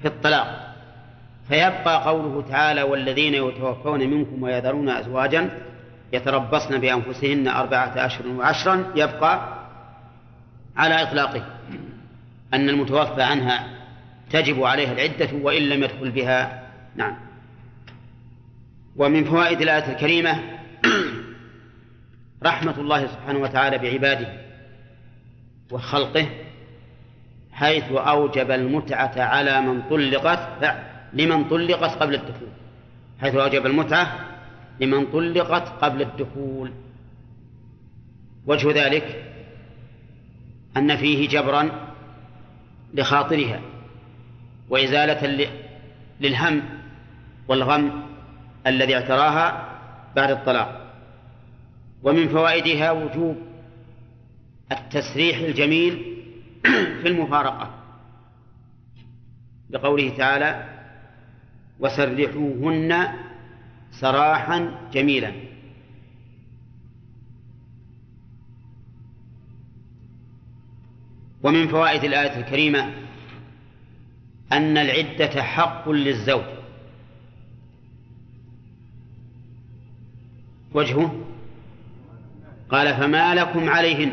في 0.00 0.08
الطلاق. 0.08 0.74
فيبقى 1.48 2.04
قوله 2.04 2.42
تعالى 2.48 2.82
والذين 2.82 3.34
يتوفون 3.34 4.00
منكم 4.00 4.42
ويذرون 4.42 4.88
أزواجا 4.88 5.50
يتربصن 6.12 6.78
بأنفسهن 6.78 7.48
أربعة 7.48 8.06
أشهر 8.06 8.28
وعشرا 8.28 8.92
يبقى 8.96 9.62
على 10.76 11.02
إطلاقه. 11.02 11.46
أن 12.54 12.68
المتوفى 12.68 13.22
عنها 13.22 13.68
تجب 14.30 14.62
عليها 14.62 14.92
العدة 14.92 15.28
وإن 15.42 15.62
لم 15.62 15.82
يدخل 15.82 16.10
بها. 16.10 16.62
نعم. 16.96 17.31
ومن 18.96 19.24
فوائد 19.24 19.60
الآية 19.60 19.92
الكريمة 19.92 20.42
رحمة 22.44 22.80
الله 22.80 23.06
سبحانه 23.06 23.38
وتعالى 23.38 23.78
بعباده 23.78 24.32
وخلقه 25.70 26.28
حيث 27.52 27.92
أوجب 27.92 28.50
المتعة 28.50 29.12
على 29.16 29.60
من 29.60 29.82
طلقت 29.82 30.78
لمن 31.12 31.44
طلقت 31.44 32.02
قبل 32.02 32.14
الدخول. 32.14 32.48
حيث 33.20 33.34
أوجب 33.34 33.66
المتعة 33.66 34.18
لمن 34.80 35.06
طلقت 35.06 35.68
قبل 35.68 36.02
الدخول. 36.02 36.72
وجه 38.46 38.86
ذلك 38.86 39.24
أن 40.76 40.96
فيه 40.96 41.28
جبرا 41.28 41.70
لخاطرها 42.94 43.60
وإزالة 44.68 45.48
للهم 46.20 46.62
والغم 47.48 48.11
الذي 48.66 48.94
اعتراها 48.94 49.68
بعد 50.16 50.30
الطلاق. 50.30 50.92
ومن 52.02 52.28
فوائدها 52.28 52.90
وجوب 52.90 53.36
التسريح 54.72 55.38
الجميل 55.38 56.22
في 57.02 57.08
المفارقة. 57.08 57.70
بقوله 59.70 60.16
تعالى 60.16 60.68
وسرحوهن 61.80 63.08
سراحا 63.90 64.70
جميلا. 64.92 65.32
ومن 71.42 71.68
فوائد 71.68 72.04
الآية 72.04 72.36
الكريمة 72.40 72.92
أن 74.52 74.78
العدة 74.78 75.42
حق 75.42 75.88
للزوج. 75.88 76.61
وجهه؟ 80.74 81.14
قال 82.70 82.94
فما 82.94 83.34
لكم 83.34 83.70
عليهن 83.70 84.12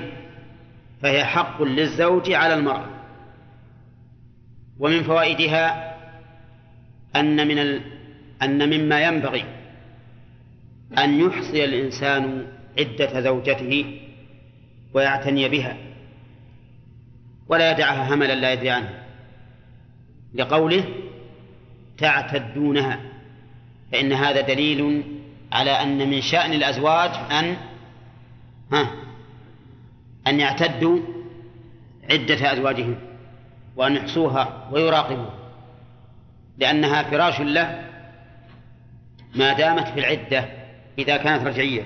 فهي 1.01 1.25
حق 1.25 1.61
للزوج 1.61 2.31
على 2.31 2.53
المرأة. 2.53 2.89
ومن 4.79 5.03
فوائدها 5.03 5.95
أن 7.15 7.47
من 7.47 7.59
ال... 7.59 7.81
أن 8.41 8.69
مما 8.69 9.01
ينبغي 9.01 9.45
أن 10.97 11.19
يحصي 11.19 11.65
الإنسان 11.65 12.47
عدة 12.79 13.21
زوجته 13.21 13.99
ويعتني 14.93 15.49
بها 15.49 15.77
ولا 17.47 17.71
يدعها 17.71 18.13
هملا 18.13 18.35
لا 18.35 18.53
يدري 18.53 18.69
عنه 18.69 19.03
لقوله 20.33 20.83
تعتدونها 21.97 22.99
فإن 23.91 24.13
هذا 24.13 24.41
دليل 24.41 25.03
على 25.51 25.71
أن 25.71 26.09
من 26.09 26.21
شأن 26.21 26.53
الأزواج 26.53 27.11
أن 27.31 27.57
ها 28.71 28.91
أن 30.27 30.39
يعتدوا 30.39 30.99
عدة 32.09 32.53
أزواجهم 32.53 32.95
وأن 33.75 33.95
يحصوها 33.95 34.69
ويراقبوها 34.71 35.33
لأنها 36.57 37.03
فراش 37.03 37.41
له 37.41 37.89
ما 39.35 39.53
دامت 39.53 39.87
في 39.87 39.99
العدة 39.99 40.45
إذا 40.99 41.17
كانت 41.17 41.47
رجعية. 41.47 41.83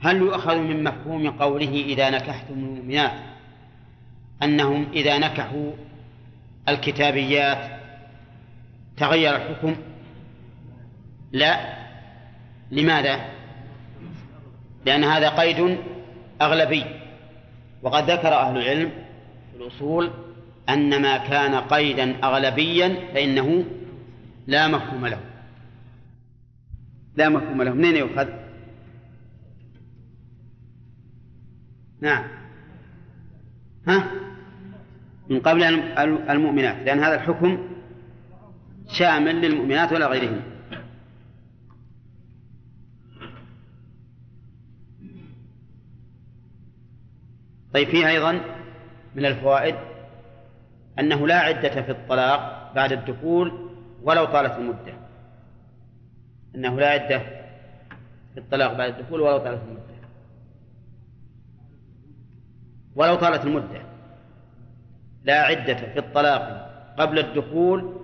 هل 0.00 0.16
يؤخذ 0.16 0.58
من 0.58 0.84
مفهوم 0.84 1.30
قوله 1.30 1.84
إذا 1.86 2.10
نكحتم 2.10 2.54
المؤمنات 2.54 3.12
أنهم 4.42 4.86
إذا 4.92 5.18
نكحوا 5.18 5.72
الكتابيات 6.68 7.73
تغير 8.96 9.36
الحكم؟ 9.36 9.76
لا. 11.32 11.74
لماذا؟ 12.70 13.20
لأن 14.86 15.04
هذا 15.04 15.28
قيد 15.28 15.78
أغلبي. 16.42 16.84
وقد 17.82 18.10
ذكر 18.10 18.34
أهل 18.34 18.56
العلم 18.56 18.90
في 19.52 19.56
الأصول 19.56 20.10
أن 20.68 21.02
ما 21.02 21.16
كان 21.16 21.54
قيدا 21.54 22.24
أغلبيا 22.24 22.96
فإنه 23.14 23.64
لا 24.46 24.68
مفهوم 24.68 25.06
له. 25.06 25.20
لا 27.16 27.28
مفهوم 27.28 27.62
له. 27.62 27.72
منين 27.72 27.96
يؤخذ؟ 27.96 28.28
نعم. 32.00 32.24
ها؟ 33.88 34.10
من 35.30 35.40
قبل 35.40 35.62
المؤمنات. 36.30 36.76
لأن 36.86 36.98
هذا 36.98 37.14
الحكم 37.14 37.73
شامل 38.94 39.40
للمؤمنات 39.40 39.92
ولا 39.92 40.06
غيرهن 40.06 40.42
طيب 47.74 47.88
فيه 47.88 48.08
أيضا 48.08 48.40
من 49.14 49.26
الفوائد 49.26 49.74
أنه 50.98 51.26
لا 51.26 51.38
عدة 51.38 51.82
في 51.82 51.90
الطلاق 51.90 52.72
بعد 52.74 52.92
الدخول 52.92 53.70
ولو 54.02 54.24
طالت 54.24 54.58
المدة. 54.58 54.94
أنه 56.54 56.80
لا 56.80 56.88
عدة 56.88 57.18
في 58.34 58.40
الطلاق 58.40 58.72
بعد 58.72 58.98
الدخول 58.98 59.20
ولو 59.20 59.38
طالت 59.38 59.62
المدة. 59.62 59.94
ولو 62.96 63.14
طالت 63.14 63.44
المدة. 63.44 63.82
لا 65.24 65.42
عدة 65.42 65.74
في 65.74 65.98
الطلاق 65.98 66.70
قبل 66.98 67.18
الدخول 67.18 68.03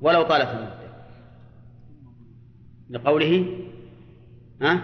ولو 0.00 0.22
طالت 0.22 0.48
المدة 0.48 0.86
لقوله 2.90 3.46
ها؟ 4.62 4.80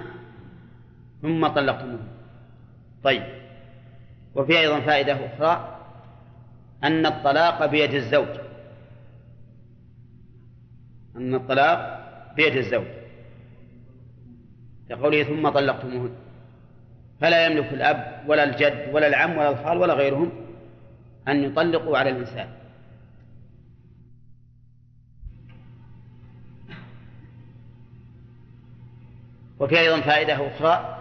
ثم 1.23 1.47
طلقتموه. 1.47 2.01
طيب. 3.05 3.23
وفي 4.35 4.59
أيضا 4.59 4.81
فائدة 4.81 5.27
أخرى 5.27 5.79
أن 6.85 7.07
الطلاق 7.07 7.67
بيد 7.67 7.95
الزوج. 7.95 8.29
أن 11.17 11.35
الطلاق 11.35 12.03
بيد 12.37 12.57
الزوج. 12.57 12.87
كقوله 14.89 15.23
ثم 15.23 15.49
طلقتموهن. 15.49 16.15
فلا 17.21 17.47
يملك 17.47 17.73
الأب 17.73 18.25
ولا 18.29 18.45
الجد 18.45 18.95
ولا 18.95 19.07
العم 19.07 19.37
ولا 19.37 19.51
الخال 19.51 19.79
ولا 19.79 19.95
غيرهم 19.95 20.33
أن 21.29 21.45
يطلقوا 21.45 21.99
على 21.99 22.11
الإنسان. 22.11 22.62
وفي 29.63 29.81
أيضا 29.81 30.01
فائدة 30.01 30.35
أخرى 30.35 30.99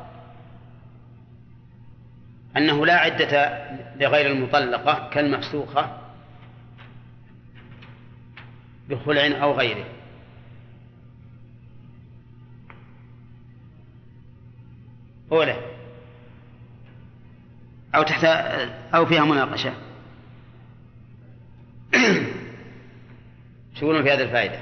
أنه 2.57 2.85
لا 2.85 2.93
عدة 2.93 3.61
لغير 3.95 4.31
المطلقة 4.31 5.09
كالمفسوخة 5.09 5.97
بخلع 8.89 9.43
أو 9.43 9.51
غيره. 9.51 9.85
أولى. 15.31 15.55
أو 17.95 18.03
تحت 18.03 18.23
أو 18.95 19.05
فيها 19.05 19.25
مناقشة. 19.25 19.73
شو 23.79 24.03
في 24.03 24.11
هذه 24.11 24.21
الفائدة. 24.21 24.59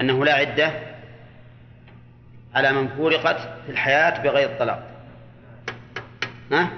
أنه 0.00 0.24
لا 0.24 0.34
عدة 0.34 0.87
على 2.54 2.72
من 2.72 2.88
فورقت 2.88 3.40
في 3.66 3.72
الحياة 3.72 4.22
بغير 4.22 4.58
طلاق 4.58 4.90
ها؟ 6.52 6.70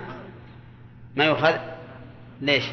ما 1.17 1.25
يؤخذ؟ 1.25 1.55
ليش؟ 2.41 2.65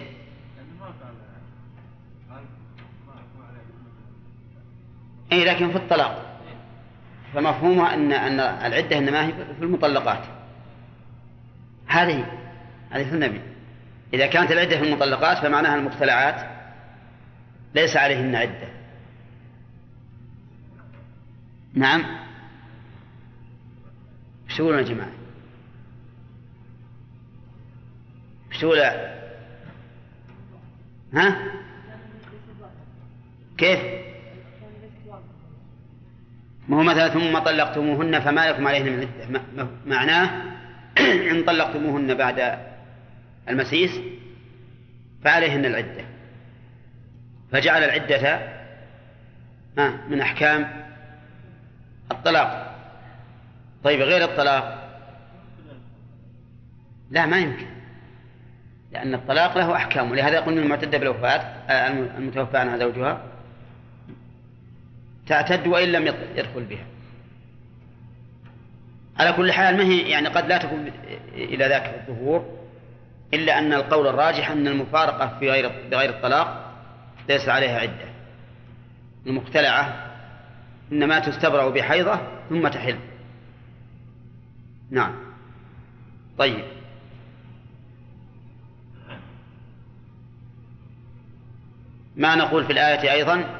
اي 5.31 5.45
لكن 5.45 5.71
في 5.71 5.77
الطلاق. 5.77 6.39
فمفهومها 7.33 7.93
ان 7.93 8.11
إن 8.11 8.39
العدة 8.39 8.97
إنما 8.97 9.25
هي 9.25 9.31
في 9.31 9.63
المطلقات. 9.63 10.23
هذه 11.87 12.25
هذه 12.89 13.13
النبي. 13.13 13.41
إذا 14.13 14.27
كانت 14.27 14.51
العدة 14.51 14.77
في 14.77 14.83
المطلقات 14.83 15.37
فمعناها 15.37 15.75
المختلعات 15.75 16.49
ليس 17.75 17.97
عليهن 17.97 18.35
عدة. 18.35 18.67
نعم؟ 21.73 22.26
شو 24.57 24.73
يا 24.73 24.81
جماعة؟ 24.81 25.11
شو 28.51 28.73
لا 28.73 29.13
ها؟ 31.13 31.37
كيف؟ 33.57 33.79
ما 36.67 36.77
هو 36.77 36.83
مثلا 36.83 37.09
ثم 37.09 37.39
طلقتموهن 37.39 38.19
فما 38.19 38.49
لكم 38.49 38.67
عليهن 38.67 39.07
من 39.29 39.67
معناه 39.85 40.43
إن 41.31 41.43
طلقتموهن 41.43 42.13
بعد 42.13 42.59
المسيس 43.49 43.91
فعليهن 45.23 45.65
العدة. 45.65 46.05
فجعل 47.51 47.83
العدة 47.83 48.39
من 50.09 50.21
أحكام 50.21 50.85
الطلاق. 52.11 52.66
طيب 53.83 54.01
غير 54.01 54.23
الطلاق؟ 54.23 54.87
لا 57.11 57.25
ما 57.25 57.37
يمكن 57.37 57.67
لأن 58.91 59.13
الطلاق 59.13 59.57
له 59.57 59.75
أحكام 59.75 60.11
ولهذا 60.11 60.35
يقول 60.35 60.57
المعتدة 60.57 60.97
بالوفاة 60.97 61.39
آه، 61.69 61.87
المتوفى 62.17 62.57
عنها 62.57 62.77
زوجها 62.77 63.21
تعتد 65.27 65.67
وإن 65.67 65.91
لم 65.91 66.07
يدخل 66.35 66.63
بها. 66.63 66.85
على 69.19 69.33
كل 69.33 69.51
حال 69.51 69.77
ما 69.77 69.83
هي 69.83 70.09
يعني 70.09 70.27
قد 70.27 70.47
لا 70.47 70.57
تكون 70.57 70.91
إلى 71.33 71.67
ذاك 71.67 71.93
الظهور 72.09 72.57
إلا 73.33 73.59
أن 73.59 73.73
القول 73.73 74.07
الراجح 74.07 74.51
أن 74.51 74.67
المفارقة 74.67 75.39
في 75.39 75.51
غير 75.51 75.71
بغير 75.91 76.09
الطلاق 76.09 76.73
ليس 77.29 77.49
عليها 77.49 77.79
عدة. 77.79 78.07
المختلعة 79.27 80.07
إنما 80.91 81.19
تستبرأ 81.19 81.69
بحيضة 81.69 82.19
ثم 82.49 82.67
تحل. 82.67 82.97
نعم. 84.91 85.15
طيب. 86.37 86.65
ما 92.15 92.35
نقول 92.35 92.65
في 92.65 92.71
الآية 92.71 93.11
أيضا؟ 93.11 93.59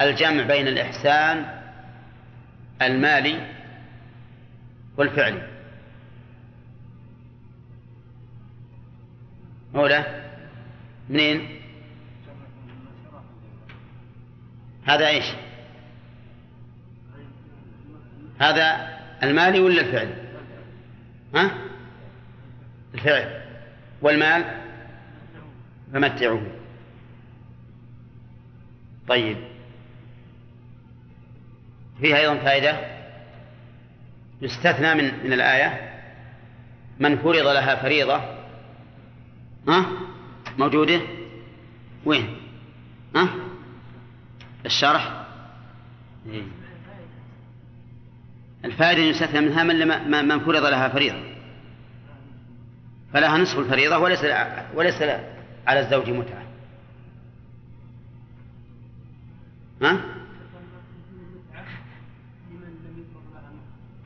الجمع 0.00 0.42
بين 0.42 0.68
الإحسان 0.68 1.62
المالي 2.82 3.46
والفعلي. 4.96 5.48
أولى. 9.74 10.22
منين؟ 11.08 11.60
هذا 14.84 15.08
إيش؟ 15.08 15.24
هذا 18.38 19.01
المالي 19.22 19.60
ولا 19.60 19.80
الفعل؟ 19.80 20.14
ها؟ 21.34 21.50
الفعل. 22.94 23.42
والمال؟ 24.02 24.44
فمتعوه. 25.92 26.46
طيب. 29.08 29.36
فيها 32.00 32.16
أيضا 32.18 32.34
فائدة. 32.34 33.02
يستثنى 34.42 34.94
من 34.94 35.24
من 35.24 35.32
الآية. 35.32 35.92
من 37.00 37.16
فرض 37.16 37.46
لها 37.46 37.82
فريضة. 37.82 38.20
ها؟ 39.68 39.86
موجودة؟ 40.58 41.00
وين؟ 42.04 42.36
ها؟ 43.16 43.28
الشرح. 44.66 45.24
إيه. 46.26 46.61
الفائدة 48.64 49.02
يستثنى 49.02 49.40
منها 49.40 49.64
من 49.64 50.28
من 50.28 50.40
فرض 50.40 50.64
لها 50.64 50.88
فريضة. 50.88 51.22
فلها 53.12 53.38
نصف 53.38 53.58
الفريضة 53.58 53.98
وليس 53.98 54.24
وليس 54.74 55.02
على 55.66 55.80
الزوج 55.80 56.10
متعة. 56.10 56.42
ها؟ 59.82 60.00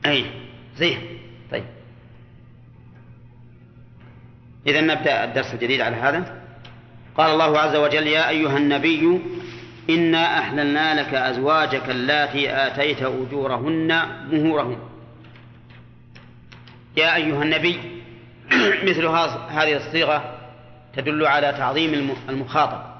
أي 0.05 0.25
زين 0.77 1.19
طيب. 1.51 1.65
إذا 4.67 4.81
نبدأ 4.81 5.23
الدرس 5.23 5.53
الجديد 5.53 5.81
على 5.81 5.95
هذا. 5.95 6.43
قال 7.17 7.31
الله 7.31 7.59
عز 7.59 7.75
وجل 7.75 8.07
يا 8.07 8.29
أيها 8.29 8.57
النبي 8.57 9.21
إنا 9.89 10.39
أحللنا 10.39 11.01
لك 11.01 11.13
أزواجك 11.13 11.89
اللاتي 11.89 12.67
آتيت 12.67 13.01
أجورهن 13.01 13.87
مهورهن. 14.31 14.77
يا 16.97 17.15
أيها 17.15 17.43
النبي 17.43 17.79
مثل 18.89 19.05
هذه 19.49 19.75
الصيغة 19.77 20.37
تدل 20.93 21.25
على 21.25 21.51
تعظيم 21.51 22.15
المخاطب 22.29 22.97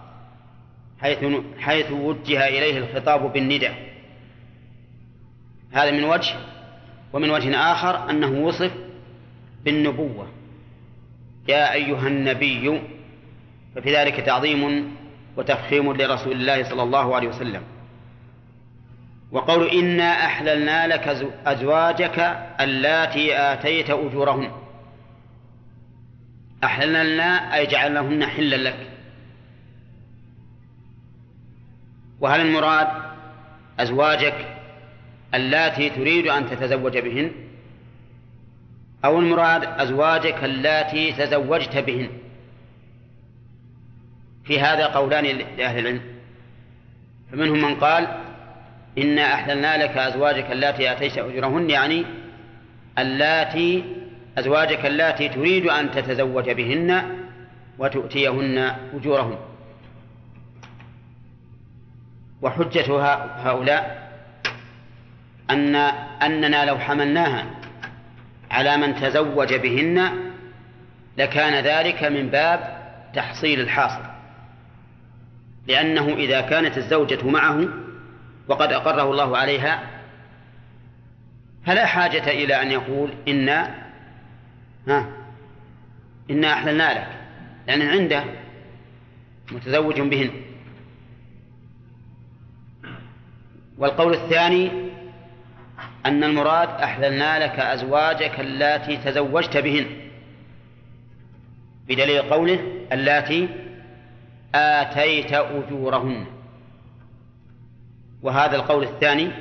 حيث 1.01 1.17
حيث 1.59 1.91
وجه 1.91 2.47
إليه 2.47 2.77
الخطاب 2.77 3.33
بالندى 3.33 3.69
هذا 5.71 5.91
من 5.91 6.03
وجه 6.03 6.35
ومن 7.13 7.29
وجه 7.29 7.71
آخر 7.71 8.09
أنه 8.09 8.31
وصف 8.45 8.71
بالنبوة. 9.65 10.27
يا 11.47 11.73
أيها 11.73 12.07
النبي 12.07 12.81
ففي 13.75 13.95
ذلك 13.95 14.19
تعظيم 14.19 14.91
وتفخيم 15.37 15.93
لرسول 15.93 16.31
الله 16.31 16.63
صلى 16.63 16.83
الله 16.83 17.15
عليه 17.15 17.27
وسلم. 17.27 17.61
وقول 19.31 19.67
إنا 19.67 20.25
أحللنا 20.25 20.87
لك 20.87 21.07
أزواجك 21.45 22.19
اللاتي 22.59 23.37
آتيت 23.37 23.89
أجورهن. 23.89 24.51
أحللنا 26.63 27.03
لنا 27.03 27.55
أي 27.55 27.65
جعلناهن 27.65 28.25
حلا 28.25 28.55
لك. 28.55 28.87
وهل 32.19 32.41
المراد 32.41 32.87
أزواجك 33.79 34.47
اللاتي 35.33 35.89
تريد 35.89 36.27
أن 36.27 36.49
تتزوج 36.49 36.97
بهن؟ 36.97 37.31
أو 39.05 39.19
المراد 39.19 39.63
أزواجك 39.63 40.43
اللاتي 40.43 41.11
تزوجت 41.11 41.77
بهن؟ 41.77 42.09
في 44.47 44.59
هذا 44.59 44.85
قولان 44.85 45.25
لأهل 45.57 45.79
العلم. 45.79 46.01
فمنهم 47.31 47.61
من 47.61 47.75
قال 47.75 48.07
إنا 48.97 49.33
أحللنا 49.33 49.83
لك 49.83 49.97
أزواجك 49.97 50.51
اللاتي 50.51 50.91
آتيت 50.91 51.17
أجرهن 51.17 51.69
يعني 51.69 52.05
اللاتي 52.99 53.83
أزواجك 54.37 54.85
اللاتي 54.85 55.29
تريد 55.29 55.65
أن 55.65 55.91
تتزوج 55.91 56.49
بهن 56.49 57.17
وتؤتيهن 57.79 58.75
أجورهن. 58.93 59.37
وحجة 62.41 63.03
هؤلاء 63.45 64.11
أن 65.49 65.75
أننا 65.75 66.65
لو 66.65 66.77
حملناها 66.79 67.45
على 68.51 68.77
من 68.77 68.95
تزوج 68.95 69.53
بهن 69.53 70.09
لكان 71.17 71.63
ذلك 71.63 72.03
من 72.03 72.29
باب 72.29 72.77
تحصيل 73.13 73.59
الحاصل. 73.59 74.06
لأنه 75.67 76.13
إذا 76.13 76.41
كانت 76.41 76.77
الزوجة 76.77 77.27
معه 77.27 77.67
وقد 78.47 78.73
أقره 78.73 79.11
الله 79.11 79.37
عليها 79.37 79.83
فلا 81.65 81.85
حاجة 81.85 82.29
إلى 82.29 82.61
أن 82.61 82.71
يقول 82.71 83.13
إنا 83.27 83.75
ها 84.87 85.09
إنا 86.29 86.53
أحللنا 86.53 86.93
لك 86.93 87.07
لأن 87.67 87.81
عنده 87.81 88.23
متزوج 89.51 90.01
بهن. 90.01 90.31
والقول 93.77 94.13
الثاني 94.13 94.71
أن 96.05 96.23
المراد 96.23 96.69
أحللنا 96.69 97.43
لك 97.43 97.59
أزواجك 97.59 98.39
اللاتي 98.39 98.97
تزوجت 98.97 99.57
بهن 99.57 99.85
بدليل 101.87 102.21
قوله 102.21 102.59
اللاتي 102.91 103.66
آتيت 104.55 105.33
أجورهن. 105.33 106.25
وهذا 108.21 108.55
القول 108.55 108.83
الثاني 108.83 109.31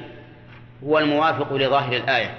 هو 0.85 0.99
الموافق 0.99 1.53
لظاهر 1.53 1.97
الآية. 1.97 2.39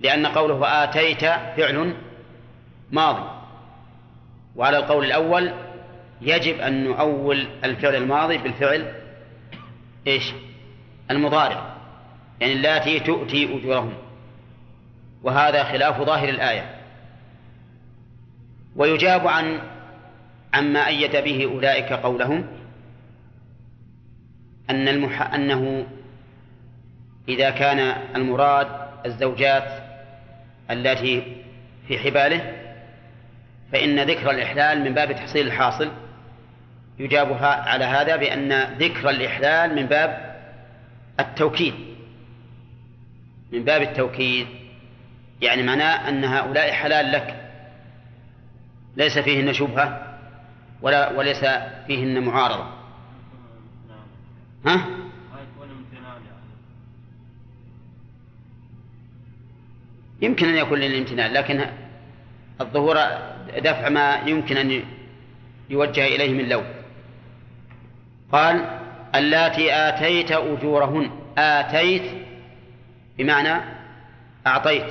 لأن 0.00 0.26
قوله 0.26 0.84
آتيت 0.84 1.20
فعل 1.56 1.94
ماضي. 2.90 3.30
وعلى 4.56 4.78
القول 4.78 5.04
الأول 5.04 5.52
يجب 6.20 6.60
أن 6.60 6.84
نؤول 6.84 7.48
الفعل 7.64 7.94
الماضي 7.94 8.38
بالفعل 8.38 8.92
إيش؟ 10.06 10.32
المضارع. 11.10 11.74
يعني 12.40 12.52
اللاتي 12.52 13.00
تؤتي 13.00 13.56
أجورهم 13.56 13.92
وهذا 15.22 15.64
خلاف 15.64 16.02
ظاهر 16.02 16.28
الآية. 16.28 16.80
ويجاب 18.76 19.26
عن 19.28 19.60
عما 20.54 20.86
أيد 20.86 21.16
به 21.16 21.44
أولئك 21.44 21.92
قولهم 21.92 22.46
أن 24.70 24.88
المح... 24.88 25.34
أنه 25.34 25.86
إذا 27.28 27.50
كان 27.50 27.96
المراد 28.16 28.66
الزوجات 29.06 29.82
التي 30.70 31.42
في 31.88 31.98
حباله 31.98 32.52
فإن 33.72 34.00
ذكر 34.00 34.30
الإحلال 34.30 34.84
من 34.84 34.94
باب 34.94 35.12
تحصيل 35.12 35.46
الحاصل. 35.46 35.90
يجابها 36.98 37.46
على 37.46 37.84
هذا 37.84 38.16
بأن 38.16 38.52
ذكر 38.78 39.10
الإحلال 39.10 39.74
من 39.74 39.86
باب 39.86 40.34
التوكيد. 41.20 41.74
من 43.52 43.64
باب 43.64 43.82
التوكيد. 43.82 44.46
يعني 45.42 45.62
معناه 45.62 46.08
أن 46.08 46.24
هؤلاء 46.24 46.72
حلال 46.72 47.12
لك. 47.12 47.50
ليس 48.96 49.18
فيهن 49.18 49.52
شبهة. 49.52 50.03
ولا 50.82 51.12
وليس 51.12 51.44
فيهن 51.86 52.24
معارضة 52.24 52.66
ها؟ 54.66 54.86
يمكن 60.22 60.48
أن 60.48 60.56
يكون 60.56 60.78
للامتنان 60.78 61.32
لكن 61.32 61.66
الظهور 62.60 62.94
دفع 63.58 63.88
ما 63.88 64.14
يمكن 64.26 64.56
أن 64.56 64.82
يوجه 65.70 66.06
إليه 66.06 66.32
من 66.42 66.48
لو 66.48 66.62
قال 68.32 68.80
اللاتي 69.14 69.72
آتيت 69.74 70.32
أجورهن 70.32 71.10
آتيت 71.38 72.02
بمعنى 73.18 73.60
أعطيت 74.46 74.86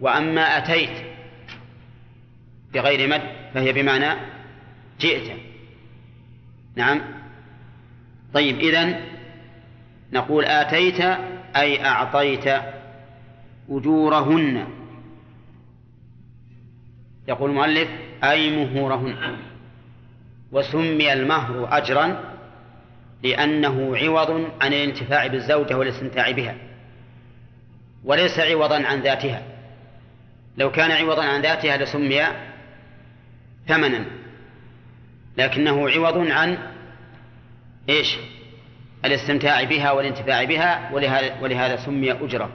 وأما 0.00 0.58
أتيت 0.58 1.06
بغير 2.74 3.08
مد 3.08 3.22
فهي 3.54 3.72
بمعنى 3.72 4.31
جئت. 5.02 5.36
نعم. 6.76 7.00
طيب 8.34 8.58
إذن 8.58 9.00
نقول 10.12 10.44
آتيت 10.44 11.00
أي 11.56 11.84
أعطيت 11.84 12.62
أجورهن. 13.70 14.66
يقول 17.28 17.50
المؤلف 17.50 17.88
أي 18.24 18.56
مهورهن. 18.56 19.36
وسمي 20.52 21.12
المهر 21.12 21.68
أجرا 21.76 22.32
لأنه 23.22 23.96
عوض 23.96 24.30
عن 24.60 24.72
الانتفاع 24.72 25.26
بالزوجة 25.26 25.78
والاستمتاع 25.78 26.30
بها. 26.30 26.54
وليس 28.04 28.38
عوضا 28.38 28.86
عن 28.86 29.00
ذاتها. 29.00 29.42
لو 30.56 30.70
كان 30.70 30.90
عوضا 30.90 31.24
عن 31.24 31.42
ذاتها 31.42 31.76
لسمي 31.76 32.22
ثمنا. 33.68 34.21
لكنه 35.36 35.90
عوض 35.90 36.30
عن 36.30 36.58
إيش؟ 37.88 38.18
الاستمتاع 39.04 39.64
بها 39.64 39.92
والانتفاع 39.92 40.44
بها 40.44 40.92
ولهذا, 40.92 41.40
ولهذا 41.40 41.76
سمي 41.76 42.12
أجرة. 42.12 42.50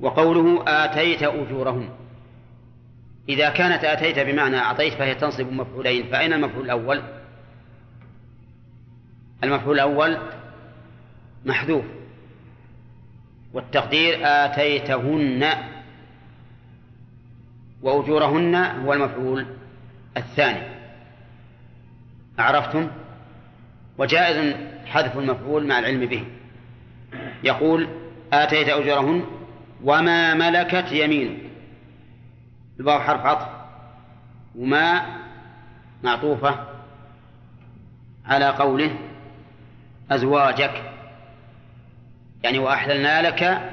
وقوله 0.00 0.64
آتيت 0.66 1.22
أجورهم. 1.22 1.88
إذا 3.28 3.50
كانت 3.50 3.84
آتيت 3.84 4.18
بمعنى 4.18 4.56
أعطيت 4.58 4.94
فهي 4.94 5.14
تنصب 5.14 5.52
مفعولين 5.52 6.06
فأين 6.06 6.32
المفعول 6.32 6.64
الأول؟ 6.64 7.02
المفعول 9.44 9.74
الأول 9.74 10.18
محذوف. 11.44 11.84
والتقدير 13.52 14.18
آتيتهن 14.22 15.52
وأجورهن 17.82 18.54
هو 18.54 18.92
المفعول 18.92 19.46
الثاني. 20.16 20.75
أعرفتم 22.40 22.90
وجائز 23.98 24.56
حذف 24.86 25.18
المفعول 25.18 25.66
مع 25.66 25.78
العلم 25.78 26.06
به. 26.06 26.24
يقول 27.44 27.88
آتيت 28.32 28.68
أجورهن 28.68 29.24
وما 29.84 30.34
ملكت 30.34 30.92
يمينك. 30.92 31.38
الواو 32.80 33.00
حرف 33.00 33.26
عطف. 33.26 33.48
وما 34.58 35.02
معطوفة 36.02 36.58
على 38.26 38.48
قوله 38.48 38.96
أزواجك. 40.10 40.92
يعني 42.42 42.58
وأحللنا 42.58 43.22
لك 43.22 43.70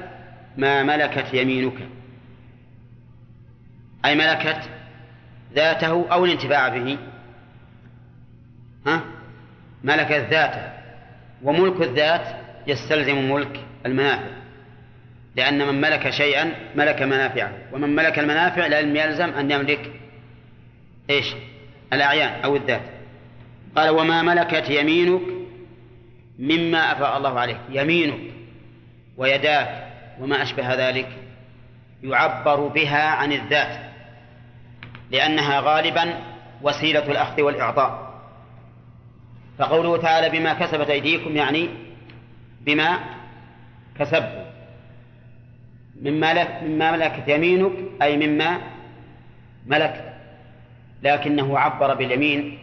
ما 0.56 0.82
ملكت 0.82 1.34
يمينك. 1.34 1.88
أي 4.04 4.14
ملكت 4.14 4.70
ذاته 5.54 6.12
أو 6.12 6.24
الانتفاع 6.24 6.68
به. 6.68 6.98
ملكت 9.84 10.26
ذاته 10.30 10.72
وملك 11.42 11.82
الذات 11.82 12.26
يستلزم 12.66 13.32
ملك 13.32 13.60
المنافع 13.86 14.44
لأن 15.36 15.66
من 15.66 15.80
ملك 15.80 16.10
شيئا 16.10 16.52
ملك 16.74 17.02
منافعه 17.02 17.52
ومن 17.72 17.96
ملك 17.96 18.18
المنافع 18.18 18.66
لم 18.66 18.96
يلزم 18.96 19.30
أن 19.30 19.50
يملك 19.50 19.90
إيش؟ 21.10 21.34
الأعيان 21.92 22.44
أو 22.44 22.56
الذات. 22.56 22.80
قال 23.76 23.90
وما 23.90 24.22
ملكت 24.22 24.70
يمينك 24.70 25.22
مما 26.38 26.92
أفاء 26.92 27.16
الله 27.16 27.40
عليك. 27.40 27.56
يمينك 27.70 28.20
ويداك 29.16 29.86
وما 30.20 30.42
أشبه 30.42 30.74
ذلك 30.88 31.08
يعبر 32.02 32.68
بها 32.68 33.02
عن 33.02 33.32
الذات 33.32 33.78
لأنها 35.10 35.60
غالبا 35.60 36.14
وسيلة 36.62 37.10
الأخذ 37.10 37.42
والإعطاء. 37.42 38.03
فقوله 39.58 39.96
تعالى 39.96 40.38
بما 40.38 40.54
كسبت 40.54 40.90
أيديكم 40.90 41.36
يعني 41.36 41.68
بما 42.60 42.98
كسبتم. 43.98 44.44
مما 46.02 46.62
مما 46.62 46.92
ملكت 46.92 47.28
يمينك 47.28 47.72
أي 48.02 48.26
مما 48.26 48.60
ملكت. 49.66 50.14
لكنه 51.02 51.58
عبر 51.58 51.94
باليمين 51.94 52.58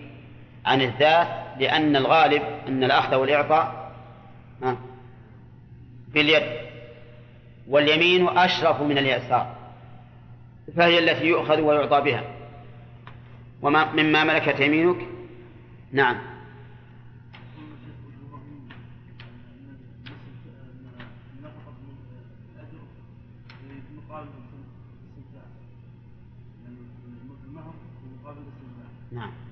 عن 0.65 0.81
الذات 0.81 1.27
لأن 1.59 1.95
الغالب 1.95 2.41
أن 2.67 2.83
الأخذ 2.83 3.15
والإعطاء 3.15 3.91
باليد. 6.07 6.43
واليمين 7.67 8.27
أشرف 8.27 8.81
من 8.81 8.97
اليسار 8.97 9.55
فهي 10.75 10.99
التي 10.99 11.25
يؤخذ 11.25 11.59
ويعطى 11.59 12.01
بها. 12.01 12.23
وما 13.61 13.91
مما 13.93 14.23
ملكت 14.23 14.59
يمينك 14.59 14.97
نعم. 15.91 16.30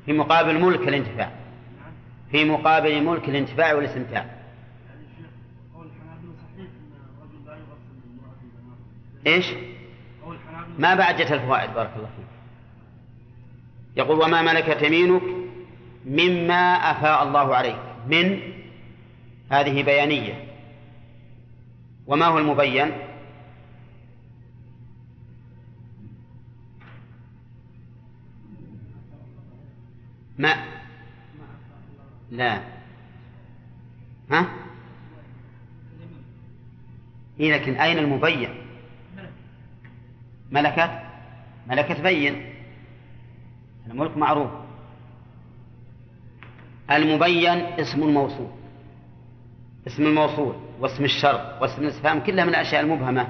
في 0.10 0.14
مقابل 0.14 0.60
ملك 0.60 0.88
الانتفاع. 0.88 1.32
في 2.32 2.46
مقابل 2.46 3.04
ملك 3.04 3.30
الانتفاع 3.30 3.74
والاستمتاع. 3.74 4.26
إيش؟ 9.28 9.46
ما 10.80 10.96
بعد 10.96 11.16
جت 11.16 11.32
الفوائد 11.32 11.74
بارك 11.74 11.92
الله 11.96 12.10
فيك. 12.18 12.26
يقول 13.96 14.22
وما 14.22 14.42
ملكت 14.42 14.82
يمينك 14.82 15.22
مما 16.06 16.92
أفاء 16.92 17.24
الله 17.24 17.56
عليك. 17.56 17.80
من؟ 18.08 18.40
هذه 19.52 19.84
بيانية. 19.84 20.44
وما 22.08 22.26
هو 22.26 22.38
المبين؟ 22.38 22.92
ما؟ 30.40 30.56
لا. 32.32 32.62
ها؟ 34.32 34.46
إيه 37.40 37.54
لكن 37.54 37.74
أين 37.74 37.98
المبين؟ 37.98 38.50
ملكت؟ 40.52 40.92
ملكت 41.68 42.02
بين. 42.02 42.54
الملك 43.88 44.18
معروف. 44.18 44.52
المبين 46.92 47.50
اسم 47.80 48.04
الموصول. 48.04 48.50
اسم 49.88 50.04
الموصول 50.04 50.56
واسم 50.80 51.04
الشرط 51.04 51.62
واسم 51.62 51.82
الاستفهام 51.82 52.20
كلها 52.20 52.46
من 52.46 52.50
الأشياء 52.50 52.82
المبهمة. 52.82 53.30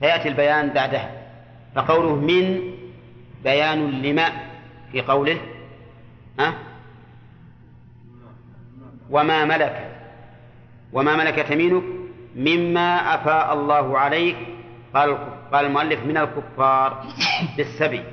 فيأتي 0.00 0.28
البيان 0.28 0.68
بعدها. 0.68 1.28
فقوله 1.74 2.14
من 2.14 2.60
بيان 3.44 4.02
لما 4.02 4.47
في 4.92 5.00
قوله 5.00 5.40
ها؟ 6.40 6.54
وما 9.10 9.44
ملكت 9.44 9.96
وما 10.92 11.16
ملكت 11.16 11.50
يمينك 11.50 11.82
مما 12.36 13.14
أفاء 13.14 13.52
الله 13.52 13.98
عليك 13.98 14.36
قال 14.94 15.18
قال 15.52 15.66
المؤلف 15.66 16.04
من 16.04 16.16
الكفار 16.16 17.04
بالسبي. 17.56 18.04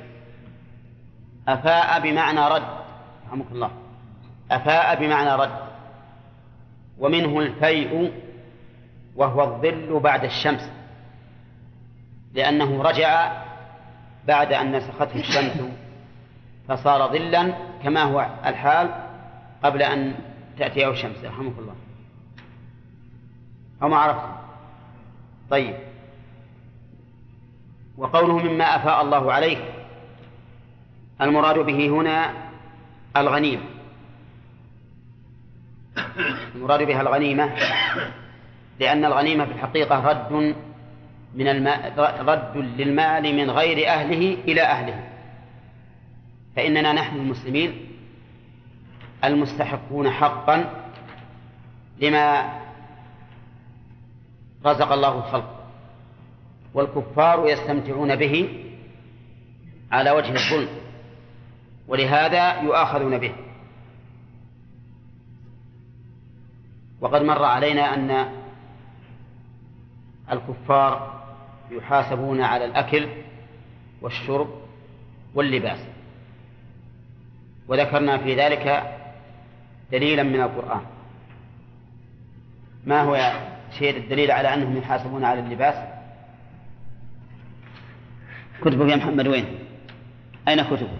أفاء 1.48 2.00
بمعنى 2.00 2.40
رد 2.40 2.66
رحمك 3.26 3.46
الله. 3.52 3.70
أفاء 4.50 5.00
بمعنى 5.00 5.42
رد. 5.42 5.58
ومنه 6.98 7.40
الفيء 7.40 8.12
وهو 9.16 9.42
الظل 9.42 10.00
بعد 10.00 10.24
الشمس. 10.24 10.70
لأنه 12.34 12.82
رجع 12.82 13.42
بعد 14.26 14.52
أن 14.52 14.76
نسخته 14.76 15.20
الشمس 15.20 15.85
فصار 16.68 17.12
ظلا 17.12 17.52
كما 17.82 18.02
هو 18.02 18.26
الحال 18.46 18.90
قبل 19.62 19.82
أن 19.82 20.14
تأتيه 20.58 20.90
الشمس. 20.90 21.24
رحمك 21.24 21.58
الله. 21.58 21.74
أو 23.82 23.88
ما 23.88 23.96
عرفتم 23.96 24.32
طيب. 25.50 25.74
وقوله 27.98 28.38
مما 28.38 28.64
أفاء 28.64 29.02
الله 29.02 29.32
عليه 29.32 29.58
المراد 31.20 31.58
به 31.58 31.88
هنا 31.88 32.32
الغنيمة. 33.16 33.62
المراد 36.54 36.82
بها 36.82 37.00
الغنيمة 37.00 37.52
لأن 38.80 39.04
الغنيمة 39.04 39.44
في 39.44 39.52
الحقيقة 39.52 40.08
رد 40.08 40.54
من 41.34 41.48
الماء 41.48 41.92
رد 42.20 42.56
للمال 42.56 43.36
من 43.36 43.50
غير 43.50 43.88
أهله 43.88 44.34
إلى 44.48 44.62
أهله. 44.62 45.15
فإننا 46.56 46.92
نحن 46.92 47.16
المسلمين 47.16 47.86
المستحقون 49.24 50.10
حقا 50.10 50.84
لما 51.98 52.52
رزق 54.66 54.92
الله 54.92 55.18
الخلق. 55.18 55.56
والكفار 56.74 57.48
يستمتعون 57.48 58.16
به 58.16 58.64
على 59.92 60.10
وجه 60.10 60.32
الظلم 60.32 60.68
ولهذا 61.88 62.60
يؤاخذون 62.62 63.18
به. 63.18 63.34
وقد 67.00 67.22
مر 67.22 67.44
علينا 67.44 67.94
أن 67.94 68.32
الكفار 70.32 71.22
يحاسبون 71.70 72.40
على 72.40 72.64
الأكل 72.64 73.08
والشرب 74.02 74.48
واللباس. 75.34 75.95
وذكرنا 77.68 78.18
في 78.18 78.34
ذلك 78.34 78.94
دليلا 79.92 80.22
من 80.22 80.40
القرآن. 80.40 80.82
ما 82.86 83.02
هو 83.02 83.32
شيء 83.78 83.96
الدليل 83.96 84.30
على 84.30 84.54
أنهم 84.54 84.76
يحاسبون 84.76 85.24
على 85.24 85.40
اللباس؟ 85.40 85.74
كتبك 88.60 88.90
يا 88.90 88.96
محمد 88.96 89.26
وين؟ 89.28 89.58
أين 90.48 90.62
كتبك 90.62 90.90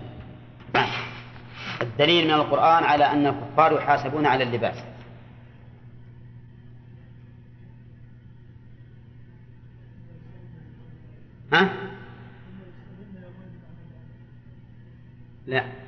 الدليل 1.82 2.24
من 2.24 2.34
القرآن 2.34 2.84
على 2.84 3.04
أن 3.04 3.26
الكفار 3.26 3.72
يحاسبون 3.72 4.26
على 4.26 4.44
اللباس. 4.44 4.76
ها؟ 11.52 11.70
لا. 15.46 15.85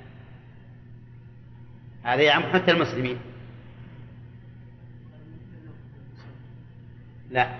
هذا 2.09 2.23
يعم 2.23 2.43
حتى 2.43 2.71
المسلمين. 2.71 3.19
لا. 7.31 7.57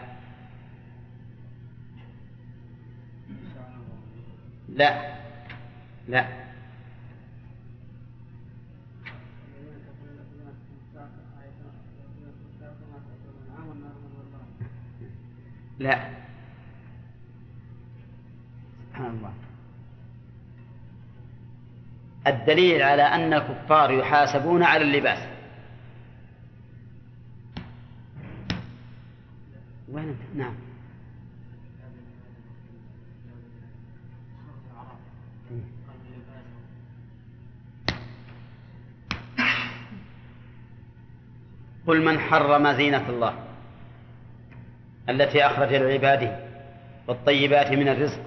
لا. 4.69 5.19
لا. 6.09 6.29
لا. 15.79 16.11
سبحان 18.91 19.11
الله. 19.11 19.48
الدليل 22.29 22.83
على 22.83 23.03
أن 23.03 23.35
الكفار 23.35 23.91
يحاسبون 23.91 24.63
على 24.63 24.85
اللباس. 24.85 25.19
وين 29.93 30.17
نعم. 30.35 30.55
قل 41.87 42.05
من 42.05 42.19
حرم 42.19 42.73
زينة 42.73 43.09
الله 43.09 43.35
التي 45.09 45.47
أخرج 45.47 45.75
لعباده 45.75 46.39
والطيبات 47.07 47.73
من 47.73 47.89
الرزق. 47.89 48.21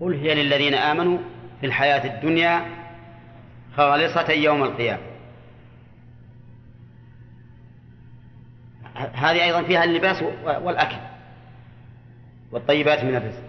قل 0.00 0.14
هي 0.14 0.34
للذين 0.42 0.74
آمنوا 0.74 1.18
في 1.60 1.66
الحياة 1.66 2.14
الدنيا 2.14 2.83
خالصة 3.76 4.32
يوم 4.32 4.62
القيامة. 4.62 5.02
هذه 8.94 9.44
أيضا 9.44 9.62
فيها 9.62 9.84
اللباس 9.84 10.22
والأكل 10.44 10.96
والطيبات 12.52 13.04
من 13.04 13.14
الرزق. 13.14 13.42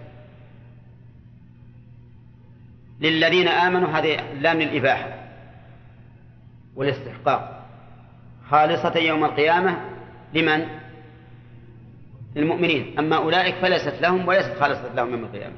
للذين 3.00 3.48
آمنوا 3.48 3.88
هذه 3.88 4.32
لام 4.32 4.58
للإباحة 4.58 5.08
والاستحقاق. 6.76 7.66
خالصة 8.50 8.96
يوم 8.96 9.24
القيامة 9.24 9.80
لمن؟ 10.34 10.66
للمؤمنين. 12.36 12.98
أما 12.98 13.16
أولئك 13.16 13.54
فليست 13.54 14.02
لهم 14.02 14.28
وليست 14.28 14.54
خالصة 14.60 14.94
لهم 14.94 15.10
يوم 15.10 15.24
القيامة. 15.24 15.56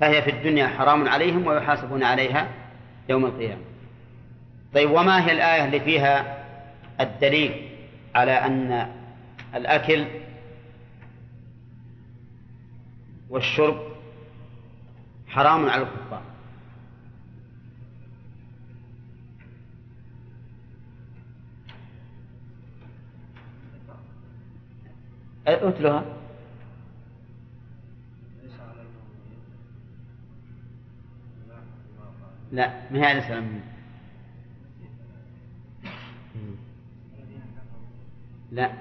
فهي 0.00 0.22
في 0.22 0.30
الدنيا 0.30 0.66
حرام 0.66 1.08
عليهم 1.08 1.46
ويحاسبون 1.46 2.04
عليها 2.04 2.48
يوم 3.08 3.24
القيامة. 3.26 3.62
طيب 4.74 4.90
وما 4.90 5.26
هي 5.26 5.32
الآية 5.32 5.64
اللي 5.64 5.80
فيها 5.80 6.44
الدليل 7.00 7.68
على 8.14 8.32
أن 8.32 8.92
الأكل 9.54 10.04
والشرب 13.30 13.78
حرام 15.28 15.68
على 15.68 15.82
الكفار؟ 15.82 16.22
اتلها 25.46 26.17
لا 32.52 32.72
ما 32.90 32.98
هي 32.98 33.04
عليه 33.04 33.18
السلام 33.18 33.60
لا. 38.52 38.72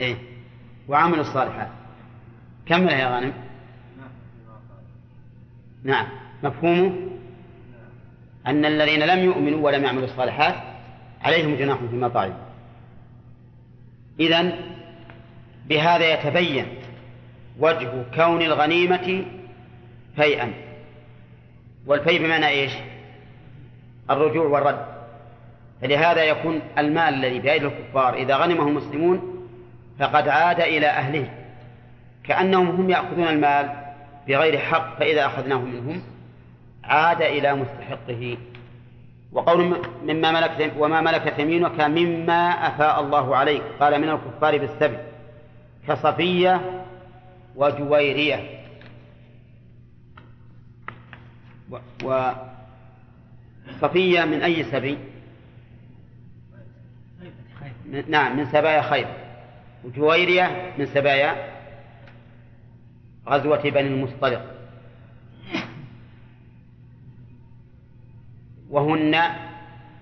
إيه. 0.00 0.16
وعملوا 0.88 1.20
الصالحات. 1.20 1.68
كمل 2.66 2.92
يا 2.92 3.14
غانم. 3.14 3.32
نعم. 5.84 6.06
مفهومه 6.42 7.10
أن 8.46 8.64
الذين 8.64 9.02
لم 9.02 9.18
يؤمنوا 9.18 9.66
ولم 9.66 9.84
يعملوا 9.84 10.04
الصالحات 10.04 10.54
عليهم 11.22 11.54
جناح 11.54 11.78
فيما 11.90 12.08
طعموا 12.08 12.50
إذن 14.20 14.52
بهذا 15.68 16.12
يتبين 16.14 16.66
وجه 17.58 18.04
كون 18.14 18.42
الغنيمة 18.42 19.24
فيئا. 20.16 20.69
والفي 21.86 22.18
بمعنى 22.18 22.48
إيش؟ 22.48 22.72
الرجوع 24.10 24.46
والرد. 24.46 24.86
فلهذا 25.82 26.24
يكون 26.24 26.60
المال 26.78 27.14
الذي 27.14 27.38
بأيدي 27.38 27.66
الكفار 27.66 28.14
إذا 28.14 28.36
غنمه 28.36 28.68
المسلمون 28.68 29.46
فقد 29.98 30.28
عاد 30.28 30.60
إلى 30.60 30.86
أهله. 30.86 31.30
كأنهم 32.24 32.66
هم 32.66 32.90
يأخذون 32.90 33.28
المال 33.28 33.70
بغير 34.28 34.58
حق 34.58 34.98
فإذا 34.98 35.26
أخذناه 35.26 35.58
منهم 35.58 36.02
عاد 36.84 37.22
إلى 37.22 37.54
مستحقه. 37.54 38.36
وقول 39.32 39.76
مما 40.04 40.32
ملكت 40.32 40.72
وما 40.78 41.00
ملكت 41.00 41.38
يمينك 41.38 41.80
مما 41.80 42.48
أفاء 42.50 43.00
الله 43.00 43.36
عليك. 43.36 43.62
قال 43.80 44.00
من 44.00 44.08
الكفار 44.08 44.58
بالسبي 44.58 44.98
كصفية 45.88 46.60
وجويرية. 47.56 48.59
وصفية 51.70 52.50
من 54.24 54.42
أي 54.42 54.64
سبي؟ 54.64 54.98
نعم 58.08 58.36
من 58.36 58.46
سبايا 58.46 58.82
خير. 58.82 59.06
وجويرية 59.84 60.72
من 60.78 60.86
سبايا 60.86 61.50
غزوة 63.28 63.62
بني 63.62 63.88
المصطلق. 63.88 64.54
وهن 68.70 69.14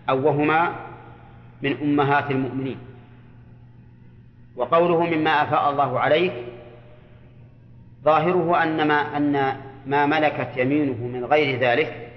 أو 0.09 0.27
وهما 0.27 0.77
من 1.63 1.77
أمهات 1.83 2.31
المؤمنين. 2.31 2.79
وقوله 4.57 5.07
مما 5.07 5.43
أفاء 5.43 5.71
الله 5.71 6.01
عليك 6.01 6.33
ظاهره 8.05 8.63
أن 8.63 8.89
ما 8.89 9.17
أن 9.17 9.61
ما 9.89 10.07
ملكت 10.07 10.57
يمينه 10.57 11.07
من 11.07 11.25
غير 11.25 11.59
ذلك 11.61 12.09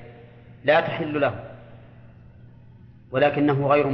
لا 0.63 0.81
تحل 0.81 1.21
له. 1.21 1.43
ولكنه 3.11 3.67
غير 3.67 3.87